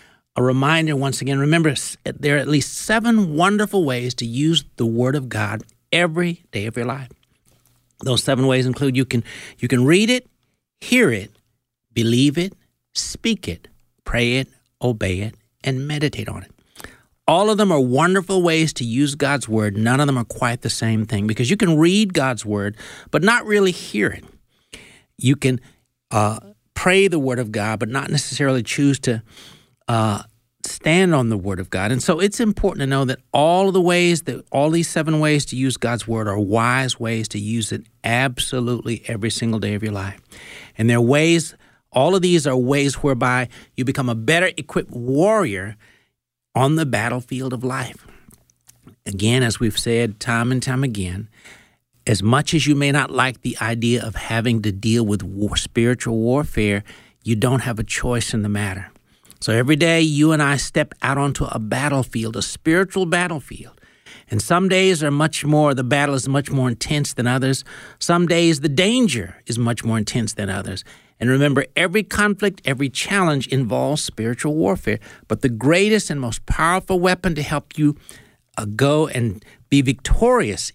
a 0.35 0.43
reminder 0.43 0.95
once 0.95 1.21
again 1.21 1.39
remember, 1.39 1.73
there 2.03 2.35
are 2.35 2.39
at 2.39 2.47
least 2.47 2.73
seven 2.73 3.35
wonderful 3.35 3.83
ways 3.85 4.13
to 4.15 4.25
use 4.25 4.63
the 4.77 4.85
Word 4.85 5.15
of 5.15 5.29
God 5.29 5.63
every 5.91 6.43
day 6.51 6.65
of 6.65 6.77
your 6.77 6.85
life. 6.85 7.09
Those 8.03 8.23
seven 8.23 8.47
ways 8.47 8.65
include 8.65 8.95
you 8.95 9.05
can, 9.05 9.23
you 9.59 9.67
can 9.67 9.85
read 9.85 10.09
it, 10.09 10.27
hear 10.79 11.11
it, 11.11 11.31
believe 11.93 12.37
it, 12.37 12.53
speak 12.93 13.47
it, 13.47 13.67
pray 14.05 14.37
it, 14.37 14.47
obey 14.81 15.19
it, 15.19 15.35
and 15.63 15.87
meditate 15.87 16.29
on 16.29 16.43
it. 16.43 16.51
All 17.27 17.49
of 17.49 17.57
them 17.57 17.71
are 17.71 17.79
wonderful 17.79 18.41
ways 18.41 18.73
to 18.73 18.83
use 18.83 19.15
God's 19.15 19.47
Word. 19.47 19.77
None 19.77 19.99
of 19.99 20.07
them 20.07 20.17
are 20.17 20.25
quite 20.25 20.61
the 20.61 20.69
same 20.69 21.05
thing 21.05 21.27
because 21.27 21.49
you 21.49 21.57
can 21.57 21.77
read 21.77 22.13
God's 22.13 22.45
Word, 22.45 22.75
but 23.11 23.21
not 23.21 23.45
really 23.45 23.71
hear 23.71 24.07
it. 24.07 24.25
You 25.17 25.35
can 25.35 25.61
uh, 26.09 26.39
pray 26.73 27.07
the 27.07 27.19
Word 27.19 27.39
of 27.39 27.51
God, 27.51 27.79
but 27.79 27.89
not 27.89 28.09
necessarily 28.09 28.63
choose 28.63 28.99
to 29.01 29.21
uh, 29.87 30.23
stand 30.65 31.13
on 31.13 31.29
the 31.29 31.37
Word 31.37 31.59
of 31.59 31.69
God. 31.69 31.91
And 31.91 32.01
so 32.01 32.19
it's 32.19 32.39
important 32.39 32.81
to 32.81 32.87
know 32.87 33.05
that 33.05 33.19
all 33.33 33.67
of 33.67 33.73
the 33.73 33.81
ways 33.81 34.23
that 34.23 34.45
all 34.51 34.69
these 34.69 34.89
seven 34.89 35.19
ways 35.19 35.45
to 35.45 35.55
use 35.55 35.77
God's 35.77 36.07
Word 36.07 36.27
are 36.27 36.39
wise 36.39 36.99
ways 36.99 37.27
to 37.29 37.39
use 37.39 37.71
it 37.71 37.83
absolutely 38.03 39.03
every 39.07 39.29
single 39.29 39.59
day 39.59 39.73
of 39.73 39.83
your 39.83 39.91
life. 39.91 40.19
And 40.77 40.89
they're 40.89 41.01
ways, 41.01 41.55
all 41.91 42.15
of 42.15 42.21
these 42.21 42.47
are 42.47 42.55
ways 42.55 42.95
whereby 42.95 43.49
you 43.75 43.85
become 43.85 44.09
a 44.09 44.15
better 44.15 44.51
equipped 44.57 44.91
warrior 44.91 45.75
on 46.55 46.75
the 46.75 46.85
battlefield 46.85 47.53
of 47.53 47.63
life. 47.63 48.07
Again, 49.05 49.43
as 49.43 49.59
we've 49.59 49.77
said 49.77 50.19
time 50.19 50.51
and 50.51 50.61
time 50.61 50.83
again, 50.83 51.27
as 52.07 52.23
much 52.23 52.53
as 52.53 52.65
you 52.67 52.75
may 52.75 52.91
not 52.91 53.11
like 53.11 53.41
the 53.41 53.57
idea 53.61 54.03
of 54.03 54.15
having 54.15 54.61
to 54.63 54.71
deal 54.71 55.05
with 55.05 55.23
war, 55.23 55.55
spiritual 55.55 56.17
warfare, 56.17 56.83
you 57.23 57.35
don't 57.35 57.61
have 57.61 57.79
a 57.79 57.83
choice 57.83 58.33
in 58.33 58.41
the 58.41 58.49
matter. 58.49 58.91
So 59.41 59.51
every 59.53 59.75
day 59.75 60.01
you 60.01 60.33
and 60.33 60.41
I 60.41 60.57
step 60.57 60.93
out 61.01 61.17
onto 61.17 61.45
a 61.45 61.57
battlefield, 61.57 62.35
a 62.35 62.43
spiritual 62.43 63.07
battlefield. 63.07 63.81
And 64.29 64.39
some 64.39 64.69
days 64.69 65.03
are 65.03 65.09
much 65.09 65.43
more, 65.43 65.73
the 65.73 65.83
battle 65.83 66.13
is 66.13 66.29
much 66.29 66.51
more 66.51 66.69
intense 66.69 67.13
than 67.13 67.25
others. 67.25 67.63
Some 67.97 68.27
days 68.27 68.59
the 68.59 68.69
danger 68.69 69.41
is 69.47 69.57
much 69.57 69.83
more 69.83 69.97
intense 69.97 70.35
than 70.35 70.49
others. 70.51 70.83
And 71.19 71.29
remember, 71.29 71.65
every 71.75 72.03
conflict, 72.03 72.61
every 72.65 72.89
challenge 72.89 73.47
involves 73.47 74.03
spiritual 74.03 74.55
warfare. 74.55 74.99
But 75.27 75.41
the 75.41 75.49
greatest 75.49 76.11
and 76.11 76.21
most 76.21 76.45
powerful 76.45 76.99
weapon 76.99 77.33
to 77.35 77.41
help 77.41 77.77
you 77.77 77.97
uh, 78.57 78.65
go 78.65 79.07
and 79.07 79.43
be 79.69 79.81
victorious 79.81 80.71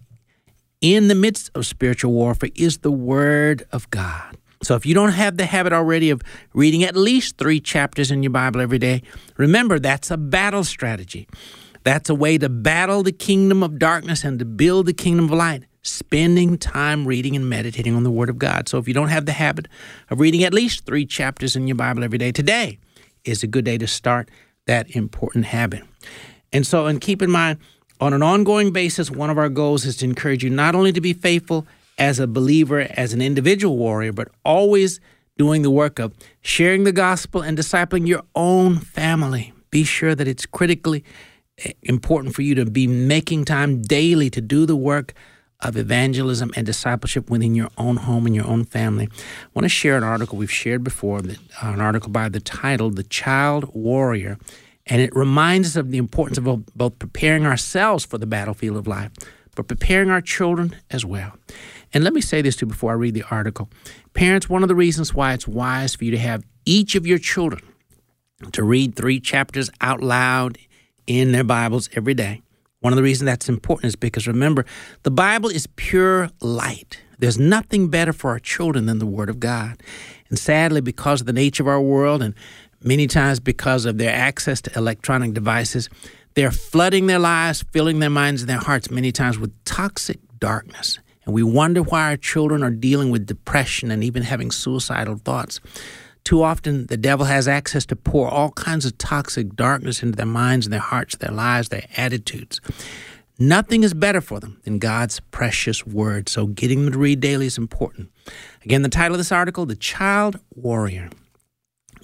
in 0.80 1.06
the 1.06 1.14
midst 1.14 1.50
of 1.54 1.66
spiritual 1.66 2.12
warfare 2.12 2.50
is 2.56 2.78
the 2.78 2.92
Word 2.92 3.64
of 3.70 3.88
God. 3.90 4.36
So 4.66 4.74
if 4.74 4.84
you 4.84 4.94
don't 4.94 5.12
have 5.12 5.36
the 5.36 5.46
habit 5.46 5.72
already 5.72 6.10
of 6.10 6.22
reading 6.52 6.82
at 6.82 6.96
least 6.96 7.38
three 7.38 7.60
chapters 7.60 8.10
in 8.10 8.24
your 8.24 8.30
Bible 8.30 8.60
every 8.60 8.80
day, 8.80 9.02
remember 9.36 9.78
that's 9.78 10.10
a 10.10 10.16
battle 10.16 10.64
strategy. 10.64 11.28
That's 11.84 12.10
a 12.10 12.16
way 12.16 12.36
to 12.36 12.48
battle 12.48 13.04
the 13.04 13.12
kingdom 13.12 13.62
of 13.62 13.78
darkness 13.78 14.24
and 14.24 14.40
to 14.40 14.44
build 14.44 14.86
the 14.86 14.92
kingdom 14.92 15.26
of 15.26 15.30
light, 15.30 15.62
spending 15.82 16.58
time 16.58 17.06
reading 17.06 17.36
and 17.36 17.48
meditating 17.48 17.94
on 17.94 18.02
the 18.02 18.10
Word 18.10 18.28
of 18.28 18.38
God. 18.38 18.68
So 18.68 18.78
if 18.78 18.88
you 18.88 18.94
don't 18.94 19.06
have 19.06 19.24
the 19.24 19.34
habit 19.34 19.68
of 20.10 20.18
reading 20.18 20.42
at 20.42 20.52
least 20.52 20.84
three 20.84 21.06
chapters 21.06 21.54
in 21.54 21.68
your 21.68 21.76
Bible 21.76 22.02
every 22.02 22.18
day, 22.18 22.32
today 22.32 22.80
is 23.24 23.44
a 23.44 23.46
good 23.46 23.64
day 23.64 23.78
to 23.78 23.86
start 23.86 24.28
that 24.66 24.90
important 24.96 25.44
habit. 25.44 25.84
And 26.52 26.66
so, 26.66 26.86
and 26.86 27.00
keep 27.00 27.22
in 27.22 27.30
mind, 27.30 27.60
on 28.00 28.12
an 28.12 28.22
ongoing 28.24 28.72
basis, 28.72 29.12
one 29.12 29.30
of 29.30 29.38
our 29.38 29.48
goals 29.48 29.84
is 29.84 29.96
to 29.98 30.06
encourage 30.06 30.42
you 30.42 30.50
not 30.50 30.74
only 30.74 30.90
to 30.90 31.00
be 31.00 31.12
faithful 31.12 31.68
as 31.98 32.18
a 32.18 32.26
believer, 32.26 32.86
as 32.90 33.12
an 33.12 33.22
individual 33.22 33.76
warrior, 33.76 34.12
but 34.12 34.28
always 34.44 35.00
doing 35.38 35.62
the 35.62 35.70
work 35.70 35.98
of 35.98 36.14
sharing 36.40 36.84
the 36.84 36.92
gospel 36.92 37.42
and 37.42 37.56
discipling 37.56 38.06
your 38.06 38.22
own 38.34 38.76
family. 38.76 39.52
Be 39.70 39.84
sure 39.84 40.14
that 40.14 40.26
it's 40.26 40.46
critically 40.46 41.04
eh, 41.58 41.72
important 41.82 42.34
for 42.34 42.42
you 42.42 42.54
to 42.54 42.64
be 42.64 42.86
making 42.86 43.44
time 43.44 43.82
daily 43.82 44.30
to 44.30 44.40
do 44.40 44.66
the 44.66 44.76
work 44.76 45.14
of 45.60 45.76
evangelism 45.76 46.50
and 46.54 46.66
discipleship 46.66 47.30
within 47.30 47.54
your 47.54 47.70
own 47.78 47.96
home 47.96 48.26
and 48.26 48.34
your 48.34 48.46
own 48.46 48.64
family. 48.64 49.08
I 49.10 49.48
want 49.54 49.64
to 49.64 49.70
share 49.70 49.96
an 49.96 50.04
article 50.04 50.36
we've 50.36 50.50
shared 50.50 50.84
before, 50.84 51.18
uh, 51.18 51.32
an 51.62 51.80
article 51.80 52.10
by 52.10 52.28
the 52.28 52.40
title 52.40 52.90
The 52.90 53.02
Child 53.02 53.70
Warrior. 53.74 54.38
And 54.86 55.00
it 55.00 55.14
reminds 55.16 55.68
us 55.68 55.76
of 55.76 55.90
the 55.90 55.98
importance 55.98 56.38
of 56.38 56.66
both 56.76 56.98
preparing 56.98 57.46
ourselves 57.46 58.04
for 58.04 58.18
the 58.18 58.26
battlefield 58.26 58.76
of 58.76 58.86
life, 58.86 59.10
but 59.56 59.66
preparing 59.66 60.10
our 60.10 60.20
children 60.20 60.76
as 60.90 61.04
well. 61.04 61.32
And 61.92 62.04
let 62.04 62.12
me 62.12 62.20
say 62.20 62.42
this 62.42 62.56
too 62.56 62.66
before 62.66 62.92
I 62.92 62.94
read 62.94 63.14
the 63.14 63.24
article. 63.30 63.70
Parents, 64.12 64.48
one 64.48 64.62
of 64.62 64.68
the 64.68 64.74
reasons 64.74 65.14
why 65.14 65.32
it's 65.32 65.48
wise 65.48 65.94
for 65.94 66.04
you 66.04 66.10
to 66.10 66.18
have 66.18 66.44
each 66.64 66.94
of 66.94 67.06
your 67.06 67.18
children 67.18 67.62
to 68.52 68.62
read 68.62 68.94
three 68.94 69.20
chapters 69.20 69.70
out 69.80 70.02
loud 70.02 70.58
in 71.06 71.32
their 71.32 71.44
Bibles 71.44 71.88
every 71.94 72.14
day. 72.14 72.42
One 72.80 72.92
of 72.92 72.96
the 72.96 73.02
reasons 73.02 73.26
that's 73.26 73.48
important 73.48 73.86
is 73.86 73.96
because 73.96 74.26
remember, 74.26 74.66
the 75.02 75.10
Bible 75.10 75.48
is 75.48 75.66
pure 75.76 76.30
light. 76.40 77.02
There's 77.18 77.38
nothing 77.38 77.88
better 77.88 78.12
for 78.12 78.30
our 78.30 78.38
children 78.38 78.86
than 78.86 78.98
the 78.98 79.06
Word 79.06 79.30
of 79.30 79.40
God. 79.40 79.82
And 80.28 80.38
sadly, 80.38 80.80
because 80.80 81.22
of 81.22 81.26
the 81.26 81.32
nature 81.32 81.62
of 81.62 81.68
our 81.68 81.80
world 81.80 82.22
and 82.22 82.34
many 82.82 83.06
times 83.06 83.40
because 83.40 83.86
of 83.86 83.96
their 83.98 84.14
access 84.14 84.60
to 84.62 84.76
electronic 84.76 85.32
devices, 85.32 85.88
they're 86.34 86.50
flooding 86.50 87.06
their 87.06 87.18
lives, 87.18 87.64
filling 87.72 87.98
their 87.98 88.10
minds 88.10 88.42
and 88.42 88.50
their 88.50 88.58
hearts 88.58 88.90
many 88.90 89.12
times 89.12 89.38
with 89.38 89.52
toxic 89.64 90.18
darkness. 90.38 90.98
And 91.26 91.34
we 91.34 91.42
wonder 91.42 91.82
why 91.82 92.04
our 92.04 92.16
children 92.16 92.62
are 92.62 92.70
dealing 92.70 93.10
with 93.10 93.26
depression 93.26 93.90
and 93.90 94.02
even 94.02 94.22
having 94.22 94.50
suicidal 94.50 95.16
thoughts. 95.16 95.60
Too 96.24 96.42
often, 96.42 96.86
the 96.86 96.96
devil 96.96 97.26
has 97.26 97.46
access 97.46 97.84
to 97.86 97.96
pour 97.96 98.28
all 98.28 98.50
kinds 98.52 98.84
of 98.84 98.96
toxic 98.98 99.54
darkness 99.54 100.02
into 100.02 100.16
their 100.16 100.26
minds 100.26 100.66
and 100.66 100.72
their 100.72 100.80
hearts, 100.80 101.16
their 101.16 101.30
lives, 101.30 101.68
their 101.68 101.86
attitudes. 101.96 102.60
Nothing 103.38 103.84
is 103.84 103.92
better 103.92 104.20
for 104.20 104.40
them 104.40 104.58
than 104.64 104.78
God's 104.78 105.20
precious 105.30 105.86
word. 105.86 106.28
So, 106.28 106.46
getting 106.46 106.84
them 106.84 106.92
to 106.92 106.98
read 106.98 107.20
daily 107.20 107.46
is 107.46 107.58
important. 107.58 108.10
Again, 108.64 108.82
the 108.82 108.88
title 108.88 109.14
of 109.14 109.18
this 109.18 109.30
article 109.30 109.66
The 109.66 109.76
Child 109.76 110.40
Warrior. 110.54 111.10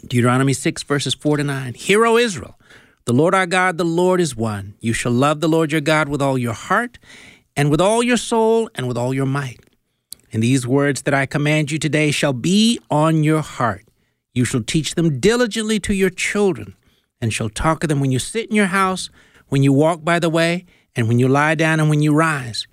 Deuteronomy 0.06 0.52
6, 0.52 0.82
verses 0.82 1.14
4 1.14 1.38
to 1.38 1.44
9. 1.44 1.74
Hear, 1.74 2.04
O 2.04 2.16
Israel, 2.16 2.58
the 3.06 3.12
Lord 3.12 3.34
our 3.34 3.46
God, 3.46 3.78
the 3.78 3.84
Lord 3.84 4.20
is 4.20 4.36
one. 4.36 4.74
You 4.80 4.92
shall 4.92 5.12
love 5.12 5.40
the 5.40 5.48
Lord 5.48 5.72
your 5.72 5.80
God 5.80 6.08
with 6.08 6.20
all 6.20 6.36
your 6.36 6.52
heart, 6.52 6.98
and 7.56 7.70
with 7.70 7.80
all 7.80 8.02
your 8.02 8.16
soul, 8.16 8.70
and 8.74 8.88
with 8.88 8.96
all 8.96 9.12
your 9.12 9.26
might. 9.26 9.60
And 10.32 10.42
these 10.42 10.66
words 10.66 11.02
that 11.02 11.14
I 11.14 11.26
command 11.26 11.70
you 11.70 11.78
today 11.78 12.10
shall 12.10 12.32
be 12.32 12.80
on 12.90 13.22
your 13.22 13.42
heart. 13.42 13.84
You 14.34 14.44
shall 14.44 14.62
teach 14.62 14.94
them 14.94 15.20
diligently 15.20 15.78
to 15.80 15.92
your 15.92 16.10
children, 16.10 16.74
and 17.20 17.32
shall 17.32 17.50
talk 17.50 17.84
of 17.84 17.88
them 17.88 18.00
when 18.00 18.10
you 18.10 18.18
sit 18.18 18.48
in 18.48 18.56
your 18.56 18.66
house, 18.66 19.10
when 19.48 19.62
you 19.62 19.72
walk 19.72 20.04
by 20.04 20.18
the 20.18 20.30
way, 20.30 20.64
and 20.96 21.08
when 21.08 21.18
you 21.18 21.28
lie 21.28 21.54
down, 21.54 21.80
and 21.80 21.90
when 21.90 22.00
you 22.02 22.14
rise. 22.14 22.66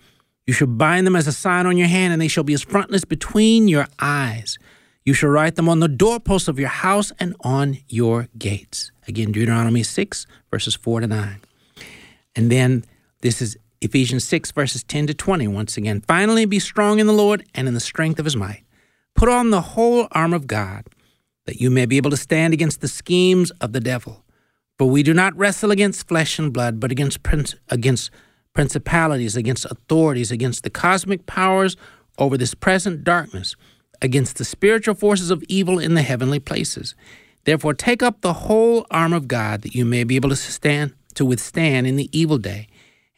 You 0.48 0.54
shall 0.54 0.68
bind 0.68 1.06
them 1.06 1.16
as 1.16 1.28
a 1.28 1.34
sign 1.34 1.66
on 1.66 1.78
your 1.78 1.88
hand, 1.88 2.14
and 2.14 2.22
they 2.22 2.28
shall 2.28 2.44
be 2.44 2.54
as 2.54 2.64
frontlets 2.64 3.06
between 3.06 3.68
your 3.68 3.88
eyes. 4.00 4.58
You 5.06 5.14
shall 5.14 5.30
write 5.30 5.56
them 5.56 5.70
on 5.70 5.80
the 5.80 5.88
doorposts 5.88 6.48
of 6.48 6.60
your 6.60 6.70
house 6.70 7.12
and 7.20 7.36
on 7.42 7.78
your 7.88 8.30
gates. 8.38 8.92
Again, 9.08 9.32
Deuteronomy 9.32 9.84
6, 9.84 10.28
verses 10.50 10.76
4 10.76 11.02
to 11.02 11.08
9. 11.08 11.42
And 12.36 12.52
then 12.52 12.86
this 13.22 13.42
is 13.42 13.58
Ephesians 13.82 14.24
6, 14.26 14.52
verses 14.52 14.84
10 14.84 15.08
to 15.08 15.14
20. 15.14 15.48
Once 15.48 15.78
again, 15.78 16.02
finally 16.02 16.46
be 16.46 16.60
strong 16.60 17.00
in 17.00 17.08
the 17.08 17.14
Lord 17.14 17.46
and 17.56 17.68
in 17.68 17.74
the 17.74 17.80
strength 17.80 18.20
of 18.20 18.26
his 18.26 18.36
might. 18.36 18.64
Put 19.16 19.30
on 19.30 19.50
the 19.50 19.62
whole 19.62 20.08
armor 20.12 20.36
of 20.36 20.48
God, 20.48 20.86
that 21.46 21.62
you 21.62 21.70
may 21.70 21.86
be 21.86 21.98
able 21.98 22.12
to 22.12 22.18
stand 22.18 22.54
against 22.54 22.82
the 22.82 22.88
schemes 22.88 23.52
of 23.62 23.74
the 23.74 23.80
devil. 23.80 24.24
For 24.78 24.90
we 24.90 25.04
do 25.04 25.14
not 25.14 25.36
wrestle 25.38 25.72
against 25.72 26.08
flesh 26.08 26.40
and 26.40 26.54
blood, 26.54 26.80
but 26.80 26.92
against, 26.92 27.24
prince, 27.24 27.56
against 27.70 28.12
principalities, 28.54 29.36
against 29.36 29.66
authorities, 29.66 30.32
against 30.32 30.64
the 30.64 30.70
cosmic 30.70 31.26
powers 31.26 31.76
over 32.18 32.38
this 32.38 32.54
present 32.54 33.04
darkness 33.04 33.56
against 34.02 34.38
the 34.38 34.46
spiritual 34.46 34.96
forces 34.96 35.32
of 35.32 35.44
evil 35.48 35.80
in 35.80 35.94
the 35.94 36.02
heavenly 36.02 36.40
places. 36.40 36.96
Therefore, 37.46 37.74
take 37.74 38.04
up 38.04 38.22
the 38.22 38.34
whole 38.34 38.86
arm 38.92 39.14
of 39.14 39.28
God 39.28 39.62
that 39.62 39.76
you 39.76 39.86
may 39.86 40.04
be 40.04 40.16
able 40.16 40.30
to 40.30 40.36
stand 40.36 40.94
to 41.16 41.26
withstand 41.26 41.88
in 41.88 41.96
the 41.96 42.10
evil 42.18 42.38
day, 42.38 42.68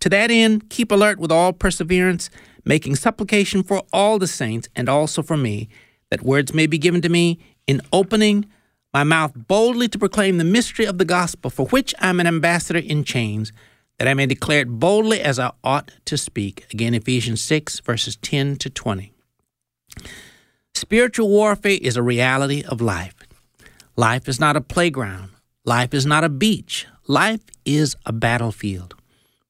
To 0.00 0.08
that 0.08 0.30
end, 0.30 0.68
keep 0.70 0.92
alert 0.92 1.18
with 1.18 1.32
all 1.32 1.52
perseverance, 1.52 2.30
making 2.64 2.96
supplication 2.96 3.62
for 3.62 3.82
all 3.92 4.18
the 4.18 4.26
saints 4.26 4.68
and 4.76 4.88
also 4.88 5.22
for 5.22 5.36
me, 5.36 5.68
that 6.10 6.22
words 6.22 6.54
may 6.54 6.66
be 6.66 6.78
given 6.78 7.00
to 7.02 7.08
me 7.08 7.38
in 7.66 7.80
opening 7.92 8.46
my 8.92 9.04
mouth 9.04 9.32
boldly 9.34 9.88
to 9.88 9.98
proclaim 9.98 10.38
the 10.38 10.44
mystery 10.44 10.86
of 10.86 10.98
the 10.98 11.04
gospel, 11.04 11.50
for 11.50 11.66
which 11.66 11.94
I 12.00 12.08
am 12.08 12.20
an 12.20 12.26
ambassador 12.26 12.78
in 12.78 13.04
chains, 13.04 13.52
that 13.98 14.08
I 14.08 14.14
may 14.14 14.26
declare 14.26 14.60
it 14.60 14.68
boldly 14.68 15.20
as 15.20 15.38
I 15.38 15.52
ought 15.64 15.90
to 16.06 16.16
speak. 16.16 16.66
Again, 16.72 16.94
Ephesians 16.94 17.42
6, 17.42 17.80
verses 17.80 18.16
10 18.16 18.56
to 18.56 18.70
20. 18.70 19.12
Spiritual 20.74 21.28
warfare 21.28 21.78
is 21.80 21.96
a 21.96 22.02
reality 22.02 22.62
of 22.62 22.80
life. 22.80 23.14
Life 23.96 24.28
is 24.28 24.38
not 24.38 24.56
a 24.56 24.60
playground. 24.60 25.30
Life 25.64 25.94
is 25.94 26.06
not 26.06 26.24
a 26.24 26.28
beach. 26.28 26.86
Life 27.06 27.40
is 27.64 27.96
a 28.04 28.12
battlefield. 28.12 28.94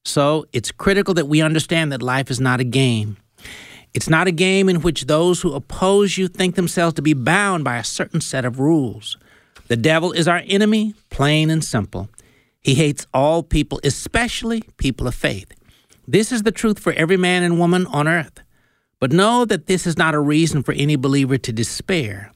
So 0.07 0.45
it's 0.53 0.71
critical 0.71 1.13
that 1.15 1.27
we 1.27 1.41
understand 1.41 1.91
that 1.91 2.01
life 2.01 2.31
is 2.31 2.39
not 2.39 2.61
a 2.61 2.63
game. 2.63 3.17
It's 3.93 4.09
not 4.09 4.25
a 4.25 4.31
game 4.31 4.69
in 4.69 4.81
which 4.81 5.05
those 5.05 5.41
who 5.41 5.53
oppose 5.53 6.17
you 6.17 6.29
think 6.29 6.55
themselves 6.55 6.93
to 6.95 7.01
be 7.01 7.13
bound 7.13 7.65
by 7.65 7.75
a 7.75 7.83
certain 7.83 8.21
set 8.21 8.45
of 8.45 8.57
rules. 8.57 9.17
The 9.67 9.75
devil 9.75 10.13
is 10.13 10.25
our 10.25 10.41
enemy, 10.47 10.95
plain 11.09 11.49
and 11.49 11.61
simple. 11.61 12.09
He 12.61 12.75
hates 12.75 13.05
all 13.13 13.43
people, 13.43 13.81
especially 13.83 14.61
people 14.77 15.07
of 15.07 15.15
faith. 15.15 15.51
This 16.07 16.31
is 16.31 16.43
the 16.43 16.53
truth 16.53 16.79
for 16.79 16.93
every 16.93 17.17
man 17.17 17.43
and 17.43 17.59
woman 17.59 17.85
on 17.87 18.07
earth. 18.07 18.39
But 19.01 19.11
know 19.11 19.43
that 19.43 19.67
this 19.67 19.85
is 19.85 19.97
not 19.97 20.15
a 20.15 20.19
reason 20.19 20.63
for 20.63 20.71
any 20.71 20.95
believer 20.95 21.37
to 21.37 21.51
despair. 21.51 22.31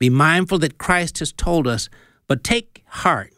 Be 0.00 0.10
mindful 0.10 0.58
that 0.58 0.76
Christ 0.76 1.20
has 1.20 1.32
told 1.32 1.68
us, 1.68 1.88
but 2.26 2.42
take 2.42 2.82
heart. 2.86 3.32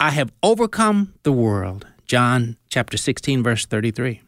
I 0.00 0.10
have 0.10 0.32
overcome 0.42 1.14
the 1.22 1.32
world. 1.32 1.86
John 2.06 2.56
chapter 2.68 2.96
16 2.96 3.42
verse 3.42 3.66
33. 3.66 4.20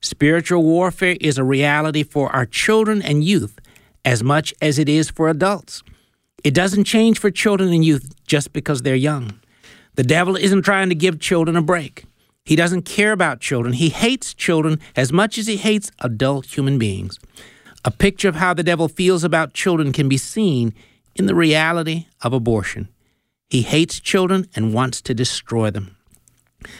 Spiritual 0.00 0.62
warfare 0.62 1.16
is 1.20 1.38
a 1.38 1.44
reality 1.44 2.02
for 2.02 2.30
our 2.34 2.46
children 2.46 3.00
and 3.00 3.24
youth 3.24 3.58
as 4.04 4.22
much 4.22 4.54
as 4.60 4.78
it 4.78 4.88
is 4.88 5.10
for 5.10 5.28
adults. 5.28 5.82
It 6.44 6.54
doesn't 6.54 6.84
change 6.84 7.18
for 7.18 7.30
children 7.30 7.72
and 7.72 7.84
youth 7.84 8.14
just 8.26 8.52
because 8.52 8.82
they're 8.82 8.94
young. 8.94 9.40
The 9.96 10.04
devil 10.04 10.36
isn't 10.36 10.62
trying 10.62 10.90
to 10.90 10.94
give 10.94 11.18
children 11.18 11.56
a 11.56 11.62
break. 11.62 12.04
He 12.44 12.54
doesn't 12.54 12.82
care 12.82 13.12
about 13.12 13.40
children. 13.40 13.72
He 13.72 13.88
hates 13.88 14.34
children 14.34 14.78
as 14.94 15.12
much 15.12 15.38
as 15.38 15.46
he 15.46 15.56
hates 15.56 15.90
adult 16.00 16.46
human 16.56 16.78
beings. 16.78 17.18
A 17.84 17.90
picture 17.90 18.28
of 18.28 18.36
how 18.36 18.54
the 18.54 18.62
devil 18.62 18.88
feels 18.88 19.24
about 19.24 19.54
children 19.54 19.92
can 19.92 20.08
be 20.08 20.18
seen 20.18 20.74
in 21.14 21.26
the 21.26 21.34
reality 21.34 22.06
of 22.20 22.32
abortion. 22.32 22.88
He 23.48 23.62
hates 23.62 23.98
children 23.98 24.46
and 24.54 24.74
wants 24.74 25.00
to 25.02 25.14
destroy 25.14 25.70
them. 25.70 25.95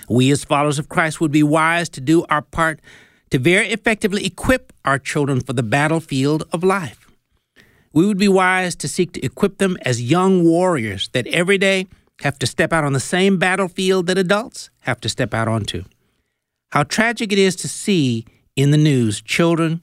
We, 0.09 0.30
as 0.30 0.45
followers 0.45 0.78
of 0.78 0.89
Christ, 0.89 1.20
would 1.20 1.32
be 1.32 1.43
wise 1.43 1.89
to 1.91 2.01
do 2.01 2.24
our 2.28 2.43
part 2.43 2.80
to 3.30 3.39
very 3.39 3.68
effectively 3.68 4.24
equip 4.24 4.72
our 4.84 4.99
children 4.99 5.41
for 5.41 5.53
the 5.53 5.62
battlefield 5.62 6.45
of 6.53 6.62
life. 6.62 7.11
We 7.93 8.07
would 8.07 8.18
be 8.18 8.28
wise 8.28 8.74
to 8.76 8.89
seek 8.89 9.12
to 9.12 9.24
equip 9.24 9.59
them 9.59 9.78
as 9.82 10.03
young 10.03 10.45
warriors 10.45 11.09
that 11.12 11.26
every 11.28 11.59
day 11.59 11.87
have 12.20 12.39
to 12.39 12.47
step 12.47 12.72
out 12.72 12.84
on 12.84 12.93
the 12.93 13.01
same 13.01 13.39
battlefield 13.39 14.07
that 14.07 14.18
adults 14.18 14.70
have 14.80 15.01
to 15.01 15.09
step 15.09 15.34
out 15.34 15.49
onto. 15.49 15.84
How 16.72 16.82
tragic 16.82 17.32
it 17.32 17.39
is 17.39 17.57
to 17.57 17.68
see 17.68 18.26
in 18.55 18.70
the 18.70 18.78
news 18.78 19.20
children 19.20 19.82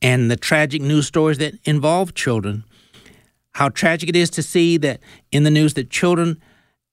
and 0.00 0.30
the 0.30 0.36
tragic 0.36 0.82
news 0.82 1.06
stories 1.06 1.38
that 1.38 1.54
involve 1.64 2.14
children. 2.14 2.64
How 3.52 3.68
tragic 3.68 4.08
it 4.08 4.16
is 4.16 4.30
to 4.30 4.42
see 4.42 4.76
that 4.78 5.00
in 5.32 5.42
the 5.42 5.50
news 5.50 5.74
that 5.74 5.90
children 5.90 6.40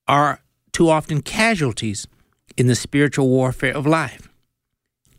are 0.08 0.42
too 0.72 0.90
often 0.90 1.22
casualties 1.22 2.08
in 2.58 2.68
the 2.68 2.76
spiritual 2.76 3.28
warfare 3.28 3.76
of 3.76 3.86
life. 3.86 4.30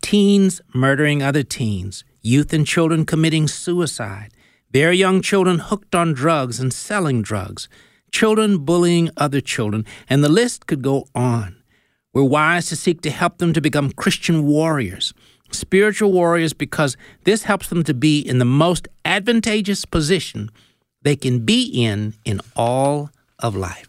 Teens 0.00 0.60
murdering 0.72 1.22
other 1.22 1.42
teens, 1.42 2.04
youth 2.22 2.52
and 2.52 2.66
children 2.66 3.04
committing 3.04 3.48
suicide, 3.48 4.30
very 4.72 4.96
young 4.96 5.20
children 5.22 5.58
hooked 5.58 5.94
on 5.94 6.12
drugs 6.12 6.60
and 6.60 6.72
selling 6.72 7.22
drugs, 7.22 7.68
children 8.12 8.58
bullying 8.58 9.10
other 9.16 9.40
children, 9.40 9.84
and 10.08 10.22
the 10.22 10.28
list 10.28 10.66
could 10.66 10.82
go 10.82 11.06
on. 11.14 11.56
We're 12.12 12.24
wise 12.24 12.66
to 12.68 12.76
seek 12.76 13.02
to 13.02 13.10
help 13.10 13.38
them 13.38 13.52
to 13.52 13.60
become 13.60 13.92
Christian 13.92 14.44
warriors, 14.44 15.12
spiritual 15.50 16.12
warriors, 16.12 16.52
because 16.52 16.96
this 17.24 17.42
helps 17.42 17.68
them 17.68 17.84
to 17.84 17.94
be 17.94 18.20
in 18.20 18.38
the 18.38 18.44
most 18.44 18.88
advantageous 19.04 19.84
position 19.84 20.50
they 21.02 21.16
can 21.16 21.44
be 21.44 21.62
in 21.64 22.14
in 22.24 22.40
all 22.56 23.10
of 23.38 23.54
life. 23.54 23.88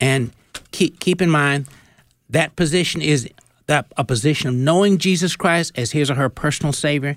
And 0.00 0.32
keep, 0.70 1.00
keep 1.00 1.20
in 1.22 1.30
mind 1.30 1.66
that 2.28 2.56
position 2.56 3.00
is 3.00 3.28
that 3.66 3.86
a 3.96 4.04
position 4.04 4.48
of 4.48 4.54
knowing 4.54 4.98
Jesus 4.98 5.36
Christ 5.36 5.72
as 5.76 5.92
his 5.92 6.10
or 6.10 6.14
her 6.14 6.28
personal 6.28 6.72
Savior 6.72 7.16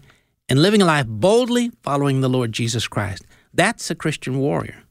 and 0.49 0.61
living 0.61 0.81
a 0.81 0.85
life 0.85 1.07
boldly 1.07 1.71
following 1.81 2.21
the 2.21 2.29
Lord 2.29 2.51
Jesus 2.51 2.87
Christ. 2.87 3.25
That's 3.53 3.89
a 3.89 3.95
Christian 3.95 4.39
warrior. 4.39 4.83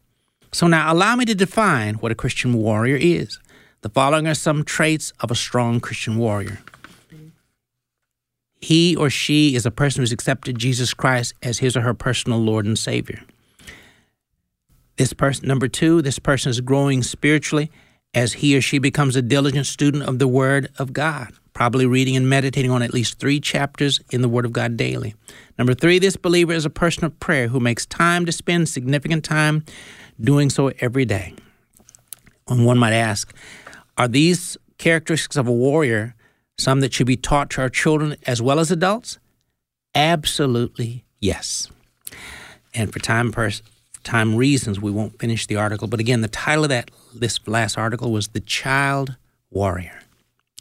So 0.53 0.66
now 0.66 0.93
allow 0.93 1.16
me 1.16 1.25
to 1.27 1.35
define 1.35 1.95
what 1.97 2.12
a 2.12 2.16
Christian 2.16 2.55
warrior 2.55 2.97
is. 2.97 3.39
The 3.83 3.89
following 3.89 4.27
are 4.27 4.35
some 4.35 4.64
traits 4.64 5.12
of 5.21 5.31
a 5.31 5.35
strong 5.35 5.81
Christian 5.81 6.18
warrior. 6.18 6.59
He 8.61 8.95
or 8.95 9.09
she 9.09 9.55
is 9.55 9.64
a 9.64 9.71
person 9.71 10.03
who's 10.03 10.12
accepted 10.12 10.59
Jesus 10.59 10.93
Christ 10.93 11.35
as 11.43 11.61
his 11.61 11.77
or 11.77 11.81
her 11.81 11.95
personal 11.95 12.39
Lord 12.39 12.66
and 12.66 12.79
Savior. 12.79 13.23
This 14.97 15.14
person, 15.14 15.49
number 15.49 15.66
two, 15.66 16.03
this 16.03 16.18
person 16.18 16.51
is 16.51 16.61
growing 16.61 17.03
spiritually 17.03 17.71
as 18.15 18.35
he 18.35 18.57
or 18.57 18.61
she 18.61 18.79
becomes 18.79 19.17
a 19.17 19.23
diligent 19.23 19.67
student 19.67 20.05
of 20.05 20.19
the 20.19 20.29
Word 20.29 20.69
of 20.79 20.93
God. 20.93 21.33
probably 21.53 21.85
reading 21.85 22.17
and 22.17 22.29
meditating 22.29 22.71
on 22.71 22.83
at 22.83 22.95
least 22.95 23.19
three 23.19 23.41
chapters 23.41 24.01
in 24.11 24.23
the 24.23 24.29
Word 24.29 24.45
of 24.45 24.53
God 24.53 24.77
daily. 24.77 25.15
Number 25.59 25.75
three, 25.75 25.99
this 25.99 26.17
believer 26.17 26.53
is 26.53 26.65
a 26.65 26.71
person 26.71 27.05
of 27.05 27.21
prayer 27.21 27.49
who 27.49 27.61
makes 27.61 27.85
time 27.85 28.25
to 28.25 28.33
spend 28.33 28.69
significant 28.69 29.25
time 29.25 29.65
doing 30.19 30.49
so 30.49 30.73
every 30.81 31.05
day. 31.05 31.35
And 32.49 32.65
one 32.65 32.79
might 32.79 32.95
ask, 32.95 33.35
are 33.99 34.09
these 34.09 34.57
characteristics 34.79 35.37
of 35.37 35.49
a 35.49 35.53
warrior 35.53 36.15
some 36.57 36.81
that 36.81 36.95
should 36.95 37.07
be 37.07 37.17
taught 37.17 37.51
to 37.51 37.61
our 37.61 37.69
children 37.69 38.17
as 38.27 38.41
well 38.41 38.59
as 38.59 38.71
adults? 38.71 39.19
Absolutely 39.95 41.05
yes. 41.21 41.69
And 42.73 42.93
for 42.93 43.01
time 43.01 43.33
pers- 43.33 43.63
time 44.05 44.37
reasons, 44.37 44.81
we 44.81 44.91
won't 44.91 45.19
finish 45.19 45.47
the 45.47 45.57
article. 45.57 45.89
But 45.89 46.01
again, 46.01 46.21
the 46.21 46.29
title 46.29 46.65
of 46.65 46.71
that 46.71 46.91
this 47.15 47.39
last 47.47 47.77
article 47.79 48.13
was 48.13 48.29
"The 48.29 48.41
Child 48.41 49.17
Warrior." 49.51 50.03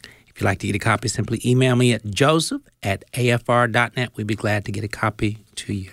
If 0.04 0.40
you'd 0.40 0.46
like 0.46 0.58
to 0.60 0.66
get 0.66 0.76
a 0.76 0.80
copy, 0.80 1.08
simply 1.08 1.40
email 1.44 1.76
me 1.76 1.92
at 1.92 2.04
joseph 2.06 2.62
at 2.82 3.04
afr.net. 3.12 4.10
We'd 4.16 4.26
be 4.26 4.34
glad 4.34 4.64
to 4.64 4.72
get 4.72 4.84
a 4.84 4.88
copy 4.88 5.38
to 5.56 5.72
you. 5.72 5.92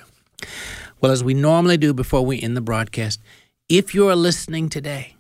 Well, 1.02 1.12
as 1.12 1.24
we 1.24 1.34
normally 1.34 1.78
do 1.78 1.94
before 1.94 2.26
we 2.26 2.42
end 2.42 2.56
the 2.56 2.62
broadcast, 2.62 3.22
if 3.70 3.94
you 3.94 4.08
are 4.08 4.16
listening 4.16 4.70
today 4.70 5.16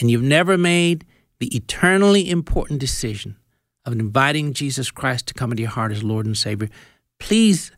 and 0.00 0.10
you've 0.10 0.22
never 0.22 0.56
made 0.56 1.04
the 1.38 1.54
eternally 1.54 2.30
important 2.30 2.80
decision 2.80 3.36
of 3.84 3.92
inviting 3.92 4.54
Jesus 4.54 4.90
Christ 4.90 5.26
to 5.28 5.34
come 5.34 5.50
into 5.50 5.62
your 5.62 5.70
heart 5.70 5.92
as 5.92 6.02
Lord 6.02 6.26
and 6.26 6.36
Savior, 6.36 6.70
please 7.18 7.70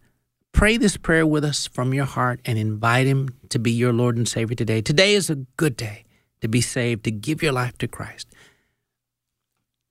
pray 0.56 0.78
this 0.78 0.96
prayer 0.96 1.26
with 1.26 1.44
us 1.44 1.66
from 1.66 1.92
your 1.92 2.06
heart 2.06 2.40
and 2.46 2.58
invite 2.58 3.06
Him 3.06 3.28
to 3.50 3.58
be 3.58 3.70
your 3.70 3.92
Lord 3.92 4.16
and 4.16 4.26
Savior 4.26 4.56
today. 4.56 4.80
Today 4.80 5.12
is 5.12 5.28
a 5.28 5.34
good 5.58 5.76
day 5.76 6.04
to 6.40 6.48
be 6.48 6.62
saved, 6.62 7.04
to 7.04 7.10
give 7.10 7.42
your 7.42 7.52
life 7.52 7.76
to 7.76 7.86
Christ. 7.86 8.26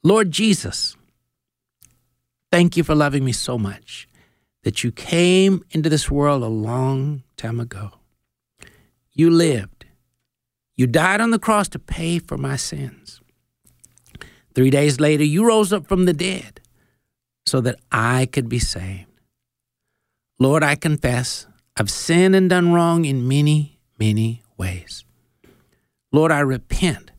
Lord 0.02 0.32
Jesus, 0.32 0.98
thank 2.52 2.76
you 2.76 2.84
for 2.84 2.96
loving 2.96 3.24
me 3.24 3.32
so 3.32 3.60
much 3.60 4.08
that 4.64 4.84
you 4.84 4.92
came 4.92 5.64
into 5.70 5.88
this 5.88 6.10
world 6.10 6.42
a 6.42 6.48
long 6.48 7.22
time 7.38 7.60
ago. 7.60 7.92
You 9.14 9.30
lived. 9.30 9.86
You 10.76 10.88
died 10.88 11.22
on 11.22 11.30
the 11.30 11.38
cross 11.38 11.68
to 11.70 11.80
pay 11.80 12.18
for 12.18 12.40
my 12.40 12.56
sins. 12.56 13.22
Three 14.56 14.72
days 14.72 15.00
later, 15.00 15.24
you 15.24 15.46
rose 15.46 15.72
up 15.72 15.86
from 15.86 16.06
the 16.06 16.14
dead 16.14 16.60
so 17.46 17.62
that 17.62 17.80
I 17.92 18.26
could 18.26 18.50
be 18.50 18.58
saved. 18.58 19.15
Lord, 20.38 20.64
I 20.64 20.76
confess 20.76 21.48
I've 21.78 21.90
sinned 21.90 22.36
and 22.36 22.50
done 22.50 22.74
wrong 22.74 23.06
in 23.06 23.28
many, 23.28 23.80
many 24.00 24.44
ways. 24.58 25.06
Lord, 26.12 26.32
I 26.32 26.40
repent 26.40 27.12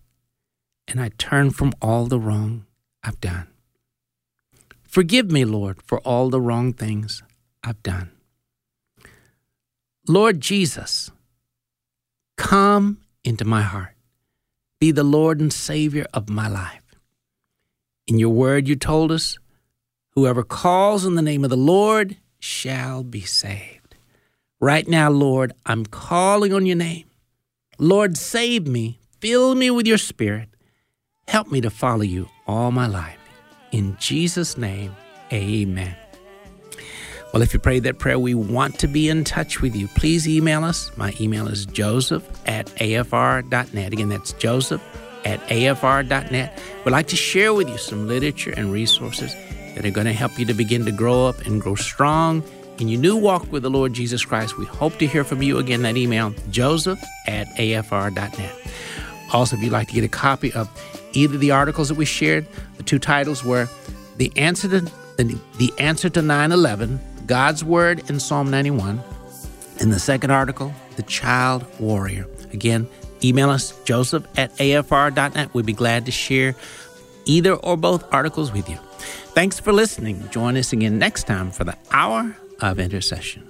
and 0.89 1.01
I 1.01 1.11
turn 1.19 1.51
from 1.51 1.73
all 1.81 2.07
the 2.07 2.21
wrong 2.21 2.67
I've 3.03 3.21
done. 3.21 3.49
Forgive 4.83 5.31
me, 5.31 5.45
Lord, 5.45 5.83
for 5.83 5.99
all 6.01 6.31
the 6.31 6.41
wrong 6.41 6.73
things 6.73 7.23
I've 7.63 7.83
done. 7.83 8.11
Lord 10.09 10.41
Jesus, 10.41 11.11
come 12.37 12.99
into 13.25 13.45
my 13.45 13.63
heart. 13.63 13.95
Be 14.79 14.91
the 14.93 15.05
Lord 15.05 15.41
and 15.41 15.53
Savior 15.53 16.07
of 16.15 16.29
my 16.29 16.49
life. 16.49 16.83
In 18.07 18.19
your 18.19 18.31
word, 18.31 18.69
you 18.69 18.77
told 18.77 19.11
us, 19.11 19.39
whoever 20.11 20.43
calls 20.43 21.05
in 21.05 21.15
the 21.15 21.23
name 21.23 21.45
of 21.45 21.51
the 21.51 21.57
Lord 21.57 22.17
shall 22.47 23.03
be 23.03 23.21
saved. 23.21 23.97
Right 24.61 24.87
now, 24.87 25.11
Lord, 25.11 25.53
I'm 25.67 25.85
calling 25.85 26.55
on 26.55 26.65
your 26.65 26.77
name. 26.77 27.05
Lord, 27.79 28.17
save 28.17 28.67
me. 28.67 29.01
Fill 29.21 29.55
me 29.55 29.71
with 29.71 29.87
your 29.87 29.99
spirit. 29.99 30.49
Help 31.29 31.51
me 31.51 31.61
to 31.61 31.71
follow 31.71 32.03
you 32.03 32.29
all 32.47 32.71
my 32.71 32.87
life. 32.87 33.19
In 33.73 33.97
Jesus' 33.99 34.57
name, 34.57 34.95
amen. 35.33 35.97
Well, 37.33 37.43
if 37.43 37.53
you 37.53 37.59
prayed 37.59 37.83
that 37.83 37.99
prayer, 37.99 38.19
we 38.19 38.35
want 38.35 38.79
to 38.79 38.87
be 38.87 39.09
in 39.09 39.25
touch 39.25 39.61
with 39.61 39.75
you. 39.75 39.89
Please 39.89 40.29
email 40.29 40.65
us. 40.65 40.91
My 40.97 41.13
email 41.21 41.49
is 41.49 41.67
joseph 41.67 42.27
at 42.47 42.67
afr.net. 42.77 43.93
Again, 43.93 44.09
that's 44.09 44.33
joseph 44.35 44.83
at 45.25 45.41
afr.net. 45.49 46.63
We'd 46.85 46.93
like 46.93 47.09
to 47.09 47.17
share 47.17 47.53
with 47.53 47.69
you 47.69 47.77
some 47.77 48.07
literature 48.07 48.55
and 48.57 48.73
resources 48.73 49.35
that 49.77 49.85
are 49.85 49.91
going 49.91 50.07
to 50.07 50.13
help 50.13 50.39
you 50.39 50.47
to 50.47 50.55
begin 50.55 50.85
to 50.87 50.93
grow 50.93 51.27
up 51.27 51.39
and 51.47 51.61
grow 51.61 51.75
strong 51.75 52.43
in 52.79 52.89
your 52.89 53.01
new 53.01 53.17
walk 53.17 53.51
with 53.53 53.63
the 53.63 53.71
Lord 53.71 53.93
Jesus 53.93 54.25
Christ. 54.25 54.59
We 54.59 54.65
hope 54.65 54.99
to 54.99 55.07
hear 55.07 55.23
from 55.23 55.43
you 55.43 55.59
again. 55.59 55.83
That 55.83 55.97
email, 55.97 56.35
joseph 56.51 57.03
at 57.27 57.47
afr.net. 57.57 58.55
Also, 59.33 59.57
if 59.57 59.63
you'd 59.63 59.73
like 59.73 59.89
to 59.89 59.95
get 59.95 60.05
a 60.05 60.09
copy 60.09 60.53
of 60.53 60.69
either 61.13 61.37
the 61.37 61.51
articles 61.51 61.89
that 61.89 61.97
we 61.97 62.05
shared, 62.05 62.47
the 62.77 62.83
two 62.83 62.99
titles 62.99 63.45
were 63.45 63.69
The 64.17 64.33
Answer 64.37 64.69
to, 64.69 64.81
the, 65.17 65.41
the 65.59 65.73
answer 65.79 66.09
to 66.11 66.23
9 66.23 66.53
11 66.53 67.01
God's 67.27 67.65
Word 67.65 68.09
in 68.09 68.19
Psalm 68.19 68.51
91. 68.51 69.01
And 69.81 69.93
the 69.93 69.99
second 69.99 70.31
article, 70.31 70.73
The 70.97 71.03
Child 71.03 71.67
Warrior. 71.79 72.27
Again, 72.53 72.89
email 73.23 73.51
us, 73.51 73.79
joseph 73.85 74.27
at 74.39 74.55
afr.net. 74.57 75.53
We'd 75.53 75.67
be 75.67 75.75
glad 75.75 76.07
to 76.07 76.13
share 76.13 76.55
either 77.27 77.55
or 77.55 77.77
both 77.77 78.05
articles 78.13 78.53
with 78.53 78.71
you. 78.71 78.79
Thanks 79.37 79.61
for 79.61 79.71
listening. 79.71 80.27
Join 80.31 80.57
us 80.57 80.73
again 80.73 80.99
next 80.99 81.25
time 81.25 81.51
for 81.51 81.65
the 81.65 81.77
Hour 81.91 82.35
of 82.63 82.79
Intercession. 82.79 83.47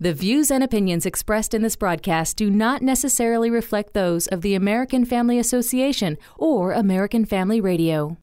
The 0.00 0.12
views 0.12 0.50
and 0.50 0.64
opinions 0.64 1.06
expressed 1.06 1.54
in 1.54 1.62
this 1.62 1.76
broadcast 1.76 2.36
do 2.36 2.50
not 2.50 2.82
necessarily 2.82 3.48
reflect 3.48 3.94
those 3.94 4.26
of 4.26 4.42
the 4.42 4.56
American 4.56 5.04
Family 5.04 5.38
Association 5.38 6.18
or 6.36 6.72
American 6.72 7.24
Family 7.24 7.60
Radio. 7.60 8.16